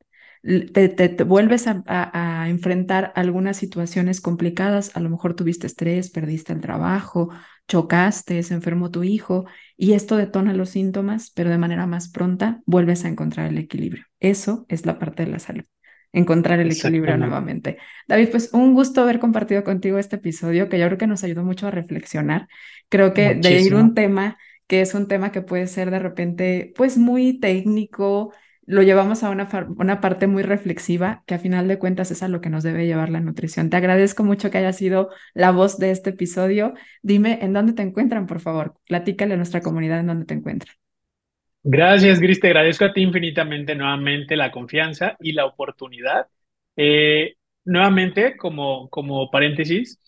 te, 0.41 0.89
te, 0.89 1.09
te 1.09 1.23
vuelves 1.23 1.67
a, 1.67 1.83
a, 1.85 2.43
a, 2.43 2.49
enfrentar 2.49 3.13
algunas 3.15 3.57
situaciones 3.57 4.21
complicadas, 4.21 4.95
a 4.95 4.99
lo 4.99 5.09
mejor 5.09 5.35
tuviste 5.35 5.67
estrés, 5.67 6.09
perdiste 6.09 6.53
el 6.53 6.61
trabajo, 6.61 7.29
chocaste, 7.67 8.41
se 8.43 8.53
enfermó 8.53 8.91
tu 8.91 9.03
hijo 9.03 9.45
y 9.77 9.93
esto 9.93 10.17
detona 10.17 10.53
los 10.53 10.69
síntomas, 10.69 11.31
pero 11.31 11.49
de 11.49 11.57
manera 11.57 11.85
más 11.85 12.09
pronta 12.09 12.61
vuelves 12.65 13.05
a 13.05 13.09
encontrar 13.09 13.47
el 13.47 13.57
equilibrio. 13.57 14.05
Eso 14.19 14.65
es 14.67 14.85
la 14.85 14.99
parte 14.99 15.25
de 15.25 15.31
la 15.31 15.39
salud 15.39 15.63
encontrar 16.13 16.59
el 16.59 16.71
equilibrio 16.71 17.17
nuevamente. 17.17 17.77
David, 18.07 18.29
pues 18.31 18.49
un 18.53 18.73
gusto 18.73 19.01
haber 19.01 19.19
compartido 19.19 19.63
contigo 19.63 19.97
este 19.97 20.17
episodio 20.17 20.67
que 20.67 20.77
yo 20.77 20.85
creo 20.87 20.97
que 20.97 21.07
nos 21.07 21.23
ayudó 21.23 21.43
mucho 21.43 21.67
a 21.67 21.71
reflexionar. 21.71 22.47
Creo 22.89 23.13
que 23.13 23.35
Muchísimo. 23.35 23.55
de 23.55 23.61
ir 23.61 23.75
un 23.75 23.93
tema 23.93 24.37
que 24.67 24.81
es 24.81 24.93
un 24.93 25.07
tema 25.07 25.31
que 25.31 25.41
puede 25.41 25.67
ser 25.67 25.91
de 25.91 25.99
repente 25.99 26.73
pues 26.75 26.97
muy 26.97 27.39
técnico, 27.39 28.33
lo 28.65 28.83
llevamos 28.83 29.23
a 29.23 29.29
una, 29.29 29.49
una 29.77 30.01
parte 30.01 30.27
muy 30.27 30.43
reflexiva, 30.43 31.23
que 31.25 31.35
a 31.35 31.39
final 31.39 31.67
de 31.67 31.79
cuentas 31.79 32.11
es 32.11 32.23
a 32.23 32.27
lo 32.27 32.41
que 32.41 32.49
nos 32.49 32.63
debe 32.63 32.85
llevar 32.85 33.09
la 33.09 33.19
nutrición. 33.19 33.69
Te 33.69 33.77
agradezco 33.77 34.23
mucho 34.23 34.51
que 34.51 34.59
hayas 34.59 34.77
sido 34.77 35.09
la 35.33 35.51
voz 35.51 35.77
de 35.79 35.91
este 35.91 36.11
episodio. 36.11 36.73
Dime 37.01 37.39
en 37.41 37.53
dónde 37.53 37.73
te 37.73 37.81
encuentran, 37.81 38.27
por 38.27 38.39
favor. 38.39 38.75
Platícale 38.87 39.33
a 39.33 39.37
nuestra 39.37 39.61
comunidad 39.61 39.99
en 39.99 40.07
dónde 40.07 40.25
te 40.25 40.35
encuentran. 40.35 40.75
Gracias, 41.63 42.19
Gris. 42.19 42.39
Te 42.39 42.47
agradezco 42.47 42.85
a 42.85 42.93
ti 42.93 43.01
infinitamente 43.01 43.75
nuevamente 43.75 44.35
la 44.35 44.51
confianza 44.51 45.17
y 45.19 45.33
la 45.33 45.45
oportunidad. 45.45 46.27
Eh, 46.75 47.35
nuevamente, 47.65 48.37
como, 48.37 48.89
como 48.89 49.29
paréntesis, 49.29 49.99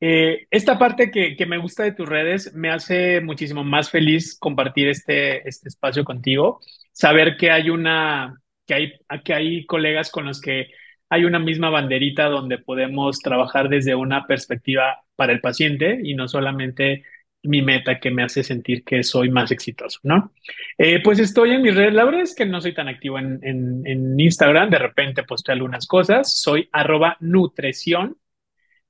eh, 0.00 0.46
esta 0.50 0.78
parte 0.78 1.10
que, 1.10 1.36
que, 1.36 1.46
me 1.46 1.58
gusta 1.58 1.82
de 1.82 1.92
tus 1.92 2.08
redes 2.08 2.54
me 2.54 2.70
hace 2.70 3.20
muchísimo 3.20 3.62
más 3.62 3.90
feliz 3.90 4.38
compartir 4.38 4.88
este, 4.88 5.46
este 5.46 5.68
espacio 5.68 6.04
contigo 6.04 6.60
saber 7.00 7.38
que 7.38 7.50
hay 7.50 7.70
una, 7.70 8.38
que 8.66 8.74
hay, 8.74 8.92
que 9.24 9.32
hay 9.32 9.64
colegas 9.64 10.10
con 10.10 10.26
los 10.26 10.38
que 10.38 10.70
hay 11.08 11.24
una 11.24 11.38
misma 11.38 11.70
banderita 11.70 12.26
donde 12.26 12.58
podemos 12.58 13.20
trabajar 13.20 13.70
desde 13.70 13.94
una 13.94 14.26
perspectiva 14.26 15.00
para 15.16 15.32
el 15.32 15.40
paciente 15.40 15.98
y 16.04 16.14
no 16.14 16.28
solamente 16.28 17.04
mi 17.42 17.62
meta 17.62 17.98
que 17.98 18.10
me 18.10 18.22
hace 18.22 18.44
sentir 18.44 18.84
que 18.84 19.02
soy 19.02 19.30
más 19.30 19.50
exitoso, 19.50 19.98
¿no? 20.02 20.32
Eh, 20.76 21.00
pues 21.02 21.18
estoy 21.20 21.52
en 21.52 21.62
mis 21.62 21.74
redes, 21.74 21.94
la 21.94 22.04
verdad 22.04 22.20
es 22.20 22.34
que 22.34 22.44
no 22.44 22.60
soy 22.60 22.74
tan 22.74 22.88
activo 22.88 23.18
en, 23.18 23.40
en, 23.42 24.20
Instagram, 24.20 24.68
de 24.68 24.78
repente 24.78 25.22
posteo 25.22 25.54
algunas 25.54 25.86
cosas, 25.86 26.38
soy 26.38 26.68
arroba 26.70 27.16
nutrición 27.20 28.18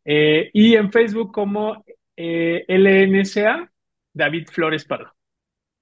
eh, 0.05 0.51
y 0.53 0.75
en 0.75 0.91
Facebook 0.91 1.31
como 1.33 1.85
eh, 2.17 2.65
LNCA 2.67 3.71
David 4.13 4.49
Flores 4.51 4.85
Pardo. 4.85 5.13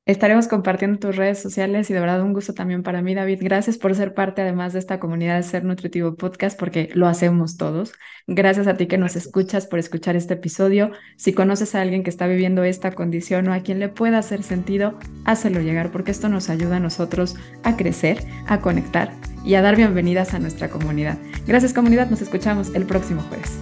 Estaremos 0.08 0.48
compartiendo 0.48 0.98
tus 0.98 1.16
redes 1.16 1.38
sociales 1.38 1.90
y 1.90 1.92
de 1.92 2.00
verdad 2.00 2.22
un 2.22 2.32
gusto 2.32 2.54
también 2.54 2.82
para 2.82 3.02
mí, 3.02 3.14
David. 3.14 3.40
Gracias 3.42 3.76
por 3.76 3.94
ser 3.94 4.14
parte 4.14 4.40
además 4.40 4.72
de 4.72 4.78
esta 4.78 4.98
comunidad 4.98 5.36
de 5.36 5.42
Ser 5.42 5.64
Nutritivo 5.64 6.14
Podcast 6.14 6.58
porque 6.58 6.88
lo 6.94 7.06
hacemos 7.08 7.58
todos. 7.58 7.92
Gracias 8.26 8.68
a 8.68 8.74
ti 8.78 8.86
que 8.86 8.96
nos 8.96 9.16
escuchas 9.16 9.66
por 9.66 9.78
escuchar 9.78 10.16
este 10.16 10.32
episodio. 10.32 10.92
Si 11.16 11.34
conoces 11.34 11.74
a 11.74 11.82
alguien 11.82 12.04
que 12.04 12.08
está 12.08 12.26
viviendo 12.26 12.64
esta 12.64 12.92
condición 12.92 13.48
o 13.48 13.52
a 13.52 13.60
quien 13.60 13.80
le 13.80 13.90
pueda 13.90 14.16
hacer 14.16 14.42
sentido, 14.42 14.98
hácelo 15.26 15.60
llegar 15.60 15.92
porque 15.92 16.10
esto 16.10 16.30
nos 16.30 16.48
ayuda 16.48 16.76
a 16.76 16.80
nosotros 16.80 17.36
a 17.62 17.76
crecer, 17.76 18.24
a 18.46 18.62
conectar 18.62 19.12
y 19.44 19.56
a 19.56 19.62
dar 19.62 19.76
bienvenidas 19.76 20.32
a 20.32 20.38
nuestra 20.38 20.70
comunidad. 20.70 21.18
Gracias 21.46 21.74
comunidad, 21.74 22.08
nos 22.08 22.22
escuchamos 22.22 22.74
el 22.74 22.86
próximo 22.86 23.20
jueves. 23.28 23.58